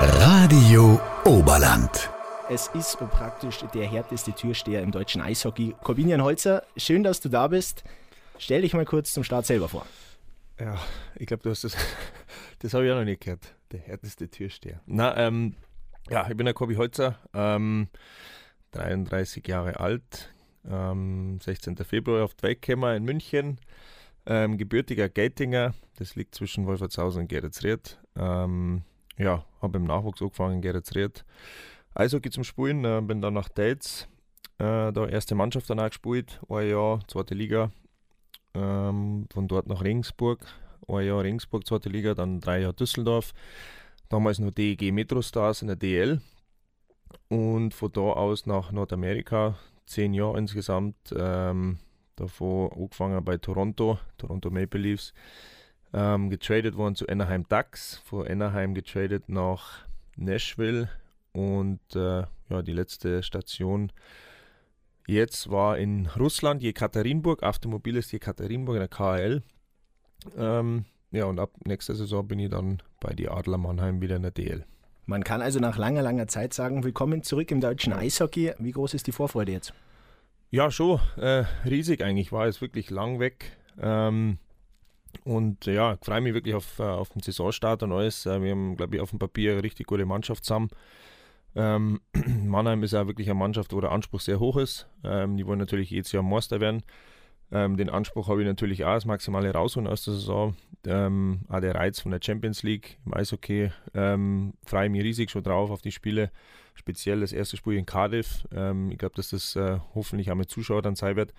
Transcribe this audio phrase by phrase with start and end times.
[0.00, 2.08] Radio Oberland.
[2.48, 5.74] Es ist praktisch der härteste Türsteher im deutschen Eishockey.
[5.82, 7.82] Corbinian Holzer, schön, dass du da bist.
[8.38, 9.84] Stell dich mal kurz zum Start selber vor.
[10.60, 10.78] Ja,
[11.16, 11.76] ich glaube, du hast das.
[12.60, 13.56] Das habe ich auch noch nicht gehört.
[13.72, 14.80] Der härteste Türsteher.
[14.86, 15.54] Na, ähm,
[16.10, 17.88] ja, ich bin der Corby Holzer, ähm,
[18.72, 20.32] 33 Jahre alt,
[20.68, 21.76] ähm, 16.
[21.78, 23.60] Februar auf gekommen in München.
[24.26, 27.98] Ähm, gebürtiger Geltinger, das liegt zwischen Wolfertshausen und Geretsried.
[28.16, 28.82] Ähm,
[29.18, 31.24] ja, habe im Nachwuchs angefangen in Geretsried.
[31.94, 34.08] Eishockey zum Spielen, äh, bin dann nach Delz,
[34.58, 37.70] äh, da erste Mannschaft danach gespielt, ein Jahr, zweite Liga.
[38.54, 40.46] Ähm, von dort nach Regensburg,
[40.88, 43.34] ein Jahr Regensburg, zweite Liga, dann drei Jahre Düsseldorf.
[44.08, 46.20] Damals nur DEG Metrostars in der DL.
[47.28, 49.56] Und von da aus nach Nordamerika,
[49.86, 50.96] zehn Jahre insgesamt.
[51.16, 51.78] Ähm,
[52.16, 55.12] davor angefangen bei Toronto, Toronto Maple Leafs.
[55.94, 60.90] Ähm, getradet worden zu Anaheim Ducks, von Anaheim getradet nach Nashville
[61.32, 63.90] und äh, ja, die letzte Station
[65.06, 69.42] jetzt war in Russland, Jekaterinburg, Automobil ist Jekaterinburg in der KHL.
[70.36, 74.22] Ähm, ja, und ab nächster Saison bin ich dann bei die Adler Mannheim wieder in
[74.22, 74.64] der DL.
[75.06, 78.52] Man kann also nach langer, langer Zeit sagen, willkommen zurück im deutschen Eishockey.
[78.58, 79.72] Wie groß ist die Vorfreude jetzt?
[80.50, 82.30] Ja, schon äh, riesig eigentlich.
[82.30, 83.56] War jetzt wirklich lang weg.
[83.80, 84.38] Ähm,
[85.24, 88.26] und ja, ich freue mich wirklich auf, äh, auf den Saisonstart und alles.
[88.26, 90.70] Äh, wir haben, glaube ich, auf dem Papier eine richtig gute Mannschaft zusammen.
[91.54, 92.00] Ähm,
[92.44, 94.86] Mannheim ist ja wirklich eine Mannschaft, wo der Anspruch sehr hoch ist.
[95.04, 96.82] Ähm, die wollen natürlich jedes Jahr Meister werden.
[97.50, 100.54] Ähm, den Anspruch habe ich natürlich auch, das Maximale rausholen aus der Saison.
[100.86, 103.70] Ähm, auch der Reiz von der Champions League im Eishockey.
[103.94, 106.30] Ähm, freue ich mich riesig schon drauf auf die Spiele.
[106.74, 108.46] Speziell das erste Spiel in Cardiff.
[108.54, 111.32] Ähm, ich glaube, dass das äh, hoffentlich auch mit Zuschauern sein wird.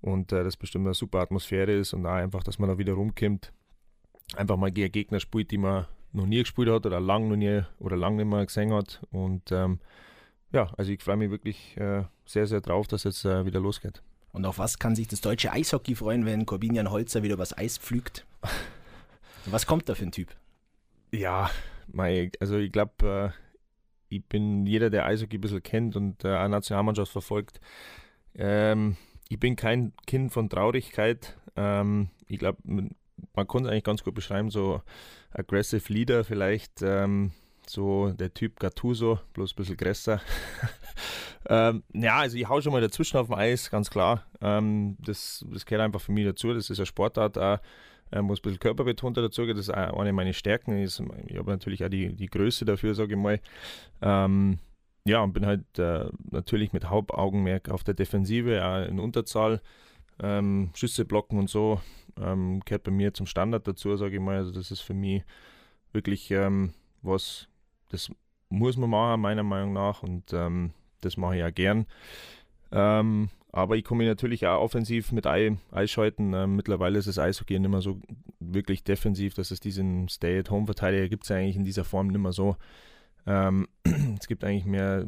[0.00, 2.94] Und äh, das bestimmt eine super Atmosphäre ist und auch einfach, dass man da wieder
[2.94, 3.52] rumkommt.
[4.36, 7.62] Einfach mal gegen Gegner spielt, die man noch nie gespielt hat oder lang noch nie
[7.78, 9.00] oder lang nicht mehr gesehen hat.
[9.10, 9.80] Und ähm,
[10.52, 13.60] ja, also ich freue mich wirklich äh, sehr, sehr drauf, dass es jetzt äh, wieder
[13.60, 14.02] losgeht.
[14.32, 17.78] Und auf was kann sich das deutsche Eishockey freuen, wenn Corbinian Holzer wieder übers Eis
[17.78, 18.26] pflügt?
[19.46, 20.34] was kommt da für ein Typ?
[21.10, 21.50] Ja,
[21.86, 26.28] mein, also ich glaube, äh, ich bin jeder, der Eishockey ein bisschen kennt und äh,
[26.28, 27.60] eine Nationalmannschaft verfolgt.
[28.34, 28.96] Ähm,
[29.28, 31.36] ich bin kein Kind von Traurigkeit.
[31.56, 34.82] Ähm, ich glaube, man kann es eigentlich ganz gut beschreiben, so
[35.32, 37.32] aggressive Leader vielleicht, ähm,
[37.66, 40.20] so der Typ Gattuso, bloß ein bisschen größer.
[41.48, 44.24] ähm, ja, also ich hau schon mal dazwischen auf dem Eis, ganz klar.
[44.40, 47.58] Ähm, das, das gehört einfach für mich dazu, das ist eine Sportart auch,
[48.10, 50.78] wo es ein bisschen körperbetonter dazu geht, das ist eine meiner Stärken.
[50.78, 53.38] Ich habe natürlich auch die, die Größe dafür, sage ich mal.
[54.00, 54.60] Ähm,
[55.08, 59.60] ja, und bin halt äh, natürlich mit Hauptaugenmerk auf der Defensive, auch in Unterzahl.
[60.20, 61.80] Ähm, Schüsse blocken und so
[62.20, 64.36] ähm, gehört bei mir zum Standard dazu, sage ich mal.
[64.36, 65.22] Also das ist für mich
[65.92, 67.48] wirklich ähm, was,
[67.90, 68.10] das
[68.48, 70.02] muss man machen, meiner Meinung nach.
[70.02, 71.86] Und ähm, das mache ich ja gern.
[72.72, 76.34] Ähm, aber ich komme natürlich auch offensiv mit einschalten.
[76.34, 78.00] Ähm, mittlerweile ist das Eishockey nicht mehr so
[78.40, 82.56] wirklich defensiv, dass es diesen Stay-at-Home-Verteidiger gibt es eigentlich in dieser Form nicht mehr so.
[83.26, 83.68] Ähm,
[84.18, 85.06] es gibt eigentlich mehr,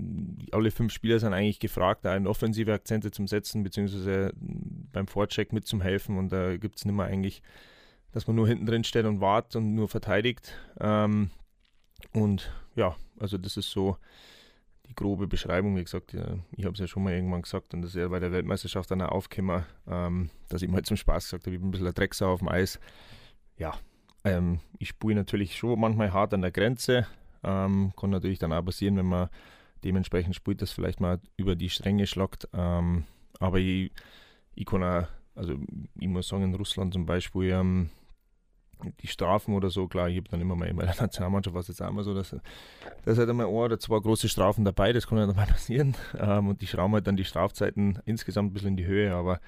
[0.53, 5.67] alle fünf Spieler sind eigentlich gefragt, da offensive Akzente zum Setzen, beziehungsweise beim Vorcheck mit
[5.67, 7.43] zum Helfen und da gibt es nicht mehr eigentlich,
[8.13, 10.53] dass man nur hinten drin steht und wartet und nur verteidigt.
[10.81, 11.31] Ähm,
[12.13, 13.97] und ja, also das ist so
[14.91, 15.77] die grobe Beschreibung.
[15.77, 16.15] Wie gesagt,
[16.57, 18.91] ich habe es ja schon mal irgendwann gesagt und das ist ja bei der Weltmeisterschaft
[18.91, 21.87] dann auch aufgekommen, ähm, dass ich mal zum Spaß gesagt habe, ich bin ein bisschen
[21.87, 22.81] ein Drecksau auf dem Eis.
[23.57, 23.75] Ja,
[24.25, 27.07] ähm, ich spiele natürlich schon manchmal hart an der Grenze,
[27.43, 29.29] ähm, kann natürlich dann auch passieren, wenn man
[29.85, 32.49] dementsprechend spielt, dass vielleicht mal über die Stränge schlagt.
[32.53, 33.05] Ähm,
[33.39, 33.93] aber ich,
[34.55, 35.55] ich kann auch, also
[35.99, 37.91] ich muss sagen, in Russland zum Beispiel, ähm,
[39.03, 41.83] die Strafen oder so, klar, ich habe dann immer mal bei der Nationalmannschaft was jetzt
[41.83, 45.19] auch mal so, dass da halt einmal ein oder zwei große Strafen dabei, das kann
[45.19, 45.97] ja dann mal passieren.
[46.19, 49.41] Ähm, und die schrauben halt dann die Strafzeiten insgesamt ein bisschen in die Höhe, aber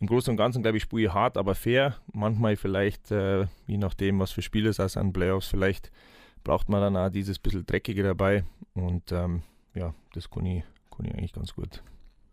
[0.00, 1.96] im Großen und Ganzen, glaube ich, spiele ich hart, aber fair.
[2.12, 5.90] Manchmal vielleicht, äh, je nachdem, was für Spiele es ist an Playoffs, vielleicht
[6.44, 8.44] braucht man dann auch dieses bisschen Dreckige dabei.
[8.74, 9.42] Und ähm,
[9.74, 10.62] ja, das kann ich,
[10.96, 11.82] kann ich eigentlich ganz gut.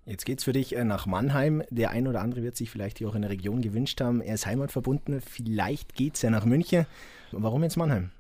[0.06, 1.64] Jetzt geht es für dich äh, nach Mannheim.
[1.70, 4.22] Der ein oder andere wird sich vielleicht hier auch in der Region gewünscht haben.
[4.22, 5.22] Er ist heimatverbunden.
[5.22, 6.86] Vielleicht geht es ja nach München.
[7.32, 8.12] Warum jetzt Mannheim?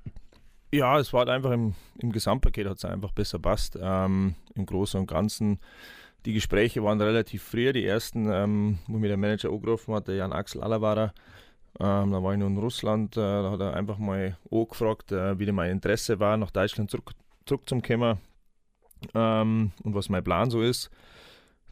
[0.73, 3.77] Ja, es war halt einfach im, im Gesamtpaket hat es einfach besser passt.
[3.81, 5.59] Ähm, Im Großen und Ganzen.
[6.25, 7.73] Die Gespräche waren relativ früh.
[7.73, 11.13] Die ersten, ähm, wo mir der Manager angerufen hat, der Jan Axel Alavara,
[11.81, 15.39] ähm, da war ich noch in Russland, äh, da hat er einfach mal angefragt, äh,
[15.39, 17.13] wie mein Interesse war, nach Deutschland zurück,
[17.45, 18.19] zurückzukommen
[19.15, 20.91] ähm, und was mein Plan so ist.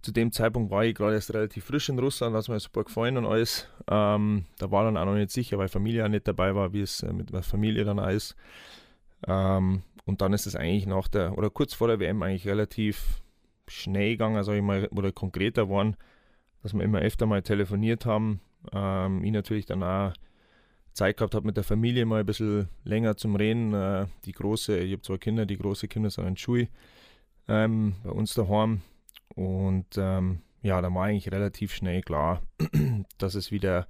[0.02, 3.18] Zu dem Zeitpunkt war ich gerade erst relativ frisch in Russland, hat mir super gefallen
[3.18, 3.68] und alles.
[3.88, 6.82] Ähm, da war dann auch noch nicht sicher, weil Familie auch nicht dabei war, wie
[6.82, 8.36] es äh, mit der Familie dann auch ist.
[9.28, 13.22] Ähm, und dann ist es eigentlich nach der, oder kurz vor der WM eigentlich relativ
[13.68, 15.98] schnell gegangen, sage ich mal, oder konkreter geworden,
[16.64, 18.40] dass wir immer öfter mal telefoniert haben.
[18.74, 20.14] Ähm, ich natürlich dann auch
[20.94, 23.74] Zeit gehabt habe mit der Familie mal ein bisschen länger zum Reden.
[23.74, 26.68] Äh, die große, ich habe zwei Kinder, die große Kinder sind in Schule
[27.48, 28.82] ähm, bei uns daheim.
[29.36, 32.42] Und ähm, ja, da war eigentlich relativ schnell klar,
[33.18, 33.88] dass es wieder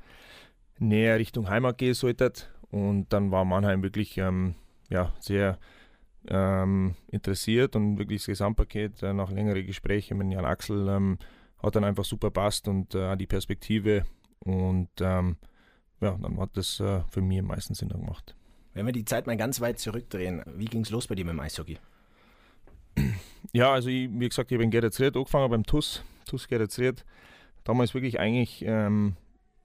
[0.78, 2.32] näher Richtung Heimat gehen sollte.
[2.72, 4.56] Und dann war Mannheim wirklich ähm,
[4.90, 5.58] ja, sehr
[6.28, 11.18] ähm, interessiert und wirklich das Gesamtpaket äh, nach längeren Gesprächen mit Jan Axel ähm,
[11.62, 14.06] hat dann einfach super passt und äh, die Perspektive
[14.40, 15.38] und ähm,
[16.02, 18.36] ja, dann hat das äh, für mich am meisten Sinn gemacht.
[18.74, 21.34] Wenn wir die Zeit mal ganz weit zurückdrehen, wie ging es los bei dir mit
[21.34, 21.78] dem Eishockey?
[23.54, 27.06] Ja, also ich, wie gesagt, ich habe in Geretsried angefangen beim TUS, TUS Geretsried.
[27.64, 29.16] Damals wirklich eigentlich, ähm,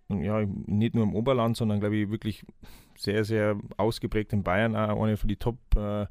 [0.09, 2.45] ja, nicht nur im Oberland, sondern glaube ich wirklich
[2.97, 6.07] sehr, sehr ausgeprägt in Bayern, auch eine von den Top äh,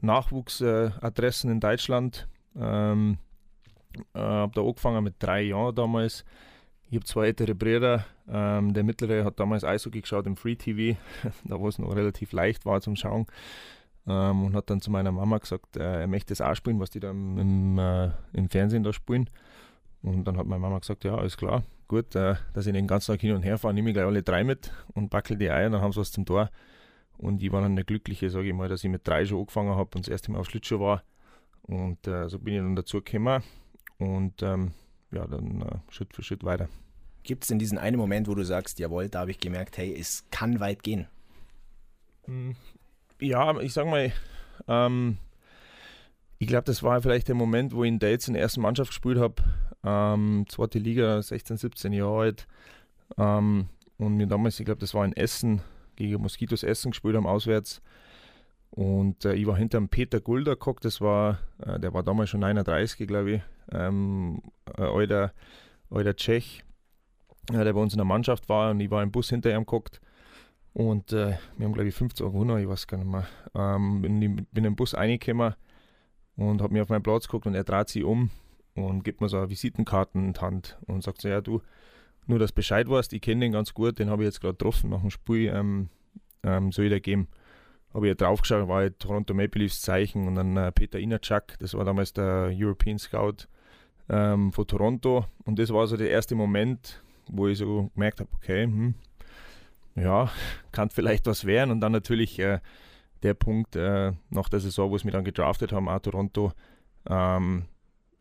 [0.00, 2.28] Nachwuchsadressen in Deutschland.
[2.56, 3.18] Ähm,
[4.14, 6.24] äh, habe da angefangen mit drei Jahren damals.
[6.90, 8.04] Ich habe zwei ältere Brüder.
[8.28, 10.98] Ähm, der mittlere hat damals Eishockey geschaut im Free TV,
[11.44, 13.26] da wo es noch relativ leicht war zum Schauen.
[14.06, 16.90] Ähm, und hat dann zu meiner Mama gesagt, äh, er möchte das auch spielen, was
[16.90, 19.30] die da im, äh, im, Fernsehen da spielen.
[20.02, 23.12] Und dann hat meine Mama gesagt, ja, alles klar, gut, äh, dass ich den ganzen
[23.12, 25.70] Tag hin und her fahre, nehme ich gleich alle drei mit und backel die Eier,
[25.70, 26.50] dann haben sie was zum Tor.
[27.16, 29.74] Und ich war dann der Glückliche, sage ich mal, dass ich mit drei schon angefangen
[29.74, 31.02] habe und das erste Mal auf Schlittschuh war.
[31.62, 33.42] Und äh, so bin ich dann dazu gekommen
[33.98, 34.72] und ähm,
[35.14, 36.68] ja, dann äh, Schritt für Schritt weiter.
[37.22, 39.94] Gibt es denn diesen einen Moment, wo du sagst, jawohl, da habe ich gemerkt, hey,
[39.98, 41.06] es kann weit gehen?
[42.24, 42.56] Hm,
[43.20, 44.12] ja, ich sag mal,
[44.68, 45.18] ähm,
[46.38, 48.90] ich glaube, das war vielleicht der Moment, wo ich in Dates in der ersten Mannschaft
[48.90, 49.42] gespielt habe.
[49.82, 52.46] Ähm, zweite Liga, 16, 17 Jahre alt.
[53.16, 55.62] Ähm, und mir damals, ich glaube, das war in Essen,
[55.96, 57.80] gegen Moskitos Essen gespielt haben, auswärts.
[58.74, 62.30] Und äh, ich war hinter dem Peter Gulder geguckt, das war, äh, der war damals
[62.30, 64.42] schon 39, glaube ich, ähm,
[64.76, 65.32] ein alter,
[65.90, 66.64] alter Tschech,
[67.52, 69.60] äh, der bei uns in der Mannschaft war und ich war im Bus hinter ihm
[69.60, 70.00] geguckt.
[70.72, 73.28] Und äh, wir haben, glaube ich, 50 Euro gewonnen, ich weiß gar nicht mehr.
[73.54, 75.54] Ähm, bin, bin im Bus reingekommen
[76.34, 78.30] und habe mir auf meinen Platz geguckt und er dreht sich um
[78.74, 81.62] und gibt mir so eine Visitenkarte in die Hand und sagt so, ja du,
[82.26, 84.90] nur dass Bescheid weißt, ich kenne den ganz gut, den habe ich jetzt gerade getroffen
[84.90, 85.90] nach dem Spiel, ähm,
[86.42, 87.28] ähm, soll ich dir geben.
[87.94, 91.56] Habe ich ja draufgeschaut, war halt Toronto Maple Leafs Zeichen und dann äh, Peter Inacak,
[91.60, 93.46] das war damals der European Scout
[94.08, 98.30] ähm, von Toronto und das war so der erste Moment, wo ich so gemerkt habe,
[98.34, 98.94] okay, hm,
[99.96, 100.30] ja,
[100.72, 101.70] kann vielleicht was werden.
[101.70, 102.60] Und dann natürlich äh,
[103.22, 106.52] der Punkt äh, nach der Saison, wo es mich dann gedraftet haben, auch Toronto,
[107.08, 107.64] ähm,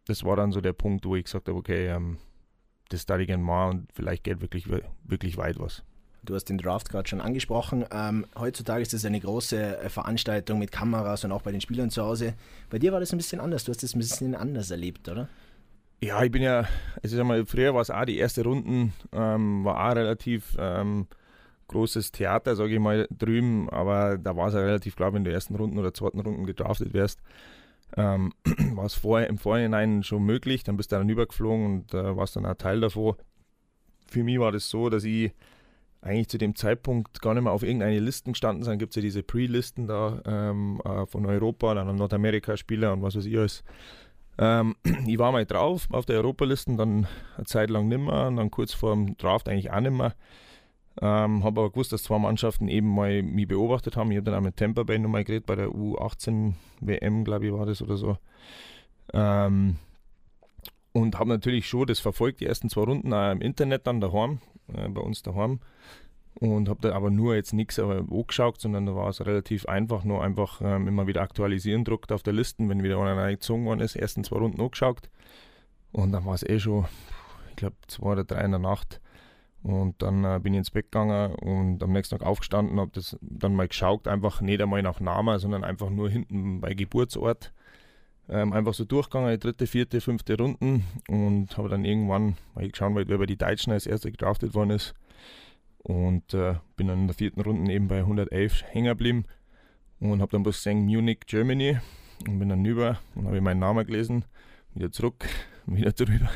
[0.05, 2.17] das war dann so der Punkt, wo ich gesagt habe, okay, ähm,
[2.89, 4.67] das da ich gerne mal und vielleicht geht wirklich,
[5.03, 5.83] wirklich weit was.
[6.25, 7.85] Du hast den Draft gerade schon angesprochen.
[7.91, 11.89] Ähm, heutzutage ist das eine große äh, Veranstaltung mit Kameras und auch bei den Spielern
[11.89, 12.33] zu Hause.
[12.69, 13.65] Bei dir war das ein bisschen anders.
[13.65, 15.27] Du hast das ein bisschen anders erlebt, oder?
[16.01, 16.67] Ja, ich bin ja,
[17.01, 21.07] also sag mal, früher war es auch die erste Runden, ähm, war auch relativ ähm,
[21.67, 25.31] großes Theater, sage ich mal, drüben, aber da war es ja relativ klar, wenn du
[25.31, 27.21] ersten Runden oder zweiten Runden gedraftet wärst,
[27.95, 28.33] ähm,
[28.73, 32.35] war es vorher, im Vorhinein schon möglich, dann bist du dann übergeflogen und äh, warst
[32.35, 33.15] dann auch Teil davon.
[34.05, 35.31] Für mich war das so, dass ich
[36.03, 38.77] eigentlich zu dem Zeitpunkt gar nicht mehr auf irgendeine Listen gestanden sind.
[38.79, 43.25] Gibt es ja diese Pre-Listen da ähm, äh, von Europa, dann Nordamerika-Spieler und was weiß
[43.25, 43.63] ich alles.
[44.37, 44.75] Ähm,
[45.07, 47.07] ich war mal drauf auf der Europalisten, dann
[47.37, 50.13] eine Zeit lang nimmer und dann kurz vor dem Draft eigentlich auch nimmer.
[51.01, 54.11] Ähm, habe aber gewusst, dass zwei Mannschaften eben mal mich beobachtet haben.
[54.11, 57.53] Ich habe dann auch mit Tampa Bay nochmal geredet, bei der U18 WM, glaube ich,
[57.53, 58.17] war das oder so.
[59.11, 59.77] Ähm,
[60.91, 64.39] und habe natürlich schon das verfolgt, die ersten zwei Runden auch im Internet dann daheim,
[64.75, 65.59] äh, bei uns daheim.
[66.35, 70.23] Und habe da aber nur jetzt nichts angeschaut, sondern da war es relativ einfach, nur
[70.23, 73.95] einfach ähm, immer wieder aktualisieren druckt auf der Liste, wenn wieder einer gezogen worden ist,
[73.95, 75.09] ersten zwei Runden angeschaut.
[75.91, 76.85] Und dann war es eh schon,
[77.51, 78.99] ich glaube, zwei oder drei in der Nacht.
[79.61, 83.17] Und dann äh, bin ich ins Bett gegangen und am nächsten Tag aufgestanden, habe das
[83.21, 87.53] dann mal geschaut, einfach nicht einmal nach Namen, sondern einfach nur hinten bei Geburtsort.
[88.29, 93.17] Ähm, einfach so durchgegangen, dritte, vierte, fünfte Runden und habe dann irgendwann, ich geschaut wer
[93.17, 94.93] bei die Deutschen als erster gedraftet worden ist.
[95.79, 99.25] Und äh, bin dann in der vierten Runde eben bei 111 hängen geblieben
[99.99, 101.77] und habe dann bloß gesehen Munich, Germany
[102.25, 104.23] und bin dann rüber und habe meinen Namen gelesen,
[104.73, 105.27] wieder zurück,
[105.65, 106.29] wieder drüber,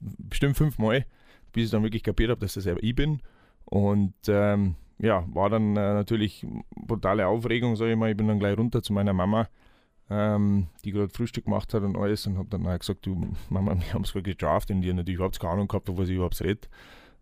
[0.00, 1.06] bestimmt fünfmal
[1.52, 3.20] bis ich dann wirklich kapiert habe, dass das selber ich bin.
[3.64, 8.10] Und ähm, ja, war dann äh, natürlich brutale Aufregung, sage ich mal.
[8.10, 9.48] Ich bin dann gleich runter zu meiner Mama,
[10.10, 13.74] ähm, die gerade Frühstück gemacht hat und alles und habe dann auch gesagt, du Mama,
[13.78, 16.16] wir haben es gerade gedraft und die hat natürlich überhaupt keine Ahnung gehabt, was ich
[16.16, 16.68] überhaupt rede.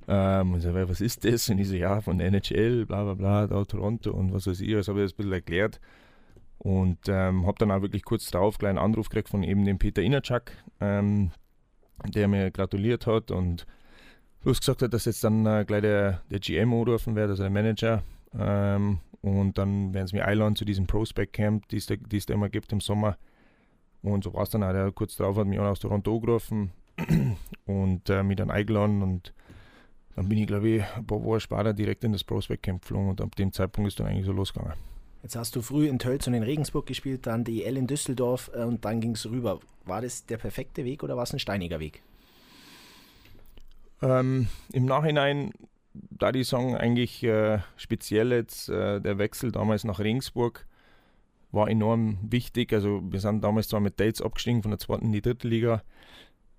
[0.08, 1.48] Ähm, und so, was ist das?
[1.48, 4.74] Und ich so, ja, von NHL, bla bla bla, da Toronto und was weiß ich,
[4.74, 5.80] also habe ich das ein bisschen erklärt.
[6.58, 10.02] Und ähm, habe dann auch wirklich kurz drauf einen Anruf gekriegt von eben dem Peter
[10.02, 11.32] Innerchak, ähm,
[12.14, 13.66] der mir gratuliert hat und
[14.42, 17.50] bloß gesagt hat, dass jetzt dann äh, gleich der, der GM anrufen wird, also der
[17.50, 18.02] Manager.
[18.38, 21.86] Ähm, und dann werden sie mich einladen zu diesem Prospect Camp, die es
[22.26, 23.16] da immer gibt im Sommer.
[24.02, 24.72] Und so war es dann auch.
[24.72, 26.72] Der kurz drauf hat mich auch aus Toronto angerufen
[27.66, 29.02] und äh, mich dann eingeladen.
[29.02, 29.34] Und
[30.14, 33.10] dann bin ich, glaube ich, ein paar Wochen später direkt in das Prospect Camp geflogen.
[33.10, 34.74] Und ab dem Zeitpunkt ist dann eigentlich so losgegangen.
[35.22, 38.50] Jetzt hast du früh in Tölz und in Regensburg gespielt, dann die EL in Düsseldorf
[38.54, 39.58] äh, und dann ging es rüber.
[39.84, 42.00] War das der perfekte Weg oder war es ein steiniger Weg?
[44.02, 45.52] Ähm, Im Nachhinein,
[46.10, 50.66] da die sagen, eigentlich äh, speziell jetzt äh, der Wechsel damals nach Regensburg
[51.52, 52.72] war enorm wichtig.
[52.72, 55.82] Also wir sind damals zwar mit Dates abgestiegen von der zweiten in die dritte Liga,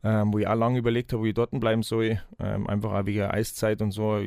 [0.03, 2.21] ähm, wo ich auch lange überlegt habe, wo ich dort bleiben soll.
[2.39, 4.21] Ähm, einfach auch wegen Eiszeit und so.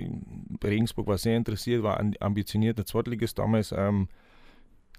[0.63, 3.73] Regensburg war sehr interessiert, war ambitioniert, der Zweitligist damals.
[3.73, 4.09] Ähm,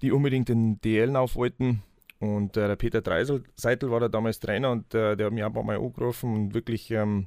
[0.02, 1.82] die unbedingt den DL auf wollten.
[2.18, 5.52] Und äh, der Peter Dreiseitel war da damals Trainer und äh, der hat mich ein
[5.52, 7.26] paar Mal angerufen und wirklich ähm,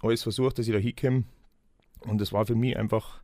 [0.00, 1.24] alles versucht, dass ich da hinkomme.
[2.00, 3.22] Und das war für mich einfach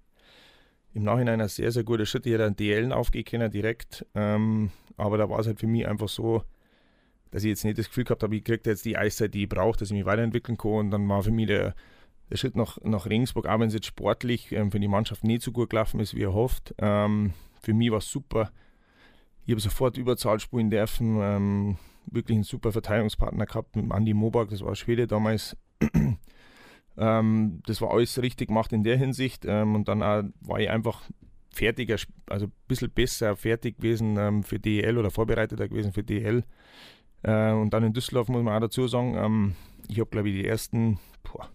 [0.95, 2.27] im Nachhinein ein sehr, sehr guter Schritt.
[2.27, 4.07] Ich hätte einen DL aufgehen können direkt.
[4.15, 6.45] Ähm, aber da war es halt für mich einfach so,
[7.31, 9.49] dass ich jetzt nicht das Gefühl gehabt habe, ich kriege jetzt die Eiszeit, die ich
[9.49, 10.73] brauche, dass ich mich weiterentwickeln kann.
[10.73, 11.75] Und dann war für mich der,
[12.31, 15.43] der Schritt nach, nach Regensburg, auch wenn es jetzt sportlich ähm, für die Mannschaft nicht
[15.43, 18.51] so gut gelaufen ist, wie er hofft, ähm, für mich war es super.
[19.45, 21.19] Ich habe sofort Überzahl spielen dürfen.
[21.21, 25.57] Ähm, wirklich einen super Verteidigungspartner gehabt mit Andy Mobak, das war Schwede damals.
[26.97, 29.45] Ähm, das war alles richtig gemacht in der Hinsicht.
[29.47, 31.03] Ähm, und dann war ich einfach
[31.53, 31.97] fertiger,
[32.27, 36.45] also ein bisschen besser fertig gewesen ähm, für DEL oder vorbereiteter gewesen für DEL.
[37.23, 39.55] Äh, und dann in Düsseldorf muss man auch dazu sagen, ähm,
[39.89, 41.49] ich habe glaube ich die ersten boah,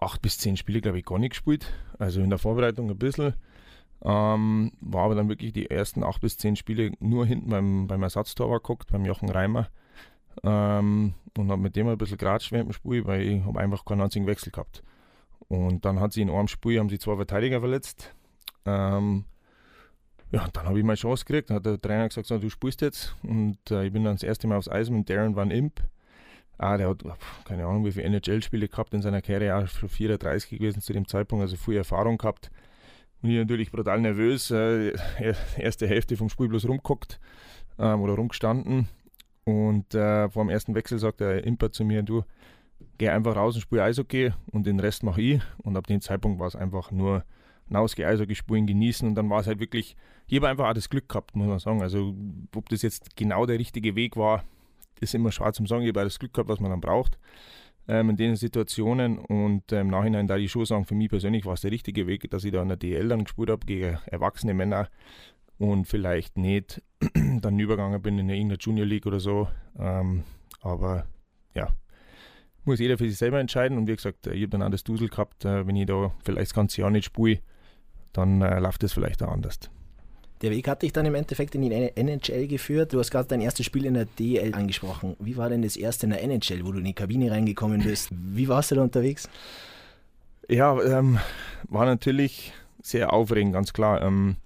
[0.00, 1.72] acht bis zehn Spiele glaube ich gar nicht gespielt.
[1.98, 3.34] Also in der Vorbereitung ein bisschen.
[4.02, 8.02] Ähm, war aber dann wirklich die ersten acht bis zehn Spiele nur hinten beim, beim
[8.02, 9.68] Ersatztorwart geguckt, beim Jochen Reimer.
[10.42, 13.84] Ähm, und habe mit dem ein bisschen geratscht während dem Spiel, weil ich habe einfach
[13.84, 14.82] keinen einzigen Wechsel gehabt.
[15.48, 18.14] Und dann hat sie in einem Spiel haben sie zwei Verteidiger verletzt.
[18.64, 19.24] Ähm,
[20.30, 21.50] ja, dann habe ich meine Chance gekriegt.
[21.50, 23.16] Dann hat der Trainer gesagt, so, du spielst jetzt.
[23.22, 25.80] Und äh, ich bin dann das erste Mal aufs Eis mit Darren Van Imp.
[26.56, 27.02] Ah, der hat
[27.46, 31.08] keine Ahnung, wie viele NHL-Spiele gehabt in seiner Karriere, auch schon 34 gewesen zu dem
[31.08, 32.50] Zeitpunkt, also viel Erfahrung gehabt.
[33.22, 34.50] Und ich natürlich brutal nervös.
[34.50, 34.92] Äh,
[35.56, 37.18] erste Hälfte vom Spiel bloß rumgeguckt
[37.78, 38.88] ähm, oder rumgestanden.
[39.50, 42.24] Und äh, vor dem ersten Wechsel sagt der Imper zu mir, du,
[42.98, 45.40] geh einfach raus und spiel Eishockey und den Rest mache ich.
[45.58, 47.24] Und ab dem Zeitpunkt war es einfach nur
[47.68, 49.08] hinausgehen, Eishockey spielen, genießen.
[49.08, 51.58] Und dann war es halt wirklich, ich habe einfach auch das Glück gehabt, muss man
[51.58, 51.82] sagen.
[51.82, 52.14] Also
[52.54, 54.44] ob das jetzt genau der richtige Weg war,
[55.00, 55.82] ist immer schwer zum sagen.
[55.82, 57.18] Ich habe das Glück gehabt, was man dann braucht
[57.88, 59.18] ähm, in den Situationen.
[59.18, 62.06] Und äh, im Nachhinein da die schon sagen, für mich persönlich war es der richtige
[62.06, 64.88] Weg, dass ich da in der DL dann gespielt habe gegen erwachsene Männer
[65.60, 66.82] und vielleicht nicht
[67.40, 69.46] dann übergegangen bin in irgendeiner Junior League oder so.
[69.78, 70.24] Ähm,
[70.62, 71.04] aber
[71.54, 71.68] ja,
[72.64, 73.76] muss jeder für sich selber entscheiden.
[73.76, 76.50] Und wie gesagt, ich habe dann auch das Dusel gehabt, äh, wenn ich da vielleicht
[76.50, 77.40] das ganze Jahr nicht spiele,
[78.14, 79.58] dann äh, läuft das vielleicht auch anders.
[80.40, 82.94] Der Weg hat dich dann im Endeffekt in die NHL geführt.
[82.94, 85.14] Du hast gerade dein erstes Spiel in der DL angesprochen.
[85.18, 88.08] Wie war denn das erste in der NHL, wo du in die Kabine reingekommen bist?
[88.10, 89.28] Wie warst du da unterwegs?
[90.48, 91.18] Ja, ähm,
[91.68, 94.00] war natürlich sehr aufregend, ganz klar.
[94.00, 94.36] Ähm,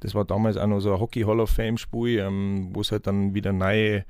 [0.00, 2.92] das war damals auch noch so ein Hockey Hall of Fame Spiel, ähm, wo es
[2.92, 4.04] halt dann wieder neue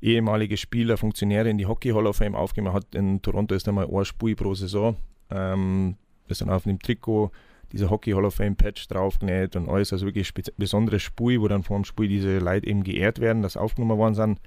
[0.00, 2.94] ehemalige Spieler, Funktionäre in die Hockey Hall of Fame aufgemacht hat.
[2.94, 4.96] In Toronto ist einmal ein Spiel pro Saison.
[5.30, 5.96] Ähm,
[6.28, 7.30] das dann auf dem Trikot
[7.72, 11.62] dieser Hockey Hall of Fame Patch draufgenäht und alles, also wirklich besonderes Spiel, wo dann
[11.62, 14.40] vor dem Spiel diese Leute eben geehrt werden, dass aufgenommen worden sind.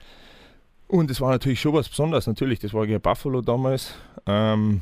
[0.88, 3.93] Und es war natürlich schon was Besonderes, natürlich, das war gegen Buffalo damals.
[4.25, 4.81] Ähm,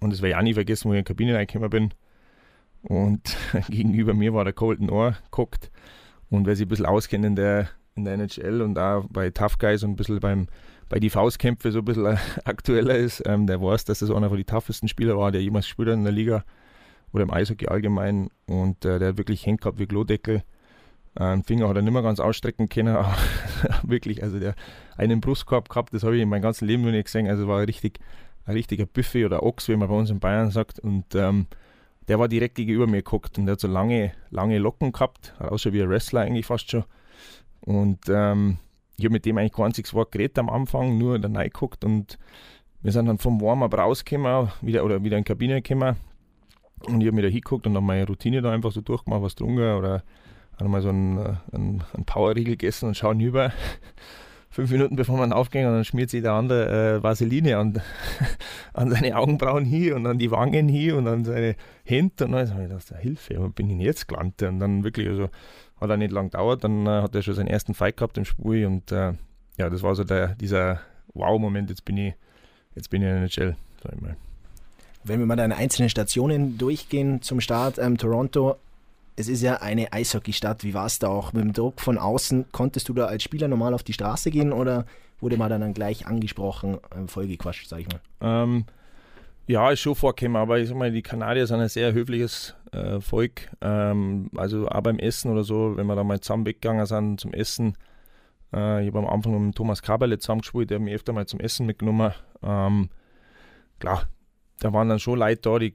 [0.00, 1.94] und das werde ich auch nie vergessen, wo ich in die Kabine reingekommen bin.
[2.88, 3.36] Und
[3.68, 5.70] gegenüber mir war der Colton Orr geguckt.
[6.30, 9.58] Und wer sich ein bisschen auskennt in der, in der NHL und auch bei Tough
[9.58, 10.46] Guys und ein bisschen beim,
[10.88, 14.36] bei die Faustkämpfe so ein bisschen aktueller ist, ähm, der weiß, dass das einer von
[14.36, 16.44] den toughesten Spieler war, der jemals gespielt hat in der Liga
[17.12, 18.28] oder im Eishockey allgemein.
[18.46, 20.42] Und äh, der hat wirklich hängt gehabt wie Klodeckel.
[21.16, 23.16] Einen Finger hat er nicht mehr ganz ausstrecken können, aber
[23.82, 24.54] wirklich, also der
[24.96, 27.28] einen Brustkorb gehabt, das habe ich in meinem ganzen Leben noch nicht gesehen.
[27.28, 27.98] Also war richtig,
[28.44, 30.78] ein richtiger Buffet oder Ochs, wie man bei uns in Bayern sagt.
[30.78, 31.46] Und ähm,
[32.08, 35.72] der war direkt gegenüber mir geguckt und der hat so lange, lange Locken gehabt, ausschaut
[35.72, 36.84] wie ein Wrestler eigentlich fast schon.
[37.60, 38.58] Und ähm,
[38.96, 42.18] ich habe mit dem eigentlich kein einziges Wort geredet am Anfang, nur da geguckt und
[42.82, 45.96] wir sind dann vom Warm-up rausgekommen, wieder, oder wieder in die Kabine gekommen.
[46.86, 49.34] Und ich habe mir da hingeguckt und dann meine Routine da einfach so durchgemacht, was
[49.34, 50.04] getrunken oder
[50.58, 53.52] einmal so einen, äh, einen, einen Powerriegel gegessen und schauen über.
[54.56, 57.82] Fünf Minuten bevor man aufging und dann schmiert sich der andere äh, Vaseline an,
[58.72, 62.50] an seine Augenbrauen hier und an die Wangen hier und an seine Hände und dann
[62.54, 64.48] habe ich gedacht, Hilfe, wo bin ich denn jetzt gelandet?
[64.48, 65.28] Und dann wirklich, also
[65.78, 68.24] Hat auch nicht lang gedauert, dann äh, hat er schon seinen ersten Fight gehabt im
[68.24, 69.12] Spiel und äh,
[69.58, 70.80] ja, das war so der, dieser
[71.12, 72.14] Wow-Moment, jetzt bin ich,
[72.74, 74.16] jetzt bin ich in der NHL, sag ich mal.
[75.04, 78.56] Wenn wir mal deine einzelnen Stationen durchgehen zum Start, ähm, Toronto,
[79.16, 80.62] es ist ja eine Eishockeystadt.
[80.62, 82.46] Wie war es da auch mit dem Druck von außen?
[82.52, 84.84] Konntest du da als Spieler normal auf die Straße gehen oder
[85.20, 88.00] wurde man dann gleich angesprochen, äh, vollgequatscht, sag ich mal?
[88.20, 88.66] Ähm,
[89.46, 93.00] ja, ist schon vorgekommen, aber ich sag mal, die Kanadier sind ein sehr höfliches äh,
[93.00, 93.48] Volk.
[93.62, 97.32] Ähm, also auch beim Essen oder so, wenn wir da mal zusammen weggegangen sind zum
[97.32, 97.76] Essen.
[98.52, 101.40] Äh, ich habe am Anfang mit Thomas Kaberle zusammengespielt, der hat mich öfter mal zum
[101.40, 102.12] Essen mitgenommen.
[102.42, 102.90] Ähm,
[103.78, 104.02] klar,
[104.60, 105.74] da waren dann schon Leute da, die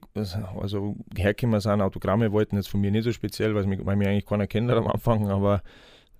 [0.59, 4.07] also hergekommen sind, Autogramme wollten, jetzt von mir nicht so speziell, weil mich, weil mich
[4.07, 5.61] eigentlich keiner kennt am Anfang, aber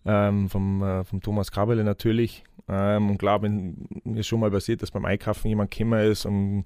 [0.05, 2.43] ähm, vom, äh, vom Thomas Kabele natürlich.
[2.67, 6.65] Ähm, und klar, wenn mir schon mal passiert, dass beim Einkaufen jemand gekommen ist und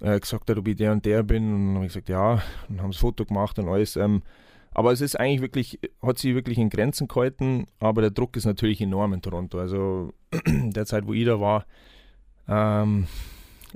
[0.00, 1.54] äh, gesagt hat, ob ich der und der bin.
[1.54, 3.96] Und dann habe ich gesagt, ja, und haben das Foto gemacht und alles.
[3.96, 4.22] Ähm,
[4.72, 8.44] aber es ist eigentlich wirklich, hat sich wirklich in Grenzen gehalten, aber der Druck ist
[8.44, 9.58] natürlich enorm in Toronto.
[9.58, 10.12] Also
[10.46, 11.66] der wo ich da war,
[12.46, 13.06] ähm,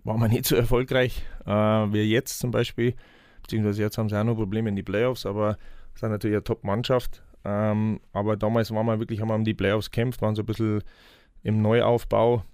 [0.04, 2.94] war man nicht so erfolgreich äh, wie jetzt zum Beispiel.
[3.42, 5.58] Beziehungsweise jetzt haben sie auch noch Probleme in die Playoffs, aber
[5.94, 7.22] sind natürlich eine Top-Mannschaft.
[7.44, 10.46] Ähm, aber damals waren wir wirklich, haben wir um die Playoffs gekämpft, waren so ein
[10.46, 10.82] bisschen
[11.42, 12.44] im Neuaufbau.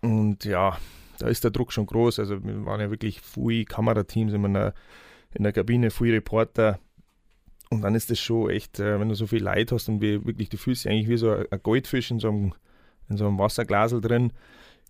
[0.00, 0.76] Und ja,
[1.18, 2.18] da ist der Druck schon groß.
[2.18, 4.74] Also wir waren ja wirklich viele Kamerateams in der,
[5.32, 6.78] in der Kabine, viele Reporter.
[7.70, 10.48] Und dann ist das schon echt, äh, wenn du so viel Leid hast und wirklich,
[10.48, 12.52] du fühlst dich eigentlich wie so ein Goldfisch in so einem,
[13.08, 14.32] in so einem Wasserglasel drin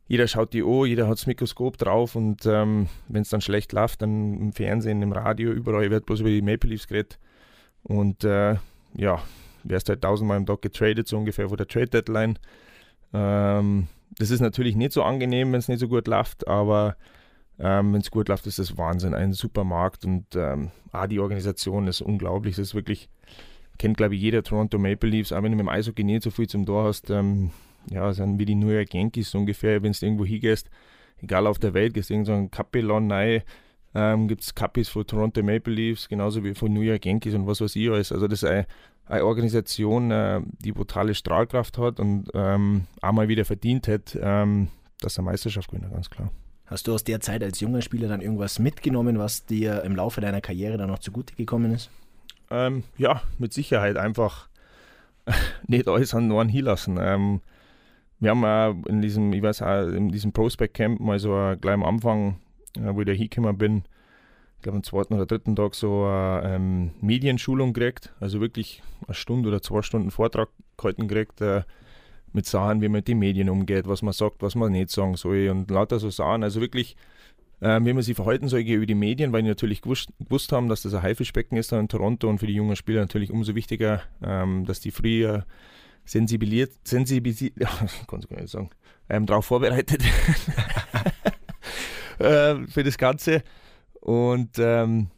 [0.06, 3.72] jeder schaut die an, jeder hat das Mikroskop drauf und ähm, wenn es dann schlecht
[3.72, 7.18] läuft, dann im Fernsehen, im Radio, überall wird bloß über die Maple Leafs geredet.
[7.82, 8.56] Und äh,
[8.94, 9.22] ja,
[9.62, 12.38] wärst halt tausendmal am Tag getradet, so ungefähr vor der Trade Deadline.
[13.12, 16.96] Ähm, das ist natürlich nicht so angenehm, wenn es nicht so gut läuft, aber
[17.58, 19.14] ähm, wenn es gut läuft, ist das Wahnsinn.
[19.14, 22.56] Ein super Markt und ähm, auch die Organisation ist unglaublich.
[22.56, 23.08] Das ist wirklich,
[23.78, 26.30] kennt glaube ich jeder Toronto Maple Leafs, auch wenn du mit dem Eishockey nicht so
[26.30, 27.10] viel zum Tor hast.
[27.10, 27.50] Ähm,
[27.90, 30.70] ja, sind wie die New York Yankees so ungefähr, wenn du irgendwo hingehst,
[31.18, 33.42] egal auf der Welt, gehst irgend so ein Kapelon rein,
[33.94, 37.46] ähm, gibt es Cappies von Toronto Maple Leafs, genauso wie von New York Yankees und
[37.46, 38.10] was weiß ich alles.
[38.10, 38.66] Also das ist eine,
[39.06, 44.68] eine Organisation, äh, die brutale Strahlkraft hat und ähm, auch mal wieder verdient hat, ähm,
[45.00, 46.30] dass er Meisterschaft gewinnt, ganz klar.
[46.66, 50.20] Hast du aus der Zeit als junger Spieler dann irgendwas mitgenommen, was dir im Laufe
[50.20, 51.90] deiner Karriere dann noch zugute gekommen ist?
[52.50, 54.48] Ähm, ja, mit Sicherheit einfach
[55.66, 56.98] nicht alles an einen hinlassen.
[57.00, 57.42] Ähm,
[58.20, 61.74] wir haben auch in diesem, ich weiß auch, in diesem Prospect Camp mal so gleich
[61.74, 62.36] am Anfang,
[62.78, 63.84] wo ich da hingekommen bin,
[64.56, 69.14] ich glaube am zweiten oder dritten Tag so eine ähm, Medienschulung gekriegt, also wirklich eine
[69.14, 71.62] Stunde oder zwei Stunden Vortrag gehalten gekriegt, äh,
[72.34, 75.16] mit Sachen, wie man mit den Medien umgeht, was man sagt, was man nicht sagen
[75.16, 76.96] soll und lauter so Sachen, also wirklich,
[77.60, 80.68] äh, wie man sich verhalten soll gegenüber die Medien, weil die natürlich gewusst, gewusst haben,
[80.68, 83.54] dass das ein Haifischbecken ist da in Toronto und für die jungen Spieler natürlich umso
[83.54, 85.46] wichtiger, ähm, dass die früher
[86.04, 87.54] sensibilisiert, sensibilisiert,
[88.40, 88.70] ich sagen,
[89.08, 90.02] ähm, darauf vorbereitet.
[92.18, 93.42] Äh, für das Ganze.
[94.00, 95.08] Und ähm,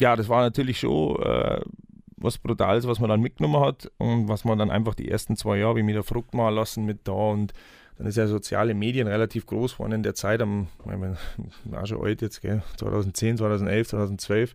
[0.00, 1.60] ja, das war natürlich schon äh,
[2.16, 5.58] was Brutales, was man dann mitgenommen hat und was man dann einfach die ersten zwei
[5.58, 7.52] Jahre, wie mir da Frucht mal lassen mit da und
[7.98, 11.16] dann ist ja soziale Medien relativ groß geworden in der Zeit, am, ich bin
[11.76, 14.54] auch schon alt jetzt, gell, 2010, 2011, 2012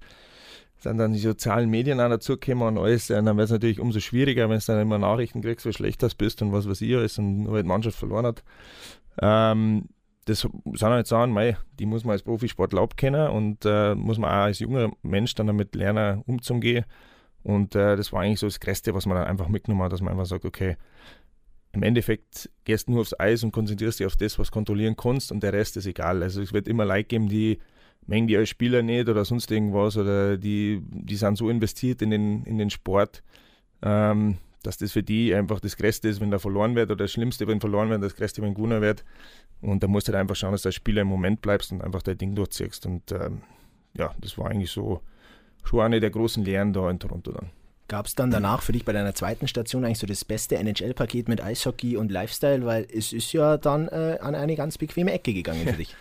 [0.80, 4.50] sind dann die sozialen Medien auch dazugekommen und alles, dann wird es natürlich umso schwieriger,
[4.50, 7.18] wenn du dann immer Nachrichten kriegst, wie schlecht das bist und was weiß ich ist
[7.20, 8.44] und weil die Mannschaft verloren hat.
[9.22, 9.90] Ähm,
[10.26, 14.30] das ich nicht sagen, mei, die muss man als Profisportler abkennen und äh, muss man
[14.30, 16.86] auch als junger Mensch dann damit lernen, umzugehen.
[17.44, 20.02] Und äh, das war eigentlich so das Größte, was man dann einfach mitgenommen hat, dass
[20.02, 20.76] man einfach sagt, okay,
[21.72, 25.32] im Endeffekt gehst du nur aufs Eis und konzentrierst dich auf das, was kontrollieren kannst
[25.32, 26.22] und der Rest ist egal.
[26.24, 27.60] Also es wird immer Leute geben, die
[28.08, 32.10] mengen die als Spieler nicht oder sonst irgendwas oder die, die sind so investiert in
[32.10, 33.22] den, in den Sport,
[33.82, 37.12] ähm, dass das für die einfach das Größte ist, wenn da verloren wird oder das
[37.12, 39.04] Schlimmste, wenn verloren wird, das Größte, wenn gewonnen wird.
[39.62, 41.82] Und da musst du halt einfach schauen, dass du als Spieler im Moment bleibst und
[41.84, 42.86] einfach dein Ding durchziehst.
[42.86, 43.42] Und ähm,
[43.96, 45.02] ja, das war eigentlich so
[45.64, 47.50] schon eine der großen Lehren da in Toronto dann.
[47.90, 51.30] Gab es dann danach für dich bei deiner zweiten Station eigentlich so das beste NHL-Paket
[51.30, 52.66] mit Eishockey und Lifestyle?
[52.66, 55.96] Weil es ist ja dann äh, an eine ganz bequeme Ecke gegangen für dich.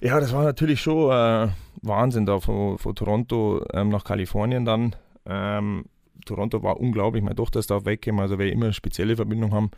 [0.00, 1.48] Ja, das war natürlich schon äh,
[1.82, 4.94] Wahnsinn da von, von Toronto ähm, nach Kalifornien dann.
[5.24, 5.86] Ähm,
[6.26, 9.70] Toronto war unglaublich, meine Tochter ist da weggekommen, also wir immer eine spezielle Verbindung haben.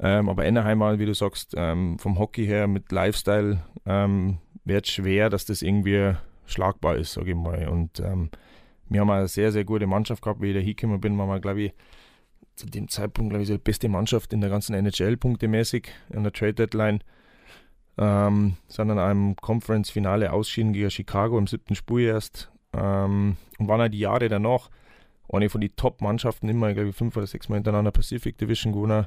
[0.00, 5.30] Ähm, aber Anaheim, wie du sagst, ähm, vom Hockey her mit Lifestyle ähm, wird schwer,
[5.30, 6.14] dass das irgendwie
[6.46, 7.68] schlagbar ist, sage ich mal.
[7.68, 8.30] Und ähm,
[8.88, 11.40] wir haben eine sehr, sehr gute Mannschaft gehabt, wie ich da hingekommen bin, waren wir,
[11.40, 11.72] glaube ich,
[12.56, 16.32] zu dem Zeitpunkt, glaube ich, die beste Mannschaft in der ganzen NHL punktemäßig an der
[16.32, 17.00] Trade Deadline
[17.98, 23.80] ähm, sind an einem Conference-Finale ausschieden gegen Chicago im siebten Spiel erst ähm, und waren
[23.80, 24.70] auch die Jahre danach
[25.30, 29.06] eine von den Top-Mannschaften immer, glaube ich, fünf oder sechs Mal hintereinander Pacific Division gewonnen.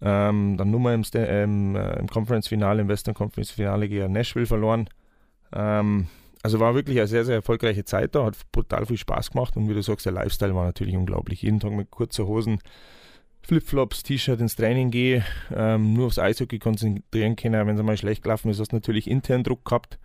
[0.00, 4.88] Ähm, dann nur mal im, ähm, äh, im Conference-Finale, im Western Conference-Finale gegen Nashville verloren.
[5.52, 6.08] Ähm,
[6.42, 9.68] also war wirklich eine sehr, sehr erfolgreiche Zeit da, hat brutal viel Spaß gemacht und
[9.68, 11.42] wie du sagst, der Lifestyle war natürlich unglaublich.
[11.42, 12.58] Jeden Tag mit kurzer Hosen,
[13.42, 15.24] Flipflops, T-Shirt ins Training gehe,
[15.54, 17.66] ähm, nur aufs Eishockey konzentrieren können.
[17.66, 19.98] Wenn es einmal schlecht gelaufen ist, hast du natürlich intern Druck gehabt,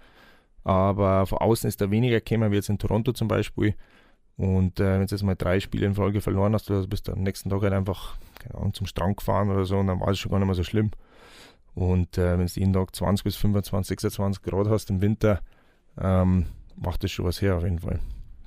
[0.63, 3.75] aber von außen ist da weniger gekommen, wie jetzt in Toronto zum Beispiel.
[4.37, 7.13] Und äh, wenn du jetzt mal drei Spiele in Folge verloren hast, oder bist du
[7.13, 8.17] am nächsten Tag halt einfach
[8.53, 10.63] Ahnung, zum Strand gefahren oder so und dann war es schon gar nicht mehr so
[10.63, 10.91] schlimm.
[11.75, 15.41] Und äh, wenn du jeden Tag 20 bis 25, 26 Grad hast im Winter,
[15.99, 17.99] ähm, macht das schon was her auf jeden Fall.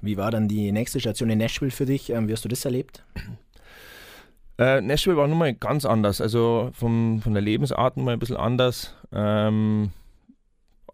[0.02, 2.10] Wie war dann die nächste Station in Nashville für dich?
[2.10, 3.04] Ähm, wie hast du das erlebt?
[4.60, 8.18] Äh, Nashville war nun mal ganz anders, also vom, von der Lebensart nun mal ein
[8.18, 8.94] bisschen anders.
[9.10, 9.90] Ähm,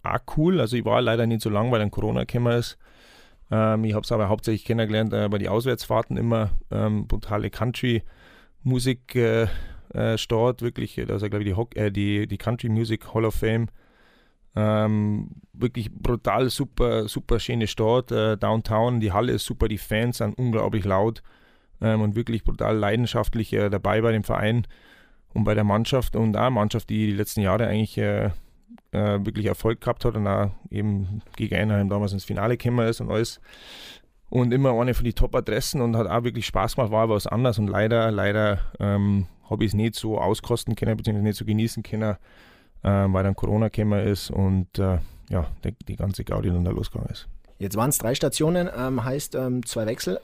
[0.05, 2.79] auch cool, also ich war leider nicht so lange, weil dann Corona gekommen ist.
[3.50, 6.50] Ähm, ich habe es aber hauptsächlich kennengelernt äh, bei den Auswärtsfahrten immer.
[6.70, 9.48] Ähm, brutale Country-Musik äh,
[9.92, 13.66] äh, Start, wirklich, also glaube ich die, äh, die, die Country Music Hall of Fame
[14.55, 20.18] ähm, wirklich brutal super, super schöne Stadt, äh, Downtown, die Halle ist super, die Fans
[20.18, 21.20] sind unglaublich laut
[21.81, 24.67] ähm, und wirklich brutal leidenschaftlich äh, dabei bei dem Verein
[25.35, 28.31] und bei der Mannschaft und auch eine Mannschaft, die die letzten Jahre eigentlich äh,
[28.93, 33.01] äh wirklich Erfolg gehabt hat und auch eben gegen Einheim damals ins Finale gekommen ist
[33.01, 33.41] und alles.
[34.29, 37.29] Und immer eine von den Top-Adressen und hat auch wirklich Spaß gemacht, war aber was
[37.29, 41.45] anderes und leider, leider ähm, habe ich es nicht so auskosten können, beziehungsweise nicht so
[41.45, 42.17] genießen können,
[42.83, 46.71] äh, weil dann Corona gekommen ist und äh, ja, die, die, ganze Gaudi dann da
[46.71, 47.29] losgegangen ist.
[47.59, 50.21] Jetzt waren es drei Stationen, ähm, heißt ähm, zwei Wechsel.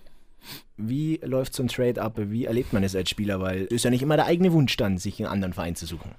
[0.77, 2.15] Wie läuft so ein Trade ab?
[2.17, 3.41] Wie erlebt man es als Spieler?
[3.41, 5.87] Weil es ist ja nicht immer der eigene Wunsch dann, sich einen anderen Verein zu
[5.87, 6.13] suchen.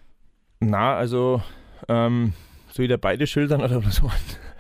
[0.60, 1.42] Na, also
[1.90, 2.34] ähm,
[2.72, 4.02] soll ich da beide schildern oder was?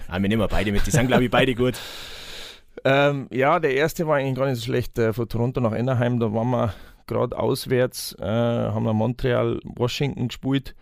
[0.07, 1.75] Ah, wir nehmen beide mit, die sind glaube ich beide gut.
[2.85, 4.97] Ähm, ja, der erste war eigentlich gar nicht so schlecht.
[4.97, 6.73] Äh, von Toronto nach Anaheim, da waren wir
[7.07, 10.75] gerade auswärts, äh, haben wir Montreal, Washington gespielt.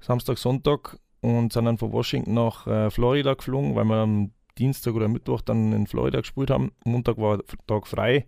[0.00, 4.94] Samstag, Sonntag und sind dann von Washington nach äh, Florida geflogen, weil wir am Dienstag
[4.94, 6.72] oder Mittwoch dann in Florida gespielt haben.
[6.84, 8.26] Montag war Tag frei.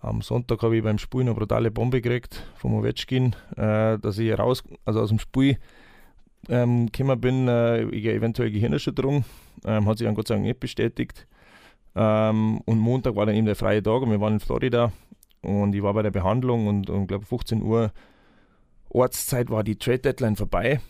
[0.00, 4.38] Am Sonntag habe ich beim Spiel eine brutale Bombe gekriegt vom Ovechkin, äh, dass ich
[4.38, 5.58] raus, also aus dem Spiel
[6.48, 9.24] ähm, gekommen bin, äh, eventuell Gehirnerschütterung.
[9.64, 11.26] Ähm, hat sich dann Gott sei Dank nicht bestätigt.
[11.94, 14.92] Ähm, und Montag war dann eben der freie Tag und wir waren in Florida
[15.40, 17.92] und ich war bei der Behandlung und, und glaube 15 Uhr
[18.90, 20.80] Ortszeit war die Trade Deadline vorbei.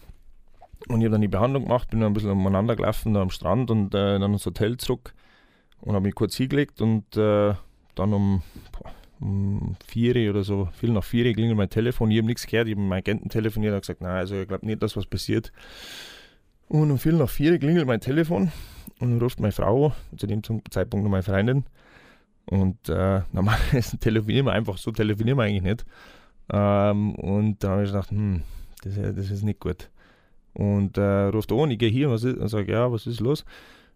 [0.89, 3.31] Und ich habe dann die Behandlung gemacht, bin dann ein bisschen umeinander gelaufen da am
[3.31, 5.15] Strand und äh, dann ins Hotel zurück
[5.81, 7.55] und habe mich kurz hingelegt und äh,
[7.95, 8.43] dann um,
[9.21, 12.11] um vier oder so, viel nach vier klingelt mein Telefon.
[12.11, 14.49] Ich habe nichts gehört, ich habe mit meinem Agenten telefoniert und gesagt, nein, also ich
[14.49, 15.53] glaube nicht, dass was passiert.
[16.69, 18.53] Und um viel nach vier klingelt mein Telefon
[19.01, 21.65] und dann ruft meine Frau, zu dem Zeitpunkt noch meine Freundin.
[22.47, 25.87] Und äh, normalerweise telefonieren wir einfach so, telefonieren wir eigentlich nicht.
[26.53, 28.43] Ähm, und da habe ich gedacht, hm,
[28.83, 29.91] das, das ist nicht gut.
[30.57, 33.45] Und äh, ruft an, ich gehe hier was ist, und sage, ja, was ist los?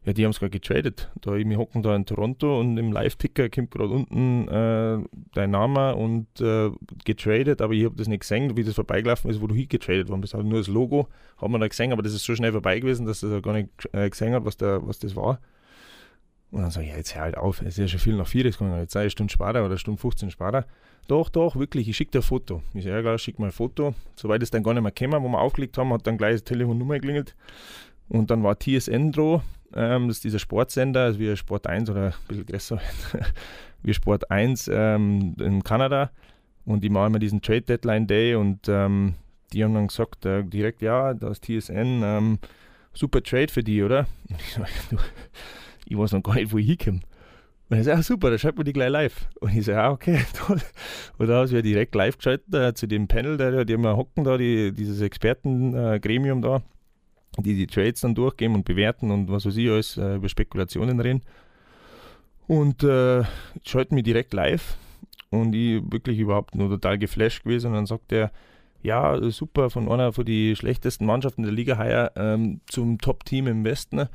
[0.04, 1.10] Ja, die haben es gerade getradet.
[1.22, 4.98] Da, wir hocken da in Toronto und im Live-Ticker kommt gerade unten äh,
[5.32, 6.70] dein Name und äh,
[7.04, 10.10] getradet, aber ich habe das nicht gesehen, wie das vorbeigelaufen ist, wo du hier getradet
[10.10, 10.34] worden bist.
[10.34, 13.06] Also nur das Logo hat man da gesehen, aber das ist so schnell vorbei gewesen,
[13.06, 15.40] dass er gar nicht äh, gesehen hat, was, der, was das war.
[16.50, 18.26] Und dann sage ich, ja, jetzt hör halt auf, es ist ja schon viel nach
[18.26, 20.66] vier, es kann jetzt eine Stunde später oder eine Stunde 15 später.
[21.10, 22.62] Doch, doch, wirklich, ich schicke dir ein Foto.
[22.72, 23.96] Ich sage, ja, klar, schick mal ein Foto.
[24.14, 26.44] Soweit es dann gar nicht mehr gekommen, wo wir aufgelegt haben, hat dann gleich das
[26.44, 27.34] Telefonnummer geklingelt.
[28.08, 29.42] Und dann war TSN drauf,
[29.74, 32.80] ähm, das ist dieser Sportsender, also wie Sport 1 oder ein bisschen größer,
[33.82, 36.12] wie Sport 1 ähm, in Kanada.
[36.64, 39.16] Und die machen immer diesen Trade Deadline Day und ähm,
[39.52, 42.38] die haben dann gesagt, äh, direkt, ja, das TSN, ähm,
[42.92, 44.06] super Trade für die, oder?
[45.86, 47.00] ich weiß noch gar nicht, wo ich hinkomme.
[47.70, 49.28] Und er sagt, ah, super, da schreibt man die gleich live.
[49.38, 50.60] Und ich sage, ah, okay, toll.
[51.18, 54.24] Und da haben wir direkt live geschaltet äh, zu dem Panel, da, die immer hocken
[54.24, 56.62] da, die, dieses Expertengremium äh, da,
[57.38, 60.98] die die Trades dann durchgehen und bewerten und was weiß ich alles äh, über Spekulationen
[60.98, 61.22] reden.
[62.48, 63.22] Und äh,
[63.64, 64.76] schalten mich direkt live
[65.30, 67.68] und ich wirklich überhaupt nur total geflasht gewesen.
[67.68, 68.32] Und dann sagt er,
[68.82, 73.62] ja, super, von einer von den schlechtesten Mannschaften der Liga heuer ähm, zum Top-Team im
[73.62, 74.08] Westen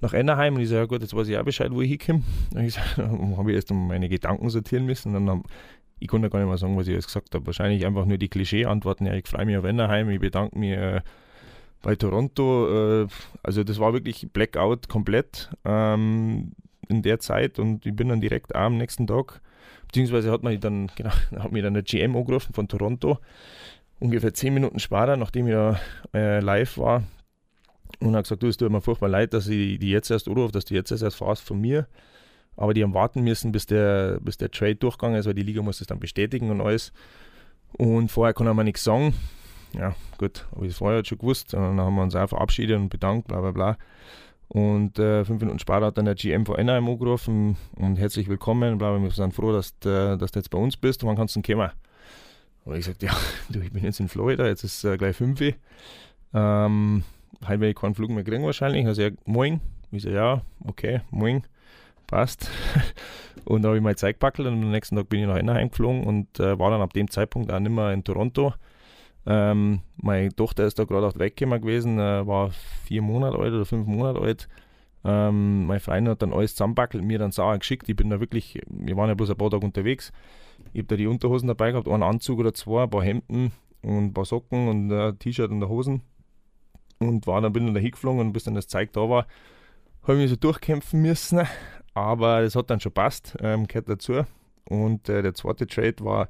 [0.00, 2.22] nach Anaheim und ich sage, ja gut, jetzt weiß ich auch Bescheid, wo ich hinkomme.
[2.52, 5.14] Dann habe ich erst meine Gedanken sortieren müssen.
[5.16, 5.42] Und dann
[5.98, 7.46] ich konnte gar nicht mal sagen, was ich jetzt gesagt habe.
[7.46, 9.06] Wahrscheinlich einfach nur die Klischee-Antworten.
[9.06, 11.00] Ja, ich freue mich auf Anaheim, ich bedanke mich äh,
[11.82, 13.02] bei Toronto.
[13.04, 13.06] Äh,
[13.42, 16.52] also das war wirklich Blackout komplett ähm,
[16.88, 19.40] in der Zeit und ich bin dann direkt am nächsten Tag,
[19.86, 23.18] beziehungsweise hat, mich dann, genau, hat mich dann der GM angerufen von Toronto,
[23.98, 25.80] ungefähr zehn Minuten später, nachdem ich ja
[26.14, 27.02] äh, live war,
[28.00, 30.52] und hat gesagt, du, es tut mir furchtbar leid, dass ich die jetzt erst anrufe,
[30.52, 31.86] dass du jetzt erst erfährst von mir.
[32.56, 35.62] aber die haben warten müssen, bis der, bis der Trade durchgegangen ist, weil die Liga
[35.62, 36.92] muss das dann bestätigen und alles.
[37.72, 39.14] Und vorher kann man nichts sagen.
[39.74, 41.52] Ja, gut, habe ich es vorher schon gewusst.
[41.54, 43.76] Und dann haben wir uns auch verabschiedet und bedankt, bla bla bla.
[44.48, 48.78] Und äh, fünf Minuten später hat dann der GM von Anaheim angerufen und herzlich willkommen.
[48.78, 51.34] Bla, wir sind froh, dass, du, dass du jetzt bei uns bist und wann kannst
[51.34, 51.70] du denn kommen?
[52.64, 53.14] Und ich gesagt, ja,
[53.48, 55.54] du, ich bin jetzt in Florida, jetzt ist äh, gleich 5
[56.34, 57.02] ähm,
[57.42, 58.86] Heute werde ich keinen Flug mehr kriegen wahrscheinlich.
[58.86, 59.60] Also ja, moin.
[59.92, 61.42] Ich so, ja, okay, moin,
[62.06, 62.50] passt.
[63.44, 65.70] und dann habe ich meine Zeit gepackt und am nächsten Tag bin ich nach Anaheim
[65.70, 68.54] geflogen und äh, war dann ab dem Zeitpunkt auch nicht mehr in Toronto.
[69.26, 72.50] Ähm, meine Tochter ist da gerade der Weggekommen gewesen, äh, war
[72.84, 74.48] vier Monate alt oder fünf Monate alt.
[75.04, 77.88] Ähm, mein Freund hat dann alles zusammenbackelt, mir dann Sachen geschickt.
[77.88, 80.12] Ich bin da wirklich, wir waren ja bloß ein paar Tage unterwegs.
[80.72, 84.06] Ich habe da die Unterhosen dabei gehabt, einen Anzug oder zwei, ein paar Hemden und
[84.06, 86.02] ein paar Socken und ein T-Shirt und Hosen.
[86.98, 89.26] Und war dann bin dann da hingeflogen und bis dann das Zeug da war,
[90.02, 91.46] habe ich mich so durchkämpfen müssen.
[91.94, 94.24] Aber das hat dann schon passt, ähm, gehört dazu.
[94.68, 96.28] Und äh, der zweite Trade war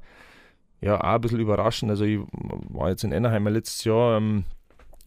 [0.81, 1.91] ja auch ein bisschen überraschend.
[1.91, 4.45] Also ich war jetzt in Anaheim letztes Jahr ähm,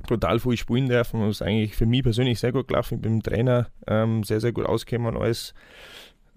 [0.07, 1.21] brutal viel spielen dürfen.
[1.21, 2.97] Das ist eigentlich für mich persönlich sehr gut gelaufen.
[2.97, 5.55] Ich bin mit dem Trainer ähm, sehr, sehr gut ausgekommen und alles.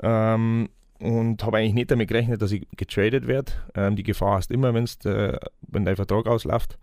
[0.01, 3.51] Ähm, und habe eigentlich nicht damit gerechnet, dass ich getradet werde.
[3.75, 6.77] Ähm, die Gefahr hast immer, wenn's, äh, wenn dein Vertrag ausläuft.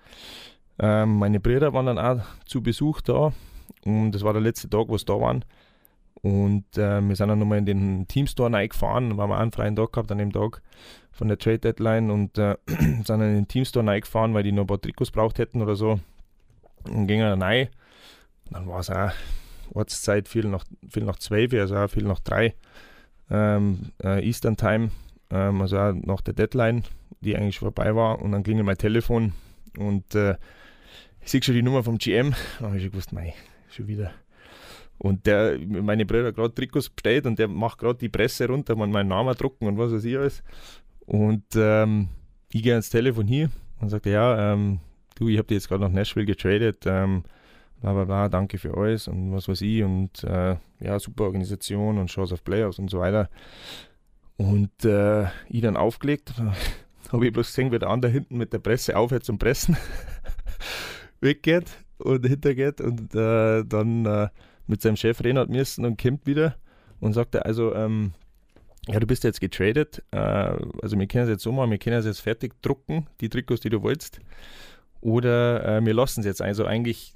[0.80, 3.32] Ähm, meine Brüder waren dann auch zu Besuch da
[3.84, 5.44] und das war der letzte Tag, wo sie da waren.
[6.22, 9.92] Und äh, wir sind dann nochmal in den Teamstore reingefahren, weil wir einen freien Tag
[9.92, 10.62] gehabt an dem Tag
[11.12, 14.64] von der Trade Deadline und äh, sind dann in den Teamstore reingefahren, weil die noch
[14.64, 16.00] ein paar Trikots braucht hätten oder so.
[16.84, 17.68] Und gingen dann rein.
[18.50, 19.12] Dann war es auch
[19.74, 22.54] Ortszeit viel nach, viel nach 12, also auch viel nach 3
[23.30, 24.90] ähm, äh, Eastern Time,
[25.30, 26.84] ähm, also auch nach der Deadline,
[27.20, 28.20] die eigentlich vorbei war.
[28.20, 29.32] Und dann klingelt mein Telefon
[29.78, 30.36] und äh,
[31.22, 32.34] ich sehe schon die Nummer vom GM.
[32.58, 33.34] Da habe ich schon gewusst, mei,
[33.70, 34.12] schon wieder.
[34.98, 38.90] Und der, meine Brüder gerade Trikots bestellt und der macht gerade die Presse runter, man
[38.90, 40.42] meinen Namen drucken und was weiß ich alles.
[41.06, 42.08] Und ähm,
[42.52, 44.80] ich gehe ans Telefon hier und sagte, ja, ähm,
[45.14, 47.24] du, ich habe dir jetzt gerade nach Nashville getradet, ähm,
[47.80, 51.96] bla bla bla, danke für alles und was weiß ich und äh, ja, super Organisation
[51.96, 53.30] und Chance auf Playoffs und so weiter.
[54.36, 56.34] Und äh, ich dann aufgelegt,
[57.12, 59.76] habe ich bloß gesehen, wie der andere hinten mit der Presse aufhört zum Pressen.
[61.20, 64.28] Weggeht und hintergeht und äh, dann äh,
[64.66, 66.56] mit seinem Chef reden hat müssen und kommt wieder
[67.00, 68.12] und sagt er, also, ähm,
[68.88, 71.98] ja, du bist jetzt getradet, äh, also wir können es jetzt so machen, wir können
[71.98, 74.20] es jetzt fertig drucken, die Trikots, die du wolltest,
[75.00, 76.42] oder äh, wir lassen es jetzt.
[76.42, 77.14] Also eigentlich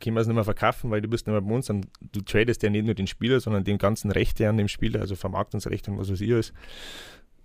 [0.00, 2.20] können wir es nicht mehr verkaufen, weil du bist nicht mehr bei uns, und du
[2.20, 5.90] tradest ja nicht nur den Spieler, sondern den ganzen Rechte an dem Spieler, also Vermarktungsrechte
[5.90, 6.52] und was weiß ich alles.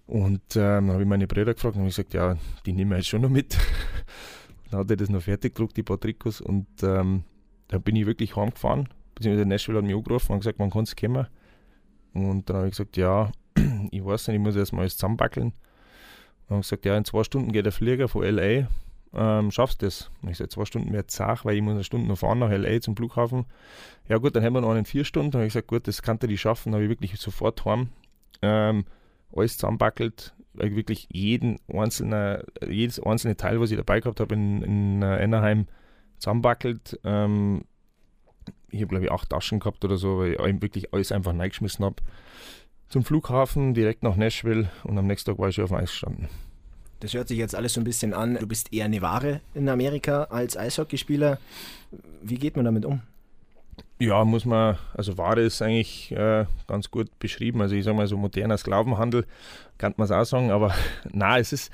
[0.06, 3.08] Und ähm, habe ich meine Brüder gefragt und habe gesagt, ja, die nehmen wir jetzt
[3.08, 3.58] schon noch mit.
[4.74, 6.42] Dann hat er das noch fertig gedruckt, die paar Trikots.
[6.42, 7.26] Und ähm,
[7.68, 8.90] da bin ich wirklich heimgefahren.
[9.14, 11.28] Beziehungsweise Nashville hat mich angerufen und gesagt, wann kannst du kommen?
[12.16, 13.32] Und dann habe ich gesagt, ja,
[13.92, 15.54] ich weiß nicht, ich muss erstmal alles zusammenbackeln.
[16.48, 18.68] Dann ich gesagt, ja, in zwei Stunden geht der Flieger von L.A.
[19.14, 20.10] Ähm, schaffst du das?
[20.24, 22.50] Und ich gesagt, zwei Stunden mehr Zach, weil ich muss eine Stunde noch fahren nach
[22.50, 22.82] L.A.
[22.82, 23.46] zum Flughafen.
[24.10, 25.30] Ja gut, dann haben wir noch einen vier Stunden.
[25.30, 26.72] Dann habe ich gesagt, gut, das kann ich schaffen.
[26.72, 27.90] Dann habe ich wirklich sofort heim
[28.42, 28.86] ähm,
[29.36, 35.04] alles zusammenbackelt, wirklich jeden einzelne, jedes einzelne Teil, was ich dabei gehabt habe in, in
[35.04, 35.68] Anaheim,
[36.20, 37.00] zusammenbackelt.
[37.04, 37.66] Ähm,
[38.70, 41.86] ich habe, glaube ich, acht Taschen gehabt oder so, weil ich wirklich alles einfach reingeschmissen
[41.86, 41.98] habe.
[42.90, 45.90] Zum Flughafen, direkt nach Nashville und am nächsten Tag war ich schon auf dem Eis
[45.90, 46.30] gestanden.
[47.00, 48.36] Das hört sich jetzt alles so ein bisschen an.
[48.36, 51.38] Du bist eher eine Ware in Amerika als Eishockeyspieler.
[52.22, 53.02] Wie geht man damit um?
[54.00, 57.62] Ja, muss man, also Ware ist eigentlich äh, ganz gut beschrieben.
[57.62, 59.26] Also ich sage mal so moderner Sklavenhandel,
[59.78, 60.74] kann man es auch sagen, aber
[61.12, 61.72] na, es ist,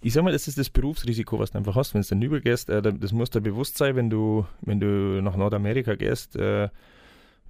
[0.00, 2.68] ich sage mal, das ist das Berufsrisiko, was du einfach hast, wenn du dann übergehst.
[2.68, 6.68] Äh, das muss dir bewusst sein, wenn du, wenn du nach Nordamerika gehst, äh,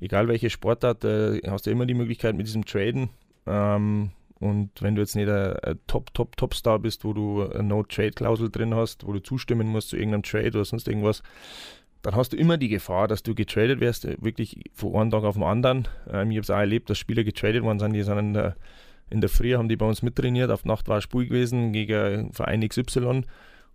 [0.00, 3.10] egal welche Sportart, äh, hast du immer die Möglichkeit mit diesem Traden.
[3.46, 7.62] Ähm, und wenn du jetzt nicht ein, ein Top, Top, Top-Star bist, wo du eine
[7.64, 11.22] No-Trade-Klausel drin hast, wo du zustimmen musst zu irgendeinem Trade oder sonst irgendwas,
[12.04, 15.24] dann hast du immer die Gefahr, dass du getradet wirst, äh, wirklich von einem Tag
[15.24, 15.88] auf den anderen.
[16.08, 18.56] Ähm, ich habe es auch erlebt, dass Spieler getradet worden sind, die sind in der,
[19.10, 22.66] in der Früh, haben die bei uns mittrainiert, auf Nacht war Spiel gewesen gegen Verein
[22.66, 23.22] XY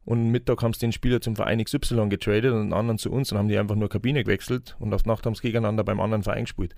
[0.05, 3.31] und Mittag haben sie den Spieler zum Verein XY getradet und den anderen zu uns
[3.31, 6.23] und haben die einfach nur Kabine gewechselt und auf Nacht haben sie gegeneinander beim anderen
[6.23, 6.75] Verein gespielt.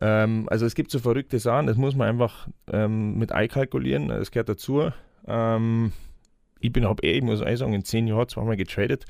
[0.00, 4.32] Ähm, also es gibt so verrückte Sachen, das muss man einfach ähm, mit einkalkulieren, das
[4.32, 4.90] gehört dazu.
[5.28, 5.92] Ähm,
[6.58, 9.04] ich bin hab eh, ich muss auch sagen, in zehn Jahren zweimal getradet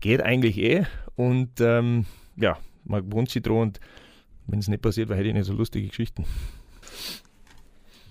[0.00, 0.84] geht eigentlich eh.
[1.16, 2.06] Und ähm,
[2.36, 3.80] ja, man wohnt sich dran und
[4.46, 6.24] wenn es nicht passiert, wäre hätte ich nicht so lustige Geschichten.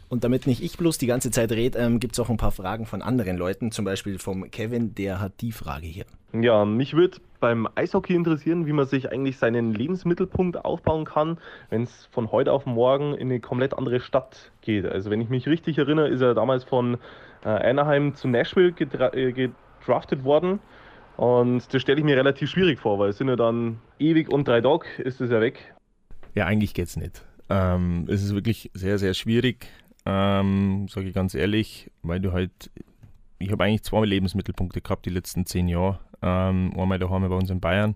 [0.10, 2.52] Und damit nicht ich bloß die ganze Zeit rede, ähm, gibt es auch ein paar
[2.52, 6.06] Fragen von anderen Leuten, zum Beispiel vom Kevin, der hat die Frage hier.
[6.34, 11.38] Ja, mich würde beim Eishockey interessieren, wie man sich eigentlich seinen Lebensmittelpunkt aufbauen kann,
[11.69, 14.86] wenn es von heute auf morgen in eine komplett andere Stadt geht.
[14.86, 16.97] Also wenn ich mich richtig erinnere, ist er damals von
[17.43, 20.60] äh, Anaheim zu Nashville gedra äh, gedraftet worden.
[21.17, 24.47] Und das stelle ich mir relativ schwierig vor, weil es sind ja dann ewig und
[24.47, 25.75] drei Tage ist es ja weg.
[26.36, 27.25] Ja, eigentlich geht es nicht.
[27.49, 29.67] Ähm, es ist wirklich sehr, sehr schwierig,
[30.06, 32.69] ähm, sage ich ganz ehrlich, weil du halt,
[33.39, 35.99] ich habe eigentlich zwei Lebensmittelpunkte gehabt die letzten zehn Jahre.
[36.21, 37.95] Ähm, einmal daheim bei uns in Bayern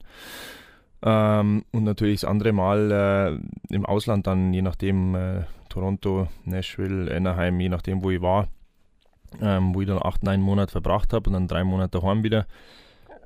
[1.04, 2.92] ähm, und natürlich das andere Mal
[3.72, 8.48] äh, im Ausland dann, je nachdem, äh, Toronto, Nashville, Anaheim, je nachdem, wo ich war,
[9.42, 12.46] ähm, wo ich dann acht, neun Monate verbracht habe und dann drei Monate daheim wieder.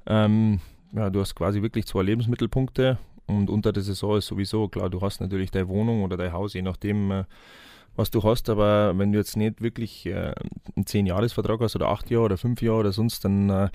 [0.08, 0.60] Ähm,
[0.94, 5.02] ja, du hast quasi wirklich zwei Lebensmittelpunkte und unter der Saison ist sowieso, klar, du
[5.02, 7.24] hast natürlich deine Wohnung oder dein Haus, je nachdem, äh,
[7.96, 10.34] was du hast, aber wenn du jetzt nicht wirklich äh,
[10.76, 13.70] einen 10-Jahres-Vertrag hast oder 8 Jahre oder 5 Jahre oder sonst, dann äh,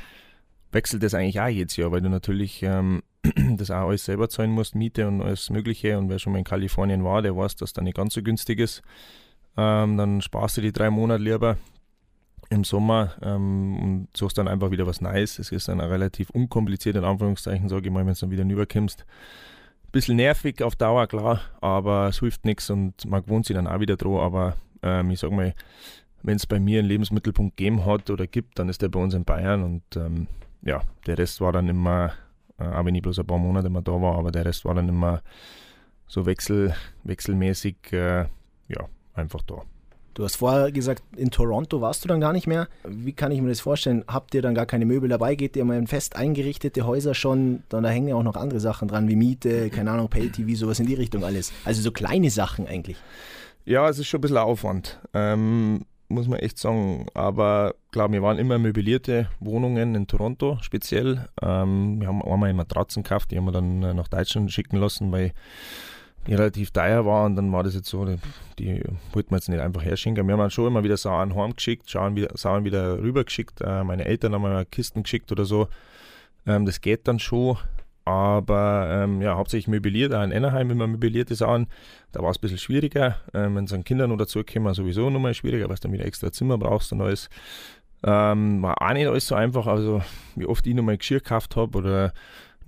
[0.73, 3.03] wechselt das eigentlich auch jedes Jahr, weil du natürlich ähm,
[3.57, 5.99] das auch alles selber zahlen musst, Miete und alles Mögliche.
[5.99, 8.61] Und wer schon mal in Kalifornien war, der weiß, dass das nicht ganz so günstig
[8.61, 8.83] ist.
[9.57, 11.57] Ähm, dann sparst du die drei Monate lieber
[12.51, 15.39] im Sommer ähm, und suchst dann einfach wieder was Neues.
[15.39, 19.07] Es ist dann relativ unkompliziert, in Anführungszeichen, sage ich mal, wenn du dann wieder rüberkommst.
[19.93, 23.81] Bisschen nervig auf Dauer, klar, aber es hilft nichts und man gewohnt sich dann auch
[23.81, 24.17] wieder dran.
[24.17, 25.55] Aber ähm, ich sage mal,
[26.23, 29.15] wenn es bei mir einen Lebensmittelpunkt gegeben hat oder gibt, dann ist der bei uns
[29.15, 30.27] in Bayern und ähm,
[30.63, 32.13] ja, der Rest war dann immer,
[32.59, 34.75] äh, auch wenn ich bloß ein paar Monate immer da war, aber der Rest war
[34.75, 35.23] dann immer
[36.07, 38.27] so wechsel, wechselmäßig, äh,
[38.69, 39.63] ja, einfach da.
[40.15, 42.69] Du hast vorher gesagt, in Toronto warst du dann gar nicht mehr.
[42.85, 44.05] Wie kann ich mir das vorstellen?
[44.09, 45.35] Habt ihr dann gar keine Möbel dabei?
[45.35, 47.63] Geht ihr mal in fest eingerichtete Häuser schon?
[47.69, 50.81] Dann da hängen ja auch noch andere Sachen dran, wie Miete, keine Ahnung, Pay-TV, sowas
[50.81, 51.53] in die Richtung alles.
[51.65, 52.97] Also so kleine Sachen eigentlich.
[53.65, 54.99] Ja, es ist schon ein bisschen Aufwand.
[55.15, 57.07] Ähm, muss man echt sagen.
[57.15, 61.29] Aber klar, wir waren immer möblierte Wohnungen in Toronto speziell.
[61.41, 65.13] Ähm, wir haben einmal Matratzen gekauft, die haben wir dann äh, nach Deutschland schicken lassen,
[65.13, 65.33] weil
[66.29, 68.19] relativ teuer war und dann war das jetzt so, die,
[68.59, 70.27] die wollten wir jetzt nicht einfach herschenken.
[70.27, 72.31] Wir haben dann schon immer wieder Sachen heimgeschickt, Sachen wieder,
[72.65, 73.61] wieder rübergeschickt.
[73.63, 75.69] Äh, meine Eltern haben mir Kisten geschickt oder so.
[76.47, 77.57] Ähm, das geht dann schon,
[78.05, 81.69] aber ähm, ja, hauptsächlich möbliert, auch in Anaheim immer möblierte Sachen.
[82.13, 83.17] Da war es ein bisschen schwieriger.
[83.35, 86.07] Ähm, wenn es an Kindern oder so kommen, sowieso nochmal schwieriger, weil du dann wieder
[86.07, 87.29] extra Zimmer brauchst und alles.
[88.03, 89.67] Ähm, war auch nicht alles so einfach.
[89.67, 90.03] Also,
[90.35, 92.13] wie oft ich nochmal Geschirr gekauft habe oder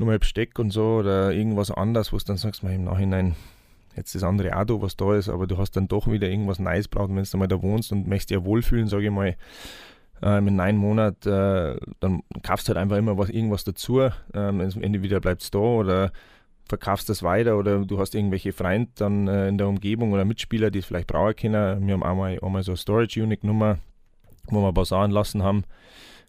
[0.03, 3.37] nochmal Besteck und so oder irgendwas anderes, wo du dann sagst, mal im Nachhinein,
[3.97, 6.89] jetzt das andere Auto, was da ist, aber du hast dann doch wieder irgendwas Neues
[6.89, 9.37] braucht, wenn du mal da wohnst und möchtest ja wohlfühlen, sage ich mal,
[10.23, 14.09] ähm, in neun Monaten, äh, dann kaufst du halt einfach immer was, irgendwas dazu.
[14.35, 16.13] Ähm, entweder bleibst du da oder
[16.69, 20.71] verkaufst das weiter oder du hast irgendwelche Freunde dann äh, in der Umgebung oder Mitspieler,
[20.71, 21.87] die es vielleicht brauchen können.
[21.87, 23.79] Wir haben einmal, einmal so eine Storage Unit Nummer,
[24.47, 25.65] wo wir ein paar Sachen lassen haben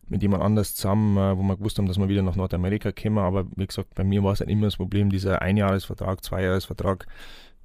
[0.09, 3.19] mit jemand anders zusammen, äh, wo wir gewusst haben, dass wir wieder nach Nordamerika kommen.
[3.19, 7.07] Aber wie gesagt, bei mir war es halt immer das Problem, dieser Einjahresvertrag, Zweijahresvertrag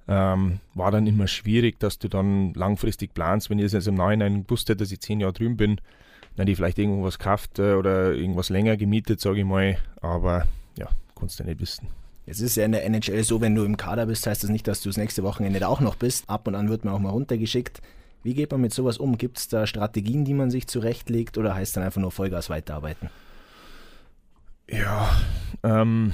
[0.08, 3.50] ähm, war dann immer schwierig, dass du dann langfristig planst.
[3.50, 5.76] Wenn ich jetzt im Nachhinein gewusst hätte, dass ich zehn Jahre drüben bin,
[6.34, 9.76] dann hätte ich vielleicht irgendwas gekauft äh, oder irgendwas länger gemietet, sage ich mal.
[10.00, 10.46] Aber
[10.78, 11.88] ja, kannst du nicht wissen.
[12.24, 14.66] Es ist ja in der NHL so, wenn du im Kader bist, heißt das nicht,
[14.66, 16.28] dass du das nächste Wochenende auch noch bist.
[16.28, 17.80] Ab und an wird man auch mal runtergeschickt.
[18.22, 19.16] Wie geht man mit sowas um?
[19.16, 23.10] Gibt es da Strategien, die man sich zurechtlegt oder heißt dann einfach nur Vollgas weiterarbeiten?
[24.70, 25.10] Ja,
[25.62, 26.12] ähm,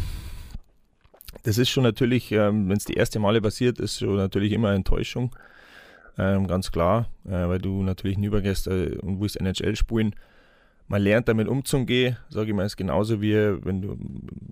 [1.43, 4.73] das ist schon natürlich, ähm, wenn es die erste Male passiert, ist schon natürlich immer
[4.73, 5.35] Enttäuschung.
[6.17, 10.15] Ähm, ganz klar, äh, weil du natürlich hinübergehst äh, und willst NHL spielen
[10.87, 13.97] man lernt damit umzugehen, sage ich mal, ist genauso wie wenn du,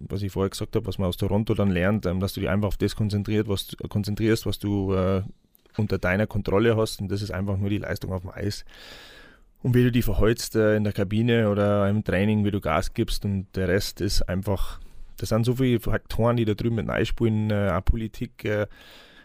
[0.09, 2.49] was ich vorher gesagt habe, was man aus Toronto dann lernt, ähm, dass du dich
[2.49, 5.23] einfach auf das konzentriert, was, konzentrierst, was du äh,
[5.77, 8.65] unter deiner Kontrolle hast und das ist einfach nur die Leistung auf dem Eis.
[9.63, 12.95] Und wie du die verholst äh, in der Kabine oder im Training, wie du Gas
[12.95, 14.81] gibst und der Rest ist einfach,
[15.19, 18.67] das sind so viele Faktoren, die da drüben mit einspielen, äh, auch Politik, äh,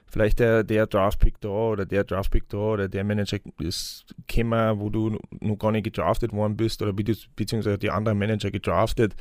[0.06, 4.90] vielleicht der, der Draftpick da oder der Draftpick da oder der Manager ist gekommen, wo
[4.90, 9.16] du noch gar nicht gedraftet worden bist oder beziehungsweise die anderen Manager gedraftet.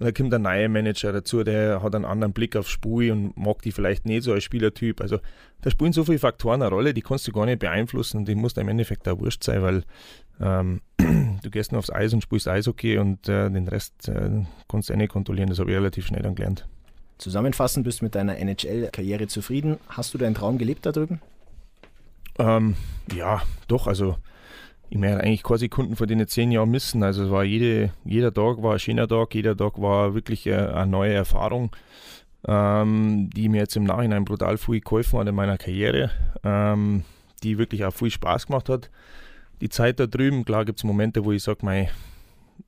[0.00, 3.36] Und da kommt ein neuer Manager dazu, der hat einen anderen Blick aufs Spiel und
[3.36, 5.02] mag die vielleicht nicht so als Spielertyp.
[5.02, 5.18] Also
[5.60, 8.34] da spielen so viele Faktoren eine Rolle, die kannst du gar nicht beeinflussen und die
[8.34, 9.84] muss im Endeffekt auch wurscht sein, weil
[10.40, 10.80] ähm,
[11.42, 14.30] du gehst nur aufs Eis und spielst Eishockey und äh, den Rest äh,
[14.68, 15.50] kannst du eh nicht kontrollieren.
[15.50, 16.66] Das habe ich relativ schnell dann gelernt.
[17.18, 19.76] Zusammenfassend, bist du mit deiner NHL-Karriere zufrieden?
[19.86, 21.20] Hast du deinen Traum gelebt da drüben?
[22.38, 22.74] Ähm,
[23.14, 23.86] ja, doch.
[23.86, 24.16] Also
[24.90, 27.04] ich meine eigentlich keine Sekunden von den zehn Jahren missen.
[27.04, 30.74] Also es war jede, jeder Tag war ein schöner Tag, jeder Tag war wirklich eine,
[30.74, 31.70] eine neue Erfahrung,
[32.46, 36.10] ähm, die mir jetzt im Nachhinein brutal viel geholfen hat in meiner Karriere,
[36.42, 37.04] ähm,
[37.44, 38.90] die wirklich auch viel Spaß gemacht hat.
[39.60, 41.88] Die Zeit da drüben, klar gibt es Momente, wo ich sage,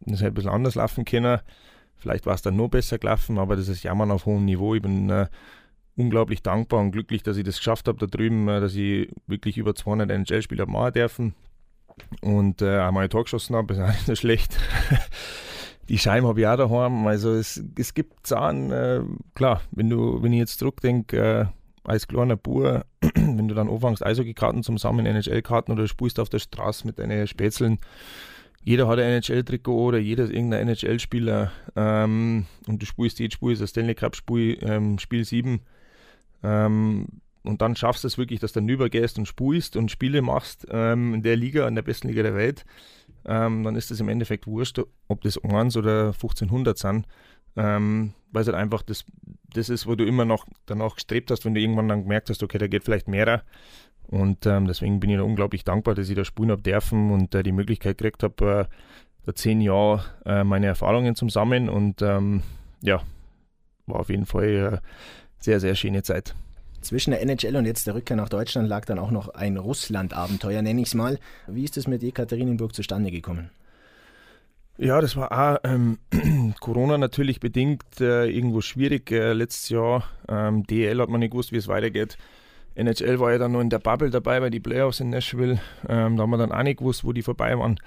[0.07, 1.41] das hätte ein bisschen anders laufen können
[1.97, 4.75] Vielleicht war es dann nur besser gelaufen, aber das ist Jammern auf hohem Niveau.
[4.75, 5.29] Ich bin äh,
[5.97, 9.57] unglaublich dankbar und glücklich, dass ich das geschafft habe da drüben, äh, dass ich wirklich
[9.57, 11.35] über 200 NHL-Spieler machen dürfen
[12.21, 14.57] und äh, einmal ein Tor geschossen habe, ist auch nicht so schlecht.
[15.89, 17.07] die Scheiben habe ich auch daheim.
[17.07, 19.01] Also es, es gibt Zahlen, äh,
[19.35, 21.47] klar, wenn du, wenn ich jetzt zurückdenke, äh,
[21.85, 22.85] als kleiner Bub,
[23.15, 27.79] wenn du dann anfängst, Eishockey-Karten zusammen, NHL-Karten oder spielst auf der Straße mit deinen Spätzeln,
[28.65, 33.61] jeder hat ein NHL-Trikot oder jeder ist irgendein NHL-Spieler ähm, und du spielst jedes Spiel,
[33.61, 35.61] ein Stanley Cup-Spiel, ähm, Spiel 7
[36.45, 37.07] ähm,
[37.45, 40.67] und dann schaffst du es wirklich, dass du dann übergehst und spielst und Spiele machst
[40.71, 42.65] ähm, in der Liga, in der besten Liga der Welt,
[43.25, 47.07] ähm, dann ist es im Endeffekt wurscht, ob das 1 oder 1500 sind,
[47.57, 49.05] ähm, weil es halt einfach das,
[49.53, 52.43] das ist, wo du immer noch danach gestrebt hast, wenn du irgendwann dann gemerkt hast,
[52.43, 53.43] okay, da geht vielleicht mehr.
[54.09, 57.35] Und ähm, deswegen bin ich da unglaublich dankbar, dass ich da spielen habe dürfen und
[57.35, 58.75] äh, die Möglichkeit gekriegt habe, äh,
[59.25, 62.43] da zehn Jahre äh, meine Erfahrungen zu sammeln und ähm,
[62.83, 63.03] ja,
[63.87, 64.83] war auf jeden Fall eine
[65.39, 66.35] sehr, sehr schöne Zeit.
[66.83, 70.63] Zwischen der NHL und jetzt der Rückkehr nach Deutschland lag dann auch noch ein Russland-Abenteuer,
[70.63, 71.19] nenne ich es mal.
[71.47, 73.51] Wie ist es mit Ekaterinenburg zustande gekommen?
[74.79, 75.99] Ja, das war auch ähm,
[76.61, 80.05] Corona natürlich bedingt äh, irgendwo schwierig äh, letztes Jahr.
[80.29, 82.19] Ähm, DL hat man nicht gewusst, wie es weitergeht.
[82.75, 85.61] NHL war ja dann noch in der Bubble dabei bei die Playoffs in Nashville.
[85.89, 87.79] Ähm, da haben wir dann auch nicht gewusst, wo die vorbei waren.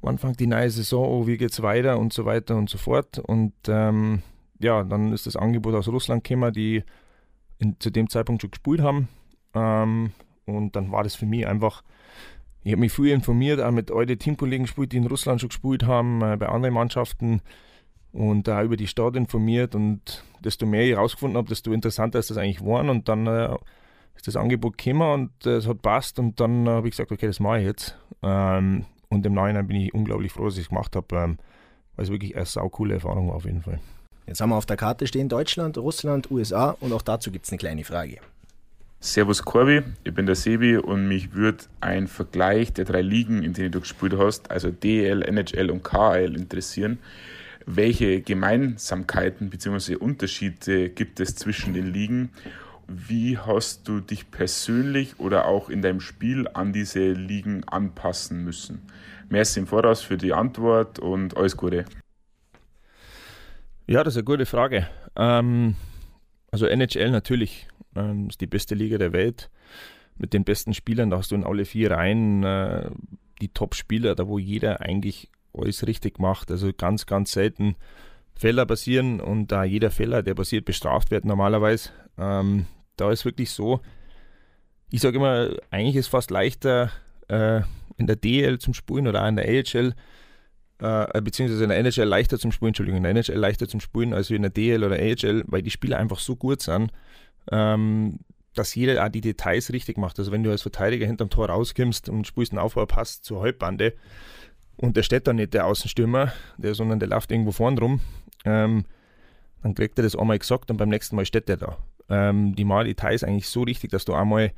[0.00, 3.18] Wann fängt die neue Saison oh, wie geht's weiter und so weiter und so fort.
[3.18, 4.22] Und ähm,
[4.58, 6.84] ja, dann ist das Angebot aus Russland gekommen, die
[7.58, 9.08] in, zu dem Zeitpunkt schon gespielt haben.
[9.54, 10.12] Ähm,
[10.46, 11.82] und dann war das für mich einfach,
[12.62, 15.84] ich habe mich viel informiert, auch mit alten Teamkollegen gespielt, die in Russland schon gespielt
[15.84, 17.40] haben, äh, bei anderen Mannschaften
[18.12, 19.74] und da über die Stadt informiert.
[19.74, 22.88] Und desto mehr ich herausgefunden habe, desto interessanter ist das eigentlich geworden.
[22.88, 23.54] Und dann äh,
[24.14, 26.18] ist das Angebot gekommen und äh, es hat passt.
[26.18, 27.98] Und dann äh, habe ich gesagt, okay, das mache ich jetzt.
[28.22, 31.38] Ähm, und im Nachhinein bin ich unglaublich froh, dass ich es gemacht habe, ähm,
[31.96, 33.80] weil es wirklich eine sau coole Erfahrung war auf jeden Fall.
[34.26, 37.52] Jetzt haben wir auf der Karte stehen Deutschland, Russland, USA und auch dazu gibt es
[37.52, 38.18] eine kleine Frage.
[39.00, 43.52] Servus Corby, ich bin der Sebi und mich würde ein Vergleich der drei Ligen, in
[43.52, 46.98] denen du gespielt hast, also DL, NHL und KL interessieren.
[47.66, 49.96] Welche Gemeinsamkeiten bzw.
[49.96, 52.30] Unterschiede gibt es zwischen den Ligen?
[52.88, 58.80] Wie hast du dich persönlich oder auch in deinem Spiel an diese Ligen anpassen müssen?
[59.28, 61.84] Merci im Voraus für die Antwort und alles Gute.
[63.86, 64.88] Ja, das ist eine gute Frage.
[65.14, 65.76] Ähm,
[66.50, 69.50] also NHL natürlich ähm, ist die beste Liga der Welt
[70.16, 71.10] mit den besten Spielern.
[71.10, 72.90] Da hast du in alle vier Reihen äh,
[73.42, 76.50] die Top-Spieler, da wo jeder eigentlich alles richtig macht.
[76.50, 77.76] Also ganz, ganz selten
[78.34, 81.90] Fehler passieren und da jeder Fehler, der passiert, bestraft wird normalerweise.
[82.16, 82.66] Ähm,
[82.96, 83.80] da ist wirklich so,
[84.90, 86.90] ich sage immer, eigentlich ist es fast leichter
[87.28, 87.60] äh,
[87.96, 89.94] in der DL zum Spielen oder auch in der AHL
[90.84, 94.12] äh, beziehungsweise in der NHL leichter zum Spielen, Entschuldigung, in der NHL leichter zum Spielen
[94.12, 96.92] als in der DL oder AHL, weil die Spieler einfach so gut sind,
[97.50, 98.18] ähm,
[98.54, 100.18] dass jeder auch die Details richtig macht.
[100.18, 103.94] Also wenn du als Verteidiger hinterm Tor rauskommst und spielst einen Aufbaupass zur Halbbande
[104.76, 108.00] und der steht dann nicht der Außenstürmer, der, sondern der läuft irgendwo vorn rum,
[108.44, 108.84] ähm,
[109.62, 111.78] dann kriegt er das einmal gesagt und beim nächsten Mal steht der da.
[112.10, 114.52] Ähm, die machen Details eigentlich so richtig, dass du einmal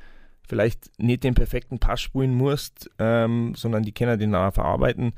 [0.49, 5.13] vielleicht nicht den perfekten Pass spielen musst, ähm, sondern die können den auch verarbeiten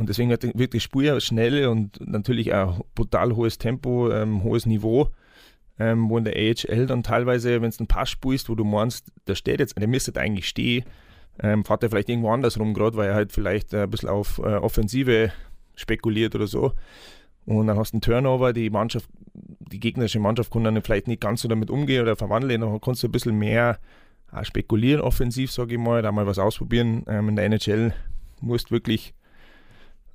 [0.00, 5.10] und deswegen wird, das ja schnell und natürlich auch brutal hohes Tempo, ähm, hohes Niveau.
[5.78, 9.12] Ähm, wo in der AHL dann teilweise, wenn du einen Pass spielst, wo du meinst,
[9.26, 10.84] der steht jetzt, der müsste eigentlich stehen,
[11.42, 14.08] ähm, fährt er vielleicht irgendwo anders rum, gerade weil er halt vielleicht äh, ein bisschen
[14.08, 15.32] auf äh, Offensive
[15.76, 16.72] spekuliert oder so.
[17.44, 21.20] Und dann hast du einen Turnover, die Mannschaft, die gegnerische Mannschaft kann dann vielleicht nicht
[21.20, 23.78] ganz so damit umgehen oder verwandeln, dann kannst du ein bisschen mehr
[24.32, 27.04] äh, spekulieren offensiv, sage ich mal, da mal was ausprobieren.
[27.06, 27.92] Ähm, in der NHL
[28.40, 29.12] musst wirklich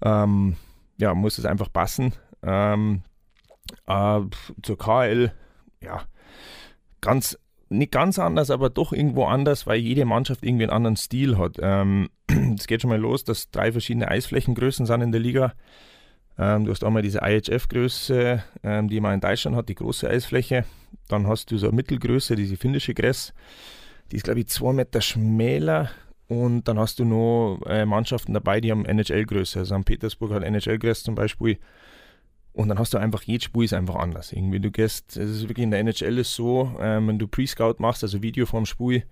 [0.02, 0.56] ähm,
[0.98, 2.14] ja, muss es einfach passen.
[2.44, 3.04] Ähm,
[3.88, 4.22] äh,
[4.62, 5.32] zur KL,
[5.82, 6.02] ja,
[7.02, 7.38] ganz,
[7.70, 11.58] nicht ganz anders, aber doch irgendwo anders, weil jede Mannschaft irgendwie einen anderen Stil hat.
[11.62, 15.54] Ähm, es ähm, geht schon mal los, dass drei verschiedene Eisflächengrößen sind in der Liga.
[16.38, 20.66] Ähm, du hast einmal diese IHF-Größe, ähm, die man in Deutschland hat, die große Eisfläche.
[21.08, 23.34] Dann hast du so eine Mittelgröße, diese finnische Gräs.
[24.12, 25.90] Die ist, glaube ich, zwei Meter schmäler
[26.28, 29.60] und dann hast du noch äh, Mannschaften dabei, die haben NHL-Größe.
[29.60, 29.86] Also St.
[29.86, 31.60] Petersburg hat NHL-Größe zum Beispiel.
[32.54, 34.32] Und dann hast du einfach, jedes Spiel ist einfach anders.
[34.32, 37.76] Irgendwie, du gehst, es ist wirklich in der NHL ist so, ähm, wenn du Pre-Scout
[37.80, 39.04] machst, also Video vom Spiel,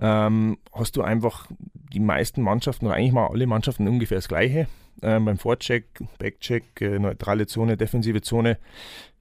[0.00, 1.46] ähm, hast du einfach
[1.92, 4.68] die meisten Mannschaften oder eigentlich mal alle Mannschaften ungefähr das gleiche.
[5.02, 5.84] Ähm, beim Vorcheck,
[6.18, 8.58] Backcheck, äh, neutrale Zone, defensive Zone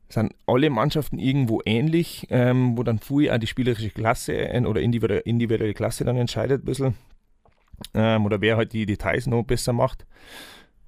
[0.07, 4.82] sind alle Mannschaften irgendwo ähnlich, ähm, wo dann früher auch die spielerische Klasse äh, oder
[4.82, 6.95] individuelle Klasse dann entscheidet ein bisschen
[7.93, 10.05] ähm, oder wer halt die Details noch besser macht.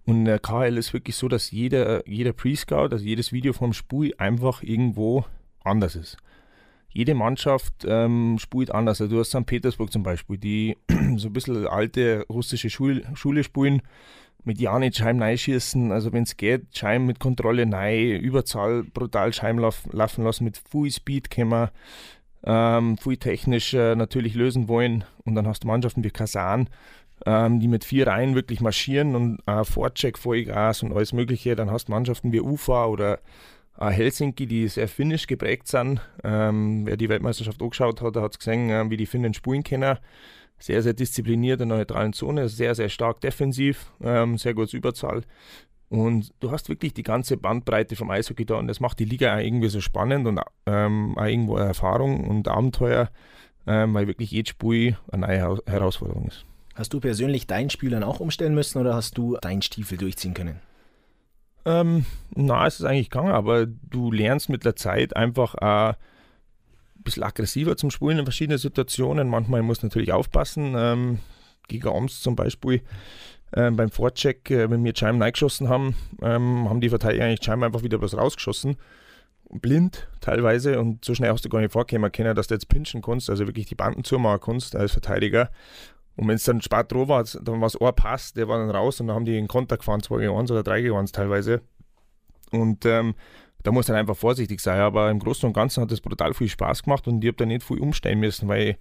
[0.05, 4.13] Und der KL ist wirklich so, dass jeder, jeder Pre-Scout, also jedes Video vom Spiel
[4.17, 5.25] einfach irgendwo
[5.63, 6.17] anders ist.
[6.89, 9.01] Jede Mannschaft ähm, spielt anders.
[9.01, 9.45] Also du hast St.
[9.45, 10.77] Petersburg zum Beispiel, die
[11.17, 13.81] so ein bisschen alte russische Schul Schule spielen,
[14.43, 19.57] mit Janic Scheim schießen, also wenn es geht, Scheim mit Kontrolle nein, Überzahl brutal Scheim
[19.57, 21.71] laufen lassen, mit Full Speed können wir
[22.45, 25.03] ähm, viel technisch äh, natürlich lösen wollen.
[25.25, 26.69] Und dann hast du Mannschaften wie Kasan,
[27.25, 31.55] ähm, die mit vier Reihen wirklich marschieren und äh, Vorcheck, Vollgas und alles Mögliche.
[31.55, 33.19] Dann hast du Mannschaften wie Ufa oder
[33.79, 36.01] äh, Helsinki, die sehr finnisch geprägt sind.
[36.23, 39.97] Ähm, wer die Weltmeisterschaft angeschaut hat, hat gesehen, äh, wie die Finnen spielen können.
[40.59, 45.23] Sehr, sehr diszipliniert in der neutralen Zone, sehr, sehr stark defensiv, ähm, sehr gutes Überzahl.
[45.93, 49.35] Und du hast wirklich die ganze Bandbreite vom Eishockey da und das macht die Liga
[49.35, 53.11] auch irgendwie so spannend und ähm, auch irgendwo Erfahrung und Abenteuer,
[53.67, 56.45] ähm, weil wirklich jedes Spiel eine neue Herausforderung ist.
[56.73, 60.33] Hast du persönlich dein Spiel dann auch umstellen müssen oder hast du deinen Stiefel durchziehen
[60.33, 60.61] können?
[61.63, 67.03] Ähm, na, es ist eigentlich gegangen, aber du lernst mit der Zeit einfach auch ein
[67.03, 69.29] bisschen aggressiver zum Spielen in verschiedenen Situationen.
[69.29, 70.73] Manchmal muss natürlich aufpassen.
[70.75, 71.19] Ähm,
[71.67, 72.81] gegen Oms zum Beispiel
[73.53, 77.65] äh, beim Vorcheck, äh, wenn wir Chime reingeschossen haben, ähm, haben die Verteidiger eigentlich Chime
[77.65, 78.77] einfach wieder was rausgeschossen.
[79.49, 83.01] Blind teilweise und so schnell hast du gar nicht vorkommen können, dass du jetzt pinchen
[83.01, 85.51] kannst, also wirklich die Banden zumachen kannst als Verteidiger.
[86.15, 88.69] Und wenn es dann spät dran war, dann war es ein Pass, der war dann
[88.69, 91.11] raus und dann haben die in Kontakt gefahren, 2 gegen 1 oder 3 gegen 1
[91.11, 91.61] teilweise.
[92.51, 93.15] Und ähm,
[93.63, 94.79] da muss dann einfach vorsichtig sein.
[94.79, 97.45] Aber im Großen und Ganzen hat das brutal viel Spaß gemacht und ich habe da
[97.45, 98.77] nicht viel umstellen müssen, weil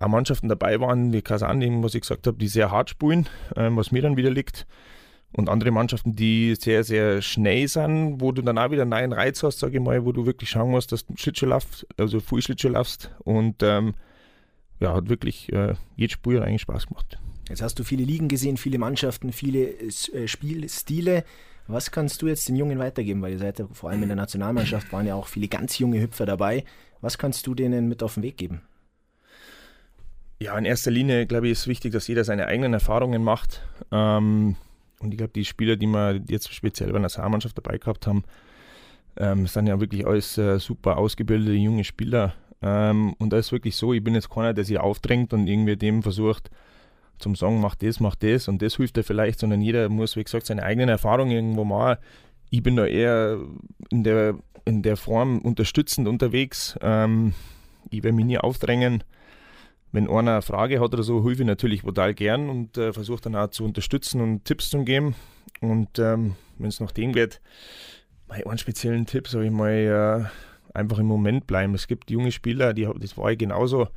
[0.00, 3.76] auch Mannschaften dabei waren, wie Kasan, was ich gesagt habe, die sehr hart spielen, ähm,
[3.76, 4.66] was mir dann wieder liegt.
[5.32, 9.12] Und andere Mannschaften, die sehr, sehr schnell sind, wo du dann auch wieder einen neuen
[9.12, 12.18] Reiz hast, sage ich mal, wo du wirklich schauen musst, dass du Schlittschuh laufst, also
[12.18, 13.12] viel Schlittschuh laufst.
[13.20, 13.94] Und ähm,
[14.80, 17.20] ja, hat wirklich äh, jedes Spiel eigentlich Spaß gemacht.
[17.48, 21.24] Jetzt hast du viele Ligen gesehen, viele Mannschaften, viele äh, Spielstile.
[21.68, 23.22] Was kannst du jetzt den Jungen weitergeben?
[23.22, 26.00] Weil ihr seid ja vor allem in der Nationalmannschaft waren ja auch viele ganz junge
[26.00, 26.64] Hüpfer dabei.
[27.00, 28.62] Was kannst du denen mit auf den Weg geben?
[30.42, 33.60] Ja, in erster Linie, glaube ich, ist wichtig, dass jeder seine eigenen Erfahrungen macht.
[33.92, 34.56] Ähm,
[34.98, 38.24] und ich glaube, die Spieler, die wir jetzt speziell bei der Nationalmannschaft dabei gehabt haben,
[39.18, 42.32] ähm, sind ja wirklich alles äh, super ausgebildete junge Spieler.
[42.62, 45.76] Ähm, und da ist wirklich so, ich bin jetzt keiner, der sich aufdrängt und irgendwie
[45.76, 46.50] dem versucht,
[47.18, 50.24] zum Sagen, mach das, mach das und das hilft dir vielleicht, sondern jeder muss, wie
[50.24, 51.98] gesagt, seine eigenen Erfahrungen irgendwo machen.
[52.48, 53.38] Ich bin da eher
[53.90, 56.78] in der, in der Form unterstützend unterwegs.
[56.80, 57.34] Ähm,
[57.90, 59.04] ich werde mich nie aufdrängen.
[59.92, 63.22] Wenn einer eine Frage hat oder so, helfe ich natürlich total gern und äh, versuche
[63.22, 65.14] dann auch zu unterstützen und Tipps zu geben.
[65.60, 67.40] Und ähm, wenn es nach dem geht,
[68.28, 71.74] mein einen speziellen Tipp, sage ich mal, äh, einfach im Moment bleiben.
[71.74, 73.88] Es gibt junge Spieler, die, das war ja genauso.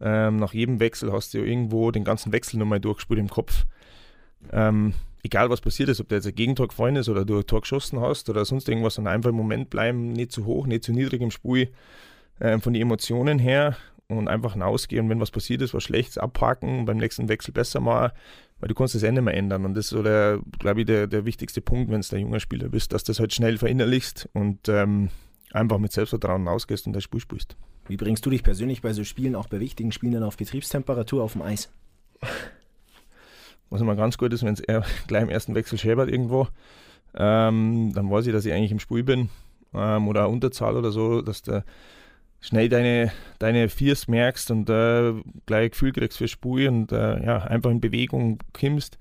[0.00, 3.66] Ähm, nach jedem Wechsel hast du irgendwo den ganzen Wechsel nochmal durchgespielt im Kopf.
[4.52, 7.46] Ähm, egal was passiert ist, ob der jetzt ein Gegentor gefallen ist oder du ein
[7.46, 10.84] Tor geschossen hast oder sonst irgendwas, dann einfach im Moment bleiben, nicht zu hoch, nicht
[10.84, 11.70] zu niedrig im Spiel,
[12.38, 13.76] äh, von den Emotionen her
[14.08, 15.08] und einfach hinausgehen.
[15.08, 18.12] wenn was passiert ist, was Schlechtes abhaken, beim nächsten Wechsel besser machen,
[18.60, 19.64] weil du kannst das Ende mehr ändern.
[19.64, 22.40] Und das ist so der, glaube ich, der, der wichtigste Punkt, wenn du der junger
[22.40, 25.10] Spieler bist, dass du das halt schnell verinnerlichst und ähm,
[25.52, 27.56] einfach mit Selbstvertrauen rausgehst und das Spiel spielst.
[27.88, 31.22] Wie bringst du dich persönlich bei so Spielen, auch bei wichtigen Spielen, dann auf Betriebstemperatur
[31.22, 31.70] auf dem Eis?
[33.70, 34.62] Was immer ganz gut ist, wenn es
[35.06, 36.48] gleich im ersten Wechsel schäbert irgendwo,
[37.14, 39.28] ähm, dann weiß ich, dass ich eigentlich im Spiel bin
[39.74, 41.64] ähm, oder Unterzahl oder so, dass du
[42.46, 45.14] schnell deine, deine Viers merkst und äh,
[45.46, 48.98] gleich Gefühl kriegst für Spiel und äh, ja, einfach in Bewegung kommst,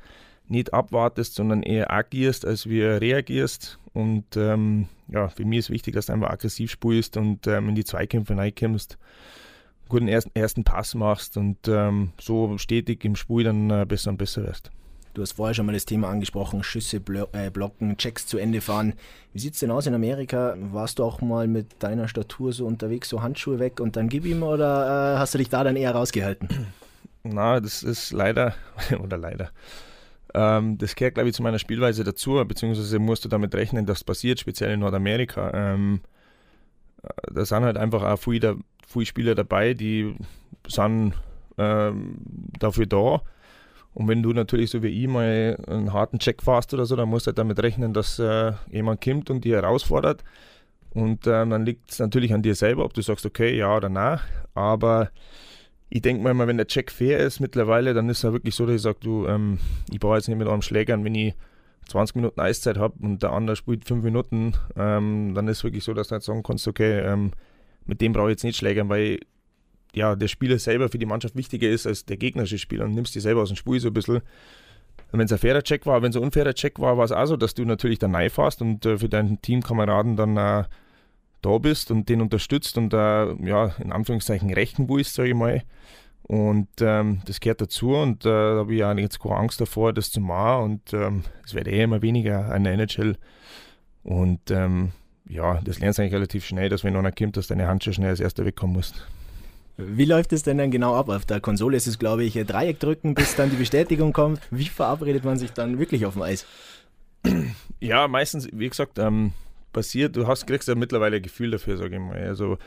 [0.47, 5.93] nicht abwartest, sondern eher agierst, als wie reagierst und ähm, ja, für mich ist wichtig,
[5.93, 10.63] dass du einfach aggressiv spielst und ähm, in die Zweikämpfe reinkommst, einen guten ersten, ersten
[10.63, 14.71] Pass machst und ähm, so stetig im Spiel dann äh, besser und besser wirst.
[15.15, 17.01] Du hast vorher schon mal das Thema angesprochen, Schüsse
[17.31, 18.95] äh, blocken, Checks zu Ende fahren.
[19.31, 20.57] Wie sieht es denn aus in Amerika?
[20.59, 24.25] Warst du auch mal mit deiner Statur so unterwegs, so Handschuhe weg und dann gib
[24.25, 26.49] ihm oder äh, hast du dich da dann eher rausgehalten?
[27.23, 28.55] Na, das ist leider,
[29.01, 29.51] oder leider,
[30.33, 34.03] ähm, das gehört, glaube ich, zu meiner Spielweise dazu, beziehungsweise musst du damit rechnen, dass
[34.03, 35.49] passiert, speziell in Nordamerika.
[35.53, 36.01] Ähm,
[37.31, 40.13] da sind halt einfach auch viele, viele Spieler dabei, die
[40.67, 41.13] sind
[41.57, 42.17] ähm,
[42.59, 43.21] dafür da.
[43.95, 47.07] Und wenn du natürlich so wie ich mal einen harten Check fährst oder so, dann
[47.07, 50.23] musst du halt damit rechnen, dass äh, jemand kommt und die herausfordert.
[50.93, 53.87] Und ähm, dann liegt es natürlich an dir selber, ob du sagst, okay, ja oder
[53.87, 54.19] nein.
[54.53, 55.11] Aber
[55.89, 58.75] ich denke mal, wenn der Check fair ist mittlerweile, dann ist es wirklich so, dass
[58.75, 61.33] ich sage, du, ähm, ich brauche jetzt nicht mit einem Schlägern, wenn ich
[61.87, 65.85] 20 Minuten Eiszeit habe und der andere spielt 5 Minuten, ähm, dann ist es wirklich
[65.85, 67.31] so, dass du halt sagen kannst, okay, ähm,
[67.85, 69.19] mit dem brauche ich jetzt nicht schlägern, weil
[69.95, 73.15] ja, der Spieler selber für die Mannschaft wichtiger ist als der gegnerische Spieler und nimmst
[73.15, 74.21] die selber aus dem Spiel so ein bisschen.
[75.11, 77.25] wenn es ein fairer Check war, wenn es ein unfairer Check war, war es auch
[77.25, 80.63] so, dass du natürlich dann fährst und äh, für deinen Teamkameraden dann äh,
[81.41, 85.63] da bist und den unterstützt und äh, ja, in Anführungszeichen rechten willst, sage ich mal.
[86.23, 89.93] Und ähm, das gehört dazu und äh, da habe ich auch jetzt keine Angst davor,
[89.93, 93.15] das zu machen und ähm, es wird eh immer weniger an der NHL.
[94.03, 94.91] Und ähm,
[95.29, 98.09] ja, das lernst du eigentlich relativ schnell, dass wenn einer kommt, dass deine Handschuhe schnell
[98.09, 99.05] als erster wegkommen musst.
[99.77, 101.09] Wie läuft es denn dann genau ab?
[101.09, 104.39] Auf der Konsole ist es, glaube ich, Dreieck drücken, bis dann die Bestätigung kommt.
[104.49, 106.45] Wie verabredet man sich dann wirklich auf dem Eis?
[107.79, 109.33] Ja, meistens, wie gesagt, ähm,
[109.73, 112.17] passiert, du hast, kriegst ja mittlerweile ein Gefühl dafür, sage ich mal.
[112.17, 112.57] Also,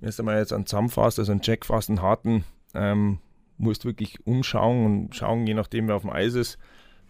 [0.00, 2.44] wenn du mal jetzt einen Zusammenfasst, also einen Check fast, einen harten,
[2.74, 3.18] ähm,
[3.58, 6.58] musst wirklich umschauen und schauen, je nachdem, wer auf dem Eis ist,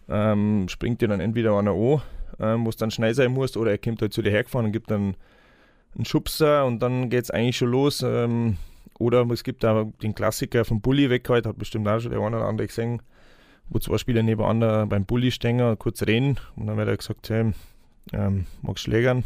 [0.09, 2.01] ähm, springt dir dann entweder einer an,
[2.39, 4.71] ähm, wo es dann schnell sein muss, oder er kommt halt zu dir hergefahren und
[4.71, 5.15] gibt dann
[5.95, 8.01] einen Schubser und dann geht es eigentlich schon los.
[8.01, 8.57] Ähm,
[9.03, 12.37] oder es gibt da den Klassiker vom Bulli weggehalten, hat bestimmt auch schon der eine
[12.37, 13.01] oder andere gesehen,
[13.69, 17.51] wo zwei Spieler nebeneinander beim Bulli stehen, kurz reden und dann wird er gesagt, hey,
[18.13, 19.23] ähm, magst du schlägern?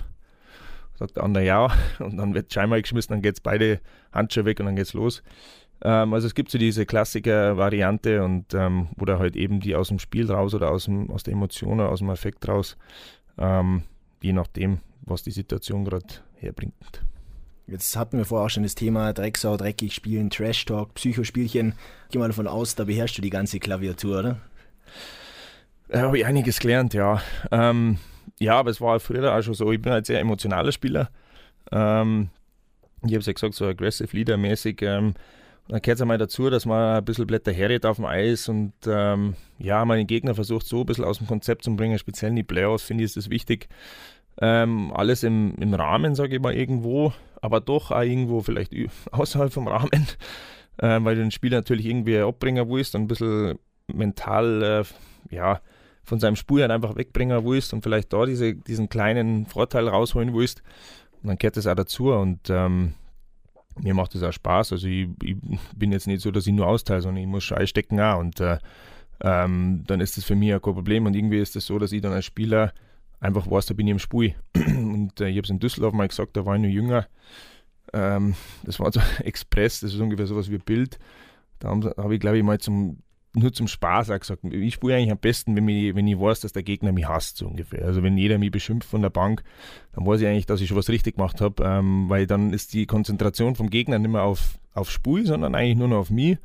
[0.96, 3.80] Sagt der andere ja und dann wird scheinbar geschmissen, dann geht es beide
[4.12, 5.24] Handschuhe weg und dann geht's los.
[5.84, 10.00] Ähm, also es gibt so diese Klassiker-Variante und ähm, oder halt eben die aus dem
[10.00, 12.78] Spiel raus oder aus, dem, aus der Emotion oder aus dem Effekt raus,
[13.38, 13.84] ähm,
[14.22, 17.04] je nachdem, was die Situation gerade herbringt.
[17.68, 21.74] Jetzt hatten wir vorher auch schon das Thema Drecksau, dreckig spielen, Trash Talk, Psychospielchen.
[22.06, 24.38] Ich gehe mal davon aus, da beherrschst du die ganze Klaviatur, oder?
[25.90, 27.22] Da habe ich einiges gelernt, ja.
[27.52, 27.98] Ähm,
[28.40, 29.70] ja, aber es war früher auch schon so.
[29.72, 31.10] Ich bin halt sehr emotionaler Spieler.
[31.72, 32.30] Ähm,
[33.04, 34.82] ich habe es ja gesagt, so aggressive Leader-mäßig.
[34.82, 35.16] Ähm,
[35.68, 38.72] dann gehört es einmal dazu, dass man ein bisschen Blätter herriert auf dem Eis und
[38.86, 42.30] ähm, ja, man den Gegner versucht so ein bisschen aus dem Konzept zu bringen, speziell
[42.30, 43.68] in die Playoffs, finde ich, ist das wichtig.
[44.40, 48.74] Ähm, alles im, im Rahmen, sage ich mal, irgendwo, aber doch auch irgendwo vielleicht
[49.12, 50.08] außerhalb vom Rahmen,
[50.78, 55.62] äh, weil du den Spieler natürlich irgendwie abbringen willst und ein bisschen mental, äh, ja,
[56.04, 60.34] von seinem Spur halt einfach wegbringen willst und vielleicht da diese, diesen kleinen Vorteil rausholen
[60.34, 60.64] willst.
[61.22, 62.94] Und dann gehört das auch dazu und ähm,
[63.80, 64.72] mir macht das auch Spaß.
[64.72, 65.36] Also ich, ich,
[65.76, 68.40] bin jetzt nicht so, dass ich nur austeile, sondern ich muss schon einstecken auch und
[68.40, 68.58] äh,
[69.22, 71.80] ähm, dann ist das für mich auch kein Problem und irgendwie ist es das so,
[71.80, 72.72] dass ich dann als Spieler
[73.20, 74.36] einfach weiß, da bin ich im Spiel.
[74.56, 77.08] Und äh, ich habe es in Düsseldorf mal gesagt, da war ich noch jünger.
[77.94, 81.00] Ähm, das war so Express, das ist ungefähr sowas wie Bild.
[81.60, 83.02] Da habe hab ich, glaube ich, mal zum,
[83.34, 86.42] nur zum Spaß auch gesagt, ich spiele eigentlich am besten, wenn ich, wenn ich weiß,
[86.42, 87.86] dass der Gegner mich hasst, so ungefähr.
[87.86, 89.44] Also wenn jeder mich beschimpft von der Bank,
[89.94, 92.74] dann weiß ich eigentlich, dass ich schon was richtig gemacht habe, ähm, weil dann ist
[92.74, 96.38] die Konzentration vom Gegner nicht mehr auf, auf Spiel, sondern eigentlich nur noch auf mich.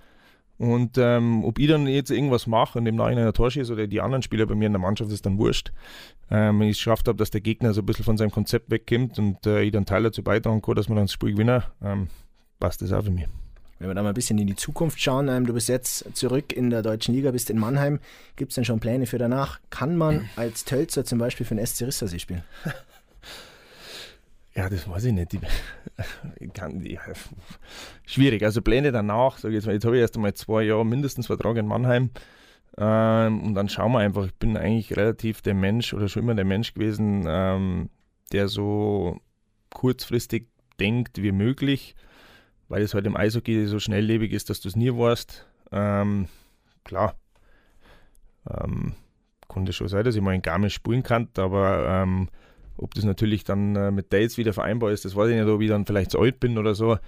[0.63, 3.89] Und ähm, ob ich dann jetzt irgendwas mache und im Nachhinein ein Tor schieße oder
[3.89, 5.73] die anderen Spieler bei mir in der Mannschaft, ist dann wurscht.
[6.31, 8.71] Ähm, wenn ich es geschafft habe, dass der Gegner so ein bisschen von seinem Konzept
[8.71, 11.65] wegkommt und äh, ich dann Teil dazu beitragen kann, dass man dann das Spiel gewinnen,
[11.83, 12.07] ähm,
[12.61, 13.27] passt das auch für mich.
[13.81, 16.53] Wenn wir da mal ein bisschen in die Zukunft schauen, ähm, du bist jetzt zurück
[16.53, 17.99] in der deutschen Liga, bist in Mannheim.
[18.37, 19.59] Gibt es denn schon Pläne für danach?
[19.69, 22.45] Kann man als Tölzer zum Beispiel für den SC Rissersee spielen?
[24.55, 25.35] Ja, das weiß ich nicht.
[26.39, 27.01] Ich kann, ja,
[28.05, 28.43] schwierig.
[28.43, 31.27] Also Pläne danach, sage ich jetzt mal, jetzt habe ich erst einmal zwei Jahre mindestens
[31.27, 32.11] Vertrag in Mannheim.
[32.77, 34.27] Ähm, und dann schauen wir einfach.
[34.27, 37.91] Ich bin eigentlich relativ der Mensch oder schon immer der Mensch gewesen, ähm,
[38.33, 39.21] der so
[39.71, 40.49] kurzfristig
[40.79, 41.95] denkt wie möglich,
[42.69, 45.47] weil es halt im Eishockey so schnelllebig ist, dass du es nie weißt.
[45.71, 46.29] Ähm,
[46.85, 47.15] klar,
[48.49, 48.95] ähm,
[49.49, 52.29] konnte schon sein, dass ich mal in Garmisch spielen kann, aber ähm,
[52.77, 55.61] ob das natürlich dann äh, mit Dates wieder vereinbar ist, das weiß ich nicht, ob
[55.61, 56.99] ich dann vielleicht zu alt bin oder so.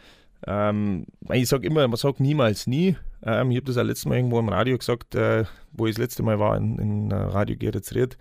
[0.47, 2.97] Ähm, ich sage immer, man sagt niemals nie.
[3.23, 6.03] Ähm, ich habe das auch letztes Mal irgendwo im Radio gesagt, äh, wo ich das
[6.03, 8.19] letzte Mal war in, in uh, Radio Geretsried,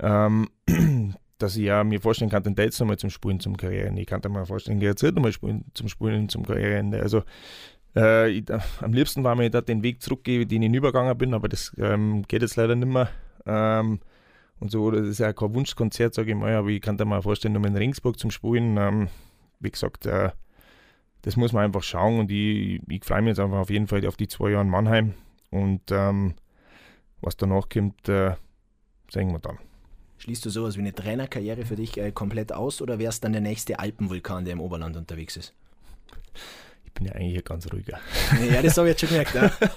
[0.00, 0.48] ähm,
[1.38, 4.00] dass ich ja mir vorstellen kann, den Dates nochmal zum Spulen zum Karriereende.
[4.00, 7.00] Ich kann mir vorstellen, Geretsried nochmal spulen, zum Spulen zum Karriereende.
[7.00, 7.22] Also
[7.94, 11.34] äh, ich, äh, am liebsten war mir da den Weg zurückgeben, den ich übergegangen bin,
[11.34, 13.10] aber das ähm, geht jetzt leider nicht mehr.
[13.46, 14.00] Ähm,
[14.60, 14.90] und so.
[14.90, 17.64] Das ist ja kein Wunschkonzert, sage ich mal, aber ich kann mir mal vorstellen, um
[17.64, 18.76] in Ringsburg zum Spielen.
[18.76, 19.08] Ähm,
[19.60, 20.30] wie gesagt, äh,
[21.22, 24.06] das muss man einfach schauen und ich, ich freue mich jetzt einfach auf jeden Fall
[24.06, 25.14] auf die zwei Jahre in Mannheim
[25.50, 26.34] und ähm,
[27.20, 28.34] was danach kommt, äh,
[29.10, 29.58] sehen wir dann.
[30.18, 33.40] Schließt du sowas wie eine Trainerkarriere für dich äh, komplett aus oder wärst dann der
[33.40, 35.54] nächste Alpenvulkan, der im Oberland unterwegs ist?
[36.84, 37.98] Ich bin ja eigentlich ein ganz ruhiger.
[38.50, 39.34] Ja, das habe ich jetzt schon gemerkt.
[39.60, 39.70] Ja.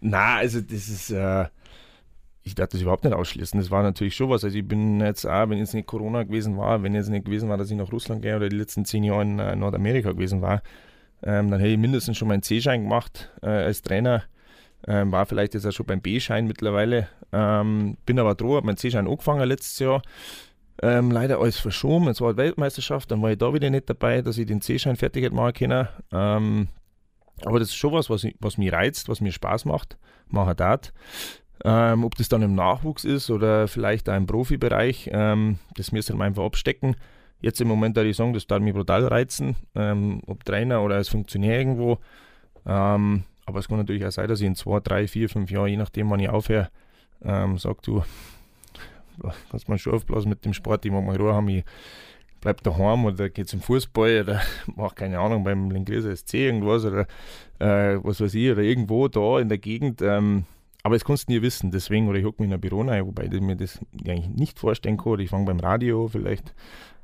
[0.00, 1.46] Na, also das ist, äh,
[2.46, 3.58] ich werde das überhaupt nicht ausschließen.
[3.58, 4.44] Das war natürlich schon was.
[4.44, 7.48] Also ich bin jetzt auch, wenn jetzt nicht Corona gewesen war, wenn jetzt nicht gewesen
[7.48, 10.42] war, dass ich nach Russland gehe oder die letzten zehn Jahre in äh, Nordamerika gewesen
[10.42, 10.62] war,
[11.24, 14.22] ähm, dann hätte ich mindestens schon meinen C-Schein gemacht äh, als Trainer.
[14.86, 17.08] Ähm, war vielleicht jetzt auch schon beim B-Schein mittlerweile.
[17.32, 20.02] Ähm, bin aber droh, habe meinen C-Schein angefangen letztes Jahr.
[20.80, 22.06] Ähm, leider alles verschoben.
[22.06, 24.94] Es war die Weltmeisterschaft, dann war ich da wieder nicht dabei, dass ich den C-Schein
[24.94, 25.88] fertig hätte machen können.
[26.12, 26.68] Ähm,
[27.44, 29.98] aber das ist schon was, was, was mich reizt, was mir Spaß macht.
[30.28, 30.92] Mache das.
[31.64, 36.14] Ähm, ob das dann im Nachwuchs ist oder vielleicht auch im Profibereich, ähm, das müsste
[36.14, 36.96] man einfach abstecken.
[37.40, 40.96] Jetzt im Moment würde ich sagen, das darf mich brutal reizen, ähm, ob Trainer oder
[40.96, 41.98] als Funktionär irgendwo.
[42.66, 45.68] Ähm, aber es kann natürlich auch sein, dass ich in zwei, drei, vier, fünf Jahren,
[45.68, 46.68] je nachdem, wann ich aufhöre,
[47.24, 48.02] ähm, sage, du,
[49.50, 51.64] kannst mal schon aufblasen mit dem Sport, ich mag mal Ruhe haben, ich
[52.40, 54.40] bleib daheim oder gehe zum Fußball oder
[54.76, 57.06] mach keine Ahnung beim Lingresa SC irgendwas oder
[57.58, 60.02] äh, was weiß ich oder irgendwo da in der Gegend.
[60.02, 60.44] Ähm,
[60.86, 63.04] aber das kannst du nie wissen, deswegen, oder ich hocke mich in ein Büro rein,
[63.04, 65.14] wobei ich mir das eigentlich nicht vorstellen kann.
[65.14, 66.54] Oder ich fange beim Radio vielleicht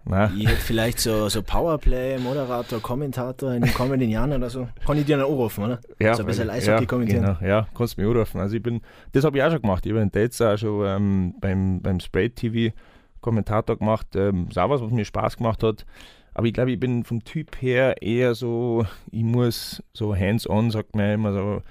[0.05, 0.33] Nein.
[0.39, 4.69] Ich hätte vielleicht so, so Powerplay, Moderator, Kommentator in den kommenden Jahren oder so.
[4.87, 5.81] Kann ich dir noch anrufen, oder?
[5.99, 7.25] Ja, so ein bisschen Eishockey ja, kommentieren.
[7.25, 8.41] Genau, ja, kannst du mich anrufen.
[8.41, 9.85] Also ich bin, das habe ich auch schon gemacht.
[9.85, 12.75] Ich habe in Dates auch schon ähm, beim, beim Spray TV
[13.21, 14.15] Kommentator gemacht.
[14.15, 15.87] Ähm, ist auch was, was mir Spaß gemacht hat.
[16.35, 20.95] Aber ich glaube, ich bin vom Typ her eher so, ich muss so hands-on, sagt
[20.95, 21.63] man immer, so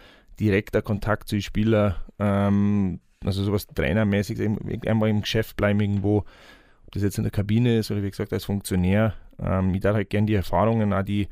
[0.41, 1.95] direkter Kontakt zu den Spielern.
[2.19, 6.25] Ähm, also sowas trainermäßig, einfach im Geschäft bleiben irgendwo
[6.91, 10.09] das jetzt in der Kabine ist oder wie gesagt als Funktionär, ähm, ich darf halt
[10.09, 11.27] gerne die Erfahrungen, auch die,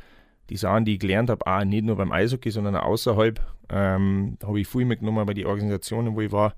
[0.50, 3.40] die Sachen, die ich gelernt habe, auch nicht nur beim Eishockey, sondern auch außerhalb,
[3.70, 6.56] ähm, habe ich viel mitgenommen bei den Organisationen, wo ich war.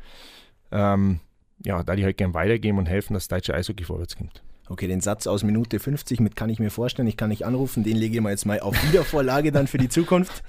[0.71, 1.19] Ähm,
[1.63, 4.41] ja, da die halt gerne weitergeben und helfen, dass das deutsche Eishockey vorwärts kommt.
[4.69, 7.83] Okay, den Satz aus Minute 50 mit kann ich mir vorstellen, ich kann nicht anrufen,
[7.83, 10.43] den lege ich mal jetzt mal auf Wiedervorlage dann für die Zukunft.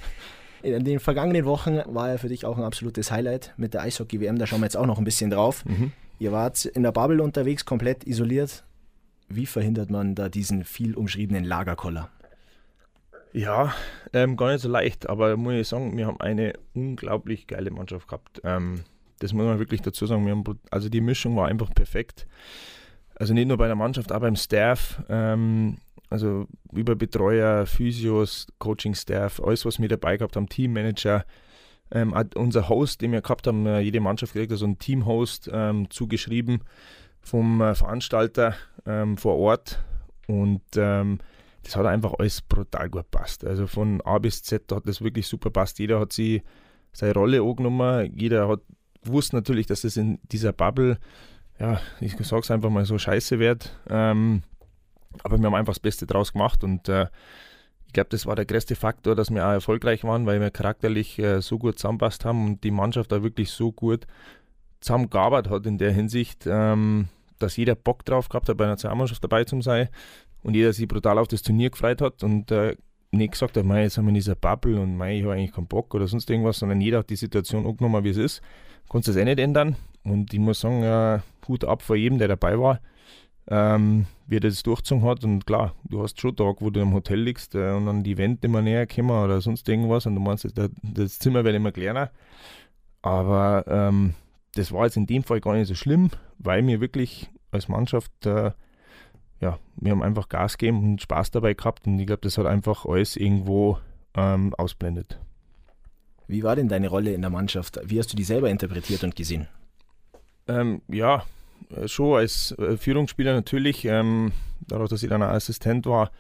[0.62, 4.38] In den vergangenen Wochen war er für dich auch ein absolutes Highlight mit der Eishockey-WM,
[4.38, 5.64] da schauen wir jetzt auch noch ein bisschen drauf.
[5.64, 5.92] Mhm.
[6.18, 8.64] Ihr wart in der Bubble unterwegs, komplett isoliert.
[9.28, 12.10] Wie verhindert man da diesen viel umschriebenen Lagerkoller?
[13.32, 13.74] Ja,
[14.12, 18.06] ähm, gar nicht so leicht, aber muss ich sagen, wir haben eine unglaublich geile Mannschaft
[18.06, 18.40] gehabt.
[18.44, 18.84] Ähm,
[19.20, 20.28] das muss man wirklich dazu sagen.
[20.28, 22.26] Haben, also die Mischung war einfach perfekt.
[23.14, 25.02] Also nicht nur bei der Mannschaft, auch beim Staff.
[25.08, 25.78] Ähm,
[26.12, 31.24] also über Betreuer, Physios, Coaching-Staff, alles, was wir dabei gehabt haben, Teammanager,
[31.90, 35.90] ähm, unser Host, den wir gehabt haben, äh, jede Mannschaft kriegt also einen Team-Host ähm,
[35.90, 36.62] zugeschrieben
[37.20, 38.54] vom äh, Veranstalter
[38.86, 39.82] ähm, vor Ort
[40.26, 41.18] und ähm,
[41.62, 43.44] das hat einfach alles brutal gut passt.
[43.44, 45.78] Also von A bis Z hat das wirklich super passt.
[45.78, 46.42] Jeder hat sie
[46.92, 48.60] seine Rolle angenommen, jeder hat
[49.04, 50.98] gewusst natürlich, dass es in dieser Bubble,
[51.58, 53.78] ja, ich sage es einfach mal so, scheiße wird.
[53.88, 54.42] Ähm,
[55.22, 57.06] aber wir haben einfach das Beste draus gemacht und äh,
[57.92, 61.18] ich glaube, das war der größte Faktor, dass wir auch erfolgreich waren, weil wir charakterlich
[61.18, 64.06] äh, so gut zusammenpasst haben und die Mannschaft da wirklich so gut
[64.80, 67.08] zusammengearbeitet hat in der Hinsicht, ähm,
[67.38, 69.90] dass jeder Bock drauf gehabt hat, bei einer Nationalmannschaft dabei zu sein
[70.42, 72.76] und jeder sich brutal auf das Turnier gefreut hat und äh,
[73.10, 75.66] nicht gesagt hat, jetzt haben wir in dieser Bubble und mei, ich habe eigentlich keinen
[75.66, 78.40] Bock oder sonst irgendwas, sondern jeder hat die Situation angenommen, wie es ist.
[78.88, 82.28] Konntest das eh nicht ändern und ich muss sagen, äh, Hut ab vor jedem, der
[82.28, 82.80] dabei war
[83.48, 85.24] ähm, wie er das durchgezogen hat.
[85.24, 88.18] Und klar, du hast schon Tag, wo du im Hotel liegst äh, und dann die
[88.18, 91.72] Wände immer näher kommen oder sonst irgendwas und du meinst, das, das Zimmer wird immer
[91.72, 92.10] kleiner.
[93.02, 94.14] Aber ähm,
[94.54, 98.12] das war jetzt in dem Fall gar nicht so schlimm, weil wir wirklich als Mannschaft,
[98.26, 98.52] äh,
[99.40, 102.46] ja, wir haben einfach Gas gegeben und Spaß dabei gehabt und ich glaube, das hat
[102.46, 103.78] einfach alles irgendwo
[104.14, 105.18] ähm, ausblendet.
[106.28, 107.80] Wie war denn deine Rolle in der Mannschaft?
[107.84, 109.48] Wie hast du die selber interpretiert und gesehen?
[110.46, 111.24] Ähm, ja,
[111.86, 114.32] schon als äh, Führungsspieler natürlich, ähm,
[114.68, 116.10] dadurch, dass ich dann Assistent war,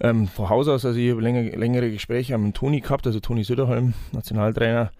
[0.00, 3.44] ähm, von Haus aus, also ich habe länger, längere Gespräche mit Toni gehabt, also Toni
[3.44, 4.90] Söderholm, Nationaltrainer,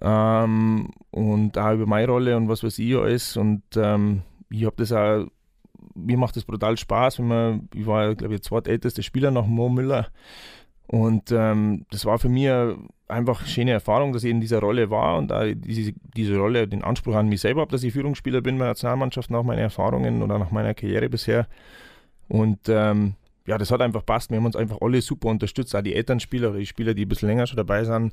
[0.00, 3.36] ähm, und auch über meine Rolle und was weiß ich alles.
[3.36, 5.26] Und ähm, ich habe das auch,
[5.94, 9.46] mir macht das brutal Spaß, wenn man, ich war, glaube ich, der zweitälteste Spieler nach
[9.46, 10.08] Mo Müller.
[10.90, 12.50] Und ähm, das war für mich
[13.06, 15.32] einfach eine schöne Erfahrung, dass ich in dieser Rolle war und
[15.64, 18.70] diese, diese Rolle, den Anspruch an mich selber habe, dass ich Führungsspieler bin bei der
[18.70, 21.46] Nationalmannschaft nach meinen Erfahrungen oder nach meiner Karriere bisher.
[22.26, 23.14] Und ähm,
[23.46, 24.30] ja, das hat einfach passt.
[24.30, 27.08] Wir haben uns einfach alle super unterstützt, auch die Elternspieler oder die Spieler, die ein
[27.08, 28.12] bisschen länger schon dabei sind.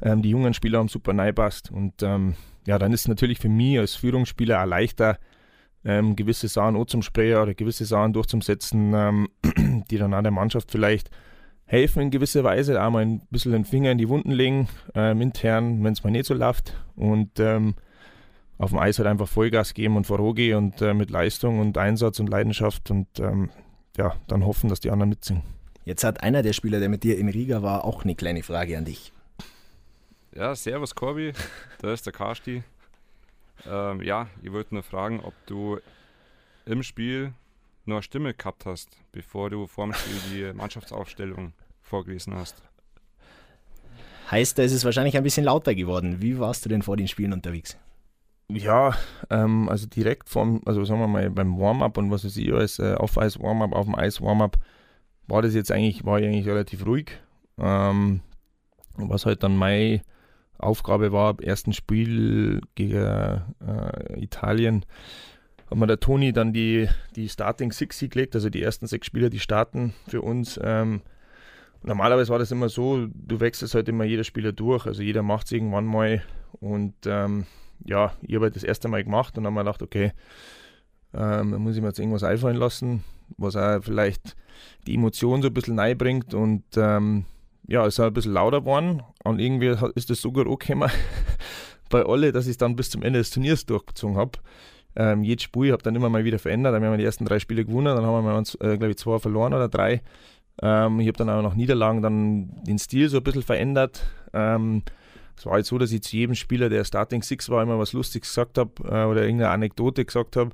[0.00, 1.72] Ähm, die jungen Spieler haben super passt.
[1.72, 2.34] Und ähm,
[2.68, 5.18] ja, dann ist es natürlich für mich als Führungsspieler auch leichter,
[5.84, 9.28] ähm, gewisse Sachen auch zum Sprayer oder gewisse Sachen durchzusetzen, ähm,
[9.90, 11.10] die dann auch der Mannschaft vielleicht
[11.72, 15.22] helfen in gewisser Weise, auch mal ein bisschen den Finger in die Wunden legen, ähm,
[15.22, 16.74] intern, wenn es mal nicht so läuft.
[16.96, 17.74] Und ähm,
[18.58, 22.20] auf dem Eis halt einfach Vollgas geben und vorangehen und äh, mit Leistung und Einsatz
[22.20, 23.48] und Leidenschaft und ähm,
[23.96, 25.40] ja, dann hoffen, dass die anderen mitziehen.
[25.86, 28.76] Jetzt hat einer der Spieler, der mit dir in Riga war, auch eine kleine Frage
[28.76, 29.10] an dich.
[30.34, 31.32] Ja, servus Corby,
[31.80, 32.62] da ist der Karsti.
[33.66, 35.78] Ähm, ja, ich wollte nur fragen, ob du
[36.66, 37.32] im Spiel
[37.86, 41.54] nur eine Stimme gehabt hast, bevor du vor dem Spiel die Mannschaftsaufstellung
[41.92, 42.62] vorgelesen hast.
[44.30, 46.22] Heißt, da ist es wahrscheinlich ein bisschen lauter geworden.
[46.22, 47.76] Wie warst du denn vor den Spielen unterwegs?
[48.48, 48.94] Ja,
[49.28, 52.78] ähm, also direkt vom, also sagen wir mal beim Warm-up und was weiß ich, als
[52.78, 54.56] äh, auf Eis Warm-up, auf dem Eis Warm-up,
[55.26, 57.10] war das jetzt eigentlich, war ich eigentlich relativ ruhig.
[57.58, 58.22] Ähm,
[58.96, 60.00] was halt dann meine
[60.58, 64.86] Aufgabe war, im ersten Spiel gegen äh, Italien,
[65.70, 69.28] hat mir der Toni dann die, die Starting Six gelegt, also die ersten sechs Spieler,
[69.28, 70.58] die starten für uns.
[70.62, 71.02] Ähm,
[71.82, 75.46] normalerweise war das immer so, du wechselst halt immer jeder Spieler durch, also jeder macht
[75.46, 76.22] es irgendwann mal
[76.60, 77.46] und ähm,
[77.84, 80.12] ja, ich habe halt das erste Mal gemacht und dann mir gedacht, okay,
[81.14, 83.04] ähm, muss ich mir jetzt irgendwas einfallen lassen,
[83.36, 84.36] was auch vielleicht
[84.86, 87.24] die Emotion so ein bisschen neu bringt und ähm,
[87.68, 90.90] ja, es ist ein bisschen lauter geworden und irgendwie ist das so gut angekommen
[91.90, 94.38] bei alle, dass ich es dann bis zum Ende des Turniers durchgezogen habe.
[94.94, 96.74] Ähm, jedes Spiel habe dann immer mal wieder verändert.
[96.74, 99.18] Dann haben wir die ersten drei Spiele gewonnen, dann haben wir äh, glaube ich, zwei
[99.18, 100.02] verloren oder drei.
[100.62, 104.06] Ähm, ich habe dann auch nach Niederlagen dann den Stil so ein bisschen verändert.
[104.32, 104.82] Ähm,
[105.36, 107.92] es war halt so, dass ich zu jedem Spieler, der Starting Six war, immer was
[107.92, 110.50] Lustiges gesagt habe äh, oder irgendeine Anekdote gesagt habe.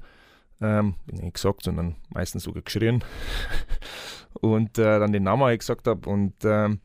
[0.61, 3.05] Ähm, nicht gesagt, sondern meistens sogar geschrien.
[4.41, 6.09] und äh, dann den Namen gesagt habe.
[6.09, 6.81] Und ähm,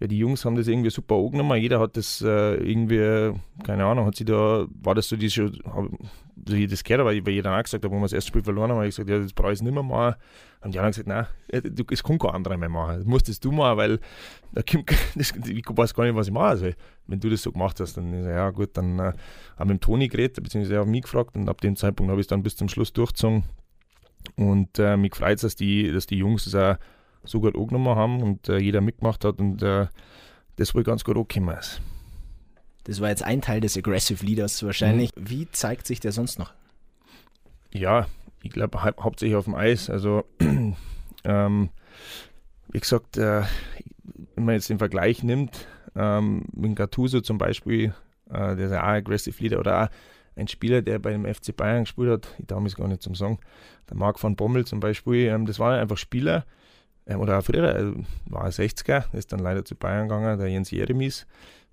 [0.00, 1.60] ja, die Jungs haben das irgendwie super angenommen.
[1.60, 5.58] Jeder hat das äh, irgendwie, keine Ahnung, hat sie da, war das so, die schon,
[6.48, 8.70] ich das gehört habe, weil jeder auch gesagt hat, wo wir das erste Spiel verloren
[8.70, 10.14] haben, habe ich gesagt, ja, das brauche ich nicht mehr machen.
[10.62, 12.96] Und die anderen gesagt, nein, du, es kann kein anderer mehr machen.
[12.96, 14.00] Das musst du machen, weil
[14.52, 16.74] da kommt, ich weiß gar nicht, was ich machen soll.
[17.06, 19.12] Wenn du das so gemacht hast, dann ist ja gut, dann äh,
[19.58, 22.24] haben wir mit Toni geredet, beziehungsweise hat mich gefragt und ab dem Zeitpunkt habe ich
[22.24, 23.44] es dann bis zum Schluss durchgezogen.
[24.36, 26.76] Und äh, mich freut es, dass die, dass die Jungs das auch
[27.24, 29.86] so gut angenommen haben und äh, jeder mitgemacht hat und äh,
[30.56, 31.80] das wohl ganz gut angekommen ist.
[32.84, 35.14] Das war jetzt ein Teil des Aggressive Leaders wahrscheinlich.
[35.14, 35.28] Mhm.
[35.28, 36.52] Wie zeigt sich der sonst noch?
[37.72, 38.06] Ja,
[38.42, 39.90] ich glaube hau hauptsächlich auf dem Eis.
[39.90, 40.24] Also,
[41.24, 41.68] ähm,
[42.72, 43.42] wie gesagt, äh,
[44.34, 47.94] wenn man jetzt den Vergleich nimmt, ähm, mit Gattuso zum Beispiel,
[48.30, 49.88] äh, der ist ja auch Aggressive Leader oder auch
[50.36, 53.14] ein Spieler, der bei dem FC Bayern gespielt hat, ich darf es gar nicht zum
[53.14, 53.38] Sagen,
[53.88, 56.44] der Marc van Bommel zum Beispiel, ähm, das waren einfach Spieler,
[57.06, 57.92] ähm, oder auch früher, äh,
[58.26, 61.26] war ein 60er, ist dann leider zu Bayern gegangen, der Jens Jeremies.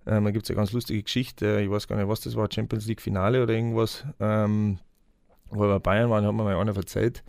[0.06, 2.48] Ähm, da gibt es eine ganz lustige Geschichte, ich weiß gar nicht, was das war,
[2.52, 4.80] Champions League Finale oder irgendwas, ähm,
[5.50, 7.24] wo wir bei Bayern waren, hat mir mal einer verzeiht.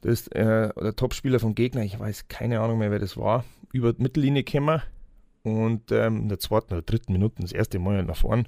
[0.00, 3.92] Das äh, der Topspieler vom Gegner, ich weiß keine Ahnung mehr, wer das war, über
[3.92, 4.82] die Mittellinie gekommen
[5.44, 8.46] und ähm, in der zweiten oder dritten Minute das erste Mal nach vorn.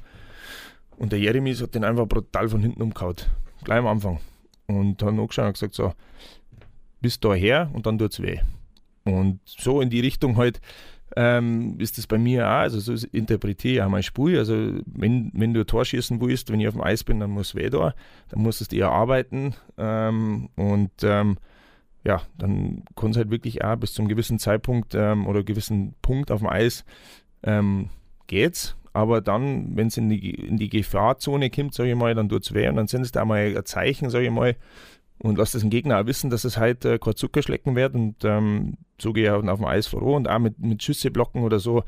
[0.97, 3.17] Und der Jeremies hat den einfach brutal von hinten umgehauen,
[3.63, 4.21] gleich am Anfang.
[4.67, 5.93] Und hat angeschaut und gesagt: So,
[7.01, 8.41] bis daher und dann tut es weh.
[9.05, 10.61] Und so in die Richtung halt
[11.17, 14.39] ähm, ist das bei mir auch, also so interpretiere ich auch mein Spiel.
[14.39, 14.55] Also
[14.87, 17.71] wenn, wenn du Tor schießen willst, wenn ich auf dem Eis bin, dann muss weh
[17.71, 17.95] da,
[18.31, 21.37] dann musst du es dir erarbeiten ähm, und ähm,
[22.05, 26.31] ja, dann kann es halt wirklich auch bis zum gewissen Zeitpunkt ähm, oder gewissen Punkt
[26.31, 26.85] auf dem Eis
[27.43, 27.89] ähm,
[28.27, 28.77] geht's.
[28.93, 32.45] Aber dann, wenn es in die, in die Gefahrzone kommt, sage ich mal, dann tut
[32.45, 34.55] es weh und dann sind es da mal ein Zeichen, sage ich mal,
[35.25, 38.17] und lass das den Gegner auch wissen, dass es halt äh, kein Zuckerschlecken wird und
[38.25, 41.59] ähm, so gehe ich auf dem Eis voran und auch mit, mit Schüsse blocken oder
[41.59, 41.83] so.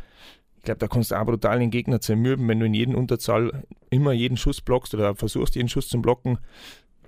[0.57, 3.63] Ich glaube, da kannst du auch brutal den Gegner zermürben, wenn du in jedem Unterzahl
[3.91, 6.39] immer jeden Schuss blockst oder versuchst, jeden Schuss zu blocken.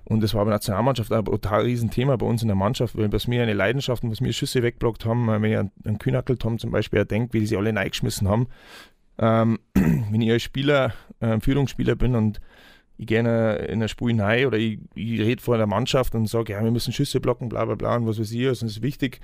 [0.05, 3.11] Und das war bei der Nationalmannschaft ein brutal Riesenthema bei uns in der Mannschaft, weil
[3.11, 6.37] was mir eine Leidenschaft und was mir Schüsse wegblockt haben, wenn ich an, an Kühnackel
[6.37, 8.49] Tom zum Beispiel denke, wie die sie alle reingeschmissen haben.
[9.19, 12.39] Ähm, wenn ich als Spieler, äh, Führungsspieler bin und
[12.99, 16.53] ich gehe in eine Spiel hinein oder ich, ich rede vor der Mannschaft und sage,
[16.53, 18.83] ja, wir müssen Schüsse blocken, bla bla bla und was weiß ich, also das ist
[18.83, 19.21] wichtig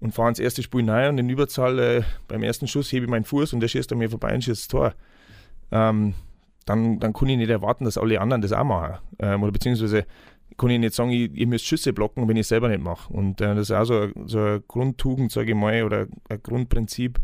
[0.00, 3.10] und fahre ins erste Spiel hinein und in Überzahl äh, beim ersten Schuss hebe ich
[3.10, 4.94] meinen Fuß und der schießt an mir vorbei und schießt das Tor.
[5.72, 6.14] Ähm,
[6.66, 8.98] dann, dann kann ich nicht erwarten, dass alle anderen das auch machen.
[9.18, 10.06] Ähm, oder beziehungsweise
[10.56, 13.12] kann ich nicht sagen, ich, ihr müsst Schüsse blocken, wenn ich es selber nicht mache.
[13.12, 17.18] Und äh, das ist auch so, so eine Grundtugend, sage ich mal, oder ein Grundprinzip,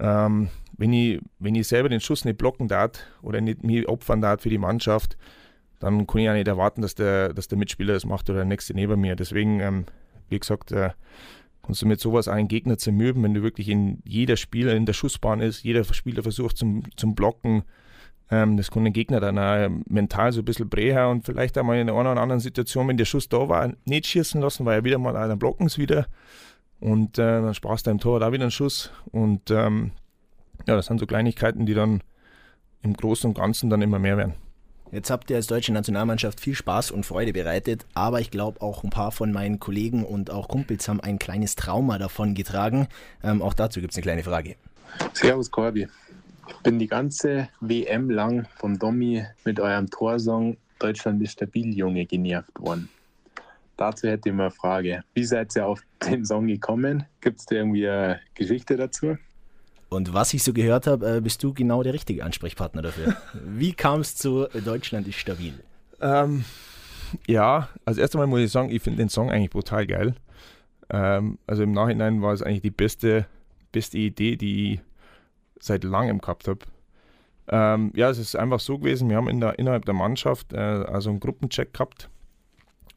[0.00, 0.48] ähm,
[0.78, 4.42] wenn, ich, wenn ich selber den Schuss nicht blocken darf oder nicht mich opfern darf
[4.42, 5.18] für die Mannschaft,
[5.80, 8.46] dann kann ich auch nicht erwarten, dass der, dass der Mitspieler das macht oder der
[8.46, 9.16] nächste neben mir.
[9.16, 9.84] Deswegen, ähm,
[10.28, 10.90] wie gesagt, äh,
[11.62, 14.92] kannst du mit sowas einen Gegner zermürben, wenn du wirklich in jeder Spieler in der
[14.92, 17.64] Schussbahn ist, jeder Spieler versucht zum, zum Blocken.
[18.30, 21.64] Ähm, das kann den Gegner dann auch mental so ein bisschen brechen und vielleicht auch
[21.64, 24.80] mal in einer oder anderen Situation, wenn der Schuss da war, nicht schießen lassen, weil
[24.80, 26.06] er wieder mal, dann blocken es wieder.
[26.80, 28.92] Und äh, dann sparst du im Tor da wieder einen Schuss.
[29.10, 29.92] Und ähm,
[30.66, 32.02] ja, das sind so Kleinigkeiten, die dann
[32.82, 34.34] im Großen und Ganzen dann immer mehr werden.
[34.90, 38.84] Jetzt habt ihr als deutsche Nationalmannschaft viel Spaß und Freude bereitet, aber ich glaube auch
[38.84, 42.88] ein paar von meinen Kollegen und auch Kumpels haben ein kleines Trauma davon getragen.
[43.22, 44.56] Ähm, auch dazu gibt es eine kleine Frage.
[45.12, 45.88] Servus Corby.
[46.48, 52.06] Ich bin die ganze WM lang vom Domi mit eurem Torsong Deutschland ist stabil, Junge,
[52.06, 52.88] genervt worden.
[53.76, 55.04] Dazu hätte ich mal eine Frage.
[55.14, 57.04] Wie seid ihr auf den Song gekommen?
[57.20, 59.18] Gibt es da irgendwie eine Geschichte dazu?
[59.88, 63.16] Und was ich so gehört habe, äh, bist du genau der richtige Ansprechpartner dafür.
[63.32, 65.54] Wie kam es zu Deutschland ist stabil?
[66.00, 66.44] Ähm,
[67.26, 70.14] ja, als erstes Mal muss ich sagen, ich finde den Song eigentlich brutal geil.
[70.90, 73.26] Ähm, also im Nachhinein war es eigentlich die beste,
[73.72, 74.80] beste Idee, die ich
[75.60, 76.60] seit langem gehabt habe.
[77.48, 80.58] Ähm, ja, es ist einfach so gewesen, wir haben in der, innerhalb der Mannschaft äh,
[80.58, 82.10] also einen Gruppencheck gehabt.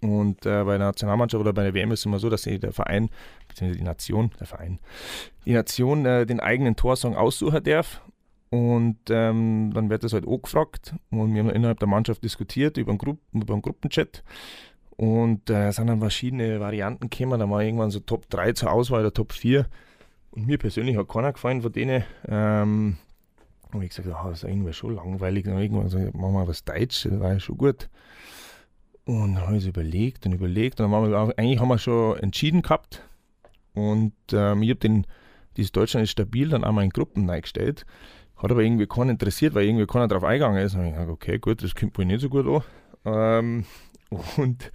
[0.01, 2.71] Und äh, bei der Nationalmannschaft oder bei der WM ist es immer so, dass der
[2.71, 3.09] Verein,
[3.47, 4.79] beziehungsweise die Nation, der Verein,
[5.45, 8.01] die Nation äh, den eigenen Torsong aussuchen darf.
[8.49, 10.93] Und ähm, dann wird das halt auch gefragt.
[11.09, 14.23] Und wir haben innerhalb der Mannschaft diskutiert über einen, Gru über einen Gruppenchat.
[14.97, 17.39] Und äh, es sind dann verschiedene Varianten gekommen.
[17.39, 19.67] Da war irgendwann so Top 3 zur Auswahl oder Top 4.
[20.31, 22.03] Und mir persönlich hat keiner gefallen von denen.
[22.27, 22.97] Ähm,
[23.73, 25.45] und ich gesagt, oh, das ist irgendwie schon langweilig.
[25.45, 27.89] Dann irgendwann so, machen wir was Deutsch, das war ja schon gut.
[29.05, 30.79] Und dann habe ich es überlegt und überlegt.
[30.79, 33.03] Und dann waren wir, eigentlich haben wir schon entschieden gehabt.
[33.73, 35.07] Und ähm, ich habe den,
[35.57, 37.85] dieses Deutschland ist stabil, dann einmal in Gruppen eingestellt.
[38.37, 40.75] Hat aber irgendwie keinen interessiert, weil irgendwie keiner drauf eingegangen ist.
[40.75, 42.63] Und ich gesagt, okay, gut, das kommt wohl nicht so gut an.
[43.05, 43.65] Ähm,
[44.37, 44.71] und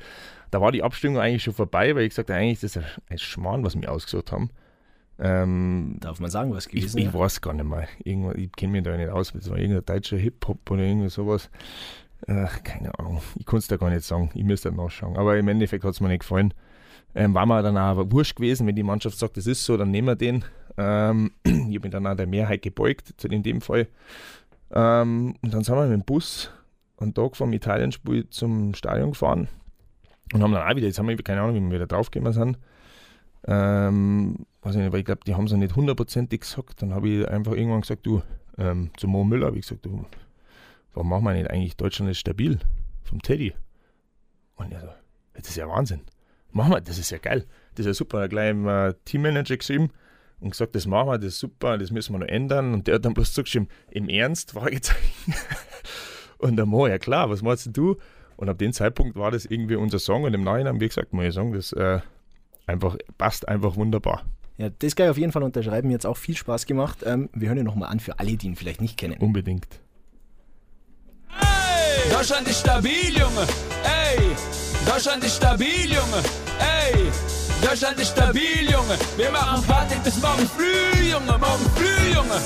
[0.51, 3.18] da war die Abstimmung eigentlich schon vorbei, weil ich gesagt habe, eigentlich ist das ein
[3.18, 4.51] Schmarrn, was wir ausgesucht haben.
[5.18, 7.89] Ähm, Darf man sagen, was gewesen Ich, ich weiß gar nicht mehr.
[8.05, 9.33] Irgendwo, ich kenne mich da nicht aus.
[9.33, 11.51] Das war irgendein deutscher Hip-Hop oder irgendwie sowas.
[12.27, 13.21] Ach, keine Ahnung.
[13.37, 14.31] Ich kann es da gar nicht sagen.
[14.35, 15.17] Ich müsste nachschauen.
[15.17, 16.55] Aber im Endeffekt hat es mir nicht gefallen.
[17.14, 19.91] Ähm, war mir dann auch wurscht gewesen, wenn die Mannschaft sagt, das ist so, dann
[19.91, 20.45] nehmen wir den.
[20.77, 23.89] Ähm, ich habe mich dann auch der Mehrheit gebeugt, in dem Fall.
[24.71, 26.51] Ähm, und dann sind wir mit dem Bus
[26.99, 29.49] einen Tag vom Italien-Spiel zum Stadion gefahren
[30.33, 32.59] und haben dann auch wieder, jetzt haben wir keine Ahnung, wie wir wieder draufgekommen sind.
[33.47, 36.83] Ähm, weiß ich nicht, weil ich glaube, die haben es nicht hundertprozentig gesagt.
[36.83, 38.23] Dann habe ich einfach irgendwann gesagt, du,
[38.59, 40.05] ähm, zu Mo Müller habe ich gesagt, du,
[40.97, 42.59] warum machen wir nicht eigentlich Deutschland ist stabil
[43.05, 43.55] vom Teddy?
[44.57, 44.88] Und er so,
[45.34, 46.01] das ist ja Wahnsinn.
[46.51, 47.47] Machen wir, das ist ja geil.
[47.74, 48.22] Das ist ja super.
[48.22, 49.90] Er gleich im äh, Teammanager geschrieben
[50.40, 52.72] und gesagt, das machen wir, das ist super, das müssen wir noch ändern.
[52.72, 55.34] Und der hat dann bloß zugeschrieben, im Ernst, Fragezeichen.
[56.38, 57.97] und der Mo, ja klar, was machst du?
[58.36, 61.30] Und ab dem Zeitpunkt war das irgendwie unser Song und im Nachhinein, wie gesagt, mein
[61.30, 62.01] Song, das äh,
[62.66, 64.24] einfach, passt einfach wunderbar.
[64.59, 65.88] Ja, das kann ich auf jeden Fall unterschreiben.
[65.88, 67.01] Mir hat auch viel Spaß gemacht.
[67.05, 69.18] Ähm, wir hören ihn nochmal an für alle, die ihn vielleicht nicht kennen.
[69.18, 69.66] Unbedingt.
[72.17, 73.47] Deutschland ist stabil, Junge.
[73.85, 74.17] Ey,
[74.91, 76.23] Deutschland ist stabil, Junge.
[76.59, 77.11] Ey,
[77.62, 78.97] Deutschland ist stabil, Junge.
[79.19, 81.27] Wir machen Party bis morgen früh, Junge.
[81.27, 82.41] Morgen früh, Junge.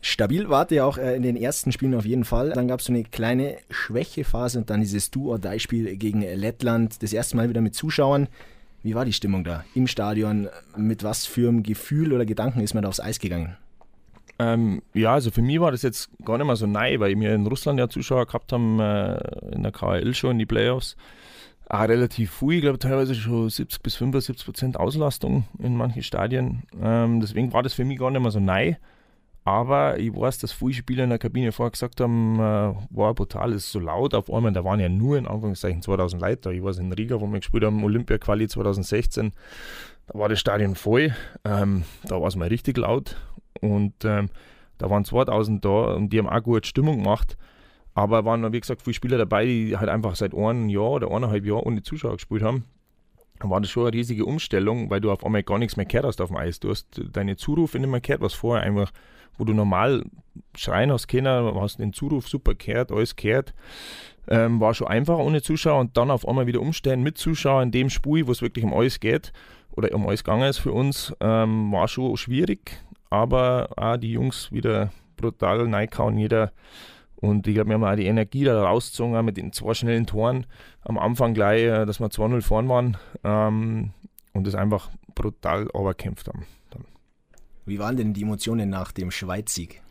[0.00, 2.50] Stabil warte ja auch äh, in den ersten Spielen auf jeden Fall.
[2.50, 7.02] Dann gab es so eine kleine Schwächephase und dann dieses Do-or-Die-Spiel gegen Lettland.
[7.02, 8.28] Das erste Mal wieder mit Zuschauern.
[8.84, 10.48] Wie war die Stimmung da im Stadion?
[10.76, 13.56] Mit was für einem Gefühl oder Gedanken ist man da aufs Eis gegangen?
[14.38, 17.34] Ähm, ja, also für mich war das jetzt gar nicht mal so neu, weil wir
[17.34, 20.96] in Russland ja Zuschauer gehabt haben, äh, in der KHL schon in die Playoffs.
[21.68, 26.62] Auch relativ viel, ich glaube teilweise schon 70 bis 75 Prozent Auslastung in manchen Stadien.
[26.80, 28.74] Ähm, deswegen war das für mich gar nicht mal so neu.
[29.46, 33.52] Aber ich weiß, dass viele Spieler in der Kabine vorher gesagt haben, äh, war brutal,
[33.52, 34.52] ist so laut auf einmal.
[34.52, 36.52] Da waren ja nur in Anführungszeichen 2000 Leute.
[36.52, 39.32] Ich weiß in Riga, wo wir gespielt haben, Olympia-Quali 2016,
[40.08, 41.14] da war das Stadion voll.
[41.44, 43.16] Ähm, da war es mal richtig laut.
[43.56, 44.28] Und ähm,
[44.78, 47.36] da waren 2000 da und die haben auch gut Stimmung gemacht.
[47.94, 51.46] Aber waren, wie gesagt, viele Spieler dabei, die halt einfach seit einem Jahr oder eineinhalb
[51.46, 52.64] Jahren ohne Zuschauer gespielt haben.
[53.40, 56.06] Da war das schon eine riesige Umstellung, weil du auf einmal gar nichts mehr gehört
[56.06, 56.60] hast auf dem Eis.
[56.60, 58.92] Du hast deine Zurufe nicht mehr gehört, was vorher einfach
[59.38, 60.04] wo du normal
[60.56, 63.54] schreien hast können, hast den Zuruf super gehört, alles gehört.
[64.28, 67.72] Ähm, war schon einfach ohne Zuschauer und dann auf einmal wieder umstellen mit Zuschauern in
[67.72, 69.32] dem Spiel, wo es wirklich um alles geht
[69.70, 74.52] oder um alles gegangen ist für uns, ähm, war schon schwierig, aber auch die Jungs
[74.52, 76.52] wieder brutal reinkauen, jeder.
[77.16, 80.46] Und ich glaube, wir haben auch die Energie da rausgezogen mit den zwei schnellen Toren
[80.82, 83.90] am Anfang gleich, äh, dass wir 2-0 vorn waren ähm,
[84.34, 86.46] und das einfach brutal überkämpft haben.
[87.64, 89.82] Wie waren denn die Emotionen nach dem Schweiz-Sieg?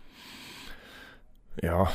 [1.62, 1.92] Ja,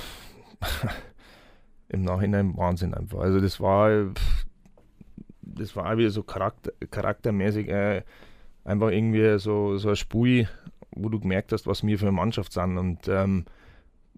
[1.88, 3.20] im Nachhinein Wahnsinn einfach.
[3.20, 4.12] Also das war,
[5.40, 8.02] das war wieder so charakter, charaktermäßig äh,
[8.62, 10.46] einfach irgendwie so, so ein Spui,
[10.94, 12.78] wo du gemerkt hast, was wir für eine Mannschaft sind.
[12.78, 13.44] Und ähm,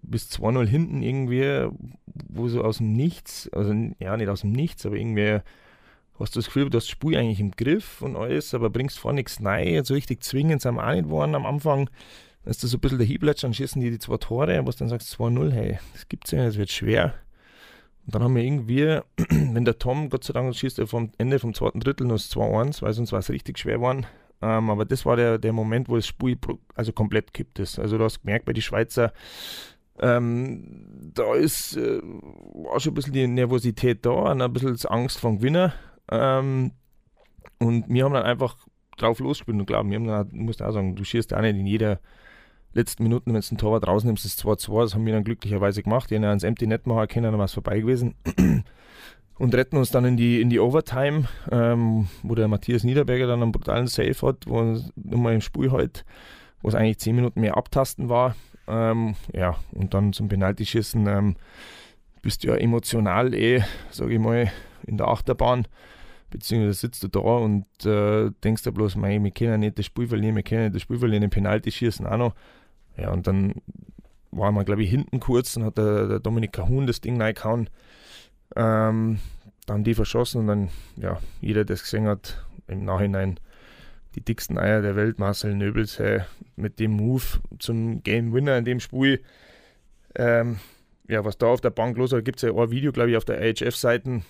[0.03, 1.69] bis 2-0 hinten irgendwie,
[2.05, 5.39] wo so aus dem Nichts, also ja nicht aus dem Nichts, aber irgendwie
[6.19, 8.99] hast du das Gefühl, du hast das Spiel eigentlich im Griff und alles, aber bringst
[8.99, 9.83] vor nichts rein.
[9.83, 11.89] So richtig zwingend sind wir auch nicht geworden am Anfang.
[12.43, 14.75] Dann ist das so ein bisschen der Hieblatsch, dann schießen die die zwei Tore, was
[14.75, 17.13] dann sagst 2-0, hey, das gibt's ja nicht, das wird schwer.
[18.05, 18.99] Und dann haben wir irgendwie,
[19.29, 22.81] wenn der Tom, Gott sei Dank, schießt er vom Ende vom zweiten Drittel nur 2-1,
[22.81, 24.05] weil sonst war es richtig schwer geworden.
[24.43, 26.37] Ähm, aber das war der, der Moment, wo das Spiel
[26.75, 27.79] also komplett kippt ist.
[27.79, 29.13] Also du hast gemerkt bei den Schweizer,
[29.99, 35.19] ähm, da ist äh, war schon ein bisschen die Nervosität da und ein bisschen Angst
[35.19, 35.73] vom Gewinner.
[36.11, 36.71] Ähm,
[37.59, 38.57] und wir haben dann einfach
[38.97, 39.57] drauf losgespielt.
[39.57, 41.99] Und klar, wir haben dann, musst auch sagen, du schießt auch nicht in jeder
[42.73, 44.81] letzten Minute, wenn du ein Torwart rausnimmst, ist 2-2.
[44.81, 46.09] Das haben wir dann glücklicherweise gemacht.
[46.09, 48.15] Die haben ans Empty Net machen können, dann war es vorbei gewesen.
[49.37, 53.41] Und retten uns dann in die, in die Overtime, ähm, wo der Matthias Niederberger dann
[53.41, 56.05] einen brutalen Save hat, wo nochmal im Spiel halt,
[56.61, 58.35] wo es eigentlich 10 Minuten mehr abtasten war.
[58.67, 61.35] Ähm, ja, und dann zum Penaltyschießen ähm,
[62.21, 64.51] bist du ja emotional eh, sage ich mal,
[64.85, 65.67] in der Achterbahn.
[66.29, 70.07] Beziehungsweise sitzt du da und äh, denkst dir bloß, mei, wir können nicht das Spiel
[70.07, 72.33] verlieren, wir können nicht das Spiel verlieren, den Penaltyschießen auch noch.
[72.97, 73.55] Ja, und dann
[74.31, 77.69] waren wir, glaube ich, hinten kurz und hat der, der Dominik Kahun das Ding reingehauen.
[78.55, 79.19] Ähm,
[79.65, 83.39] dann die verschossen und dann, ja, jeder, der es gesehen hat, im Nachhinein
[84.15, 86.21] die dicksten Eier der Welt, Marcel Nöbels, hey,
[86.55, 87.23] mit dem Move
[87.59, 89.21] zum Game Winner in dem Spiel.
[90.15, 90.59] Ähm,
[91.07, 93.11] ja, was da auf der Bank los war, gibt es ja auch ein Video, glaube
[93.11, 94.23] ich, auf der AHF-Seiten,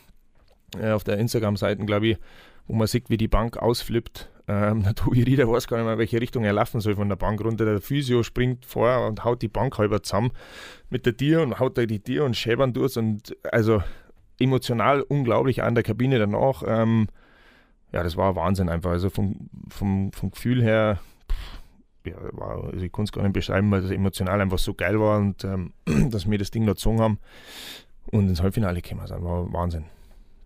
[0.79, 2.17] äh, auf der Instagram-Seiten, glaube ich,
[2.67, 4.29] wo man sieht, wie die Bank ausflippt.
[4.47, 7.15] Ähm, der Tobi Rieder weiß gar nicht mehr, welche Richtung er laufen soll von der
[7.15, 7.65] Bank runter.
[7.65, 10.31] Der Physio springt vor und haut die Bank halber zusammen
[10.89, 12.97] mit der Tier und haut da die Tier und schäbern durch.
[12.97, 13.83] Und also
[14.43, 16.63] emotional unglaublich an der Kabine danach.
[16.65, 17.07] Ähm,
[17.91, 18.91] ja, das war Wahnsinn einfach.
[18.91, 20.99] Also vom, vom, vom Gefühl her,
[22.05, 24.99] ja, war, also ich kann es gar nicht beschreiben, weil das emotional einfach so geil
[24.99, 25.73] war und ähm,
[26.09, 27.19] dass wir das Ding da gezogen haben
[28.11, 29.85] und ins Halbfinale gekommen sind, war Wahnsinn.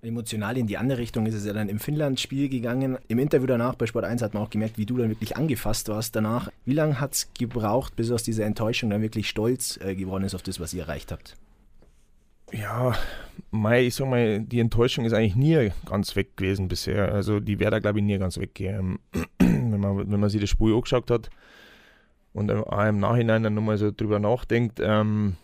[0.03, 2.97] Emotional in die andere Richtung ist es ja dann im Finnland-Spiel gegangen.
[3.07, 5.89] Im Interview danach bei Sport 1 hat man auch gemerkt, wie du dann wirklich angefasst
[5.89, 6.49] warst danach.
[6.65, 10.35] Wie lange hat es gebraucht, bis aus dieser Enttäuschung dann wirklich stolz äh, geworden ist
[10.35, 11.35] auf das, was ihr erreicht habt?
[12.51, 12.95] Ja,
[13.51, 17.11] mei, ich sag mal, die Enttäuschung ist eigentlich nie ganz weg gewesen bisher.
[17.13, 18.59] Also die wäre da, glaube ich, nie ganz weg.
[18.61, 18.99] Ähm,
[19.39, 21.29] wenn, man, wenn man sich das Spiel angeschaut hat
[22.33, 25.35] und auch im Nachhinein dann nochmal so drüber nachdenkt, ähm,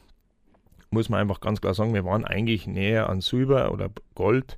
[0.91, 4.57] muss man einfach ganz klar sagen, wir waren eigentlich näher an Silber oder Gold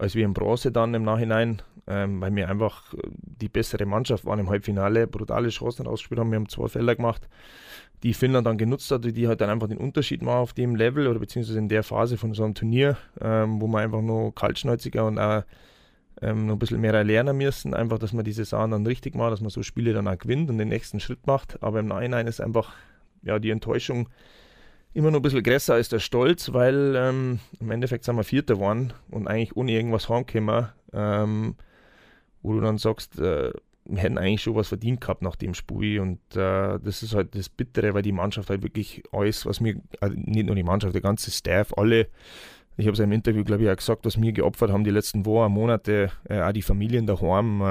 [0.00, 4.38] als wir in Bronze dann im Nachhinein, ähm, weil wir einfach die bessere Mannschaft waren
[4.38, 6.30] im Halbfinale, brutale Chancen rausgespielt haben.
[6.30, 7.28] Wir haben zwei Felder gemacht
[8.02, 11.06] die Finnland dann genutzt hat, die halt dann einfach den Unterschied machen auf dem Level
[11.06, 15.06] oder beziehungsweise in der Phase von so einem Turnier, ähm, wo man einfach nur kaltschnäuziger
[15.06, 15.42] und auch
[16.22, 19.32] ähm, noch ein bisschen mehr lernen müssen, einfach, dass man diese Sachen dann richtig macht,
[19.32, 21.62] dass man so Spiele dann auch gewinnt und den nächsten Schritt macht.
[21.62, 22.74] Aber im Nachhinein ist einfach
[23.22, 24.08] ja, die Enttäuschung
[24.92, 28.54] immer noch ein bisschen größer als der Stolz, weil ähm, im Endeffekt sind wir Vierter
[28.54, 31.54] geworden und eigentlich ohne irgendwas heimgekommen, ähm,
[32.42, 33.52] wo du dann sagst, äh,
[33.96, 37.48] hätten eigentlich schon was verdient gehabt nach dem Spiel und äh, das ist halt das
[37.48, 41.02] Bittere, weil die Mannschaft halt wirklich alles, was mir, also nicht nur die Mannschaft, der
[41.02, 42.08] ganze Staff, alle,
[42.76, 45.26] ich habe es im Interview, glaube ich, auch gesagt, was mir geopfert haben die letzten
[45.26, 47.62] Wochen, Monate, äh, auch die Familien daheim,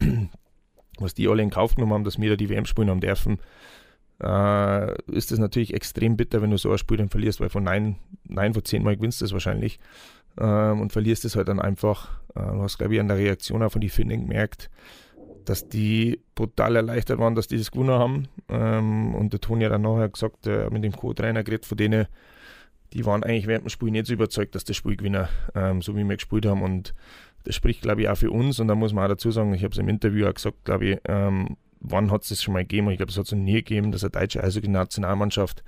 [0.00, 0.30] ähm,
[0.98, 3.38] was die alle in Kauf genommen haben, dass wir da die WM spielen haben dürfen,
[4.22, 7.64] äh, ist das natürlich extrem bitter, wenn du so ein Spiel dann verlierst, weil von
[7.64, 9.78] neun, neun von zehn Mal gewinnst du es wahrscheinlich
[10.38, 12.20] ähm, und verlierst es halt dann einfach.
[12.34, 14.70] Äh, du hast, glaube ich, an der Reaktion auch von den Finnen gemerkt,
[15.48, 18.28] dass die brutal erleichtert waren, dass die das gewonnen haben.
[18.48, 22.06] Ähm, und der Toni hat dann nachher gesagt, äh, mit dem Co-Trainer geredet, von denen,
[22.92, 25.96] die waren eigentlich während dem Spiel nicht so überzeugt, dass das Spiel gewinnen, ähm, so
[25.96, 26.62] wie wir gespielt haben.
[26.62, 26.94] Und
[27.44, 28.60] das spricht, glaube ich, auch für uns.
[28.60, 30.84] Und da muss man auch dazu sagen, ich habe es im Interview auch gesagt, glaube
[30.84, 32.90] ich, ähm, wann hat es das schon mal gegeben?
[32.90, 35.64] Ich glaube, es hat es noch nie gegeben, dass eine deutsche Eishockey-Nationalmannschaft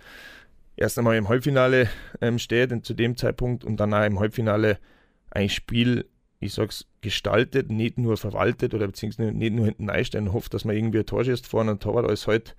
[0.77, 1.89] erst einmal im Halbfinale
[2.21, 4.79] ähm, steht, zu dem Zeitpunkt, und dann auch im Halbfinale
[5.31, 6.07] ein Spiel
[6.41, 10.65] ich sag's, gestaltet, nicht nur verwaltet oder beziehungsweise nicht nur hinten einstellen und hofft, dass
[10.65, 12.57] man irgendwie ein Tor schießt vorne und Torwart alles halt,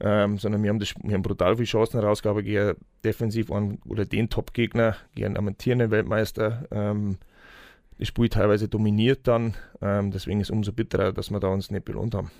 [0.00, 4.04] ähm, sondern wir haben, das, wir haben brutal viele Chancen herausgehabt gegen defensiv an, oder
[4.04, 6.66] den Top-Gegner, gegen einen amtierenden Weltmeister.
[6.72, 7.18] Ähm,
[7.98, 11.70] das Spiel teilweise dominiert dann, ähm, deswegen ist es umso bitterer, dass wir da uns
[11.70, 12.32] nicht belohnt haben.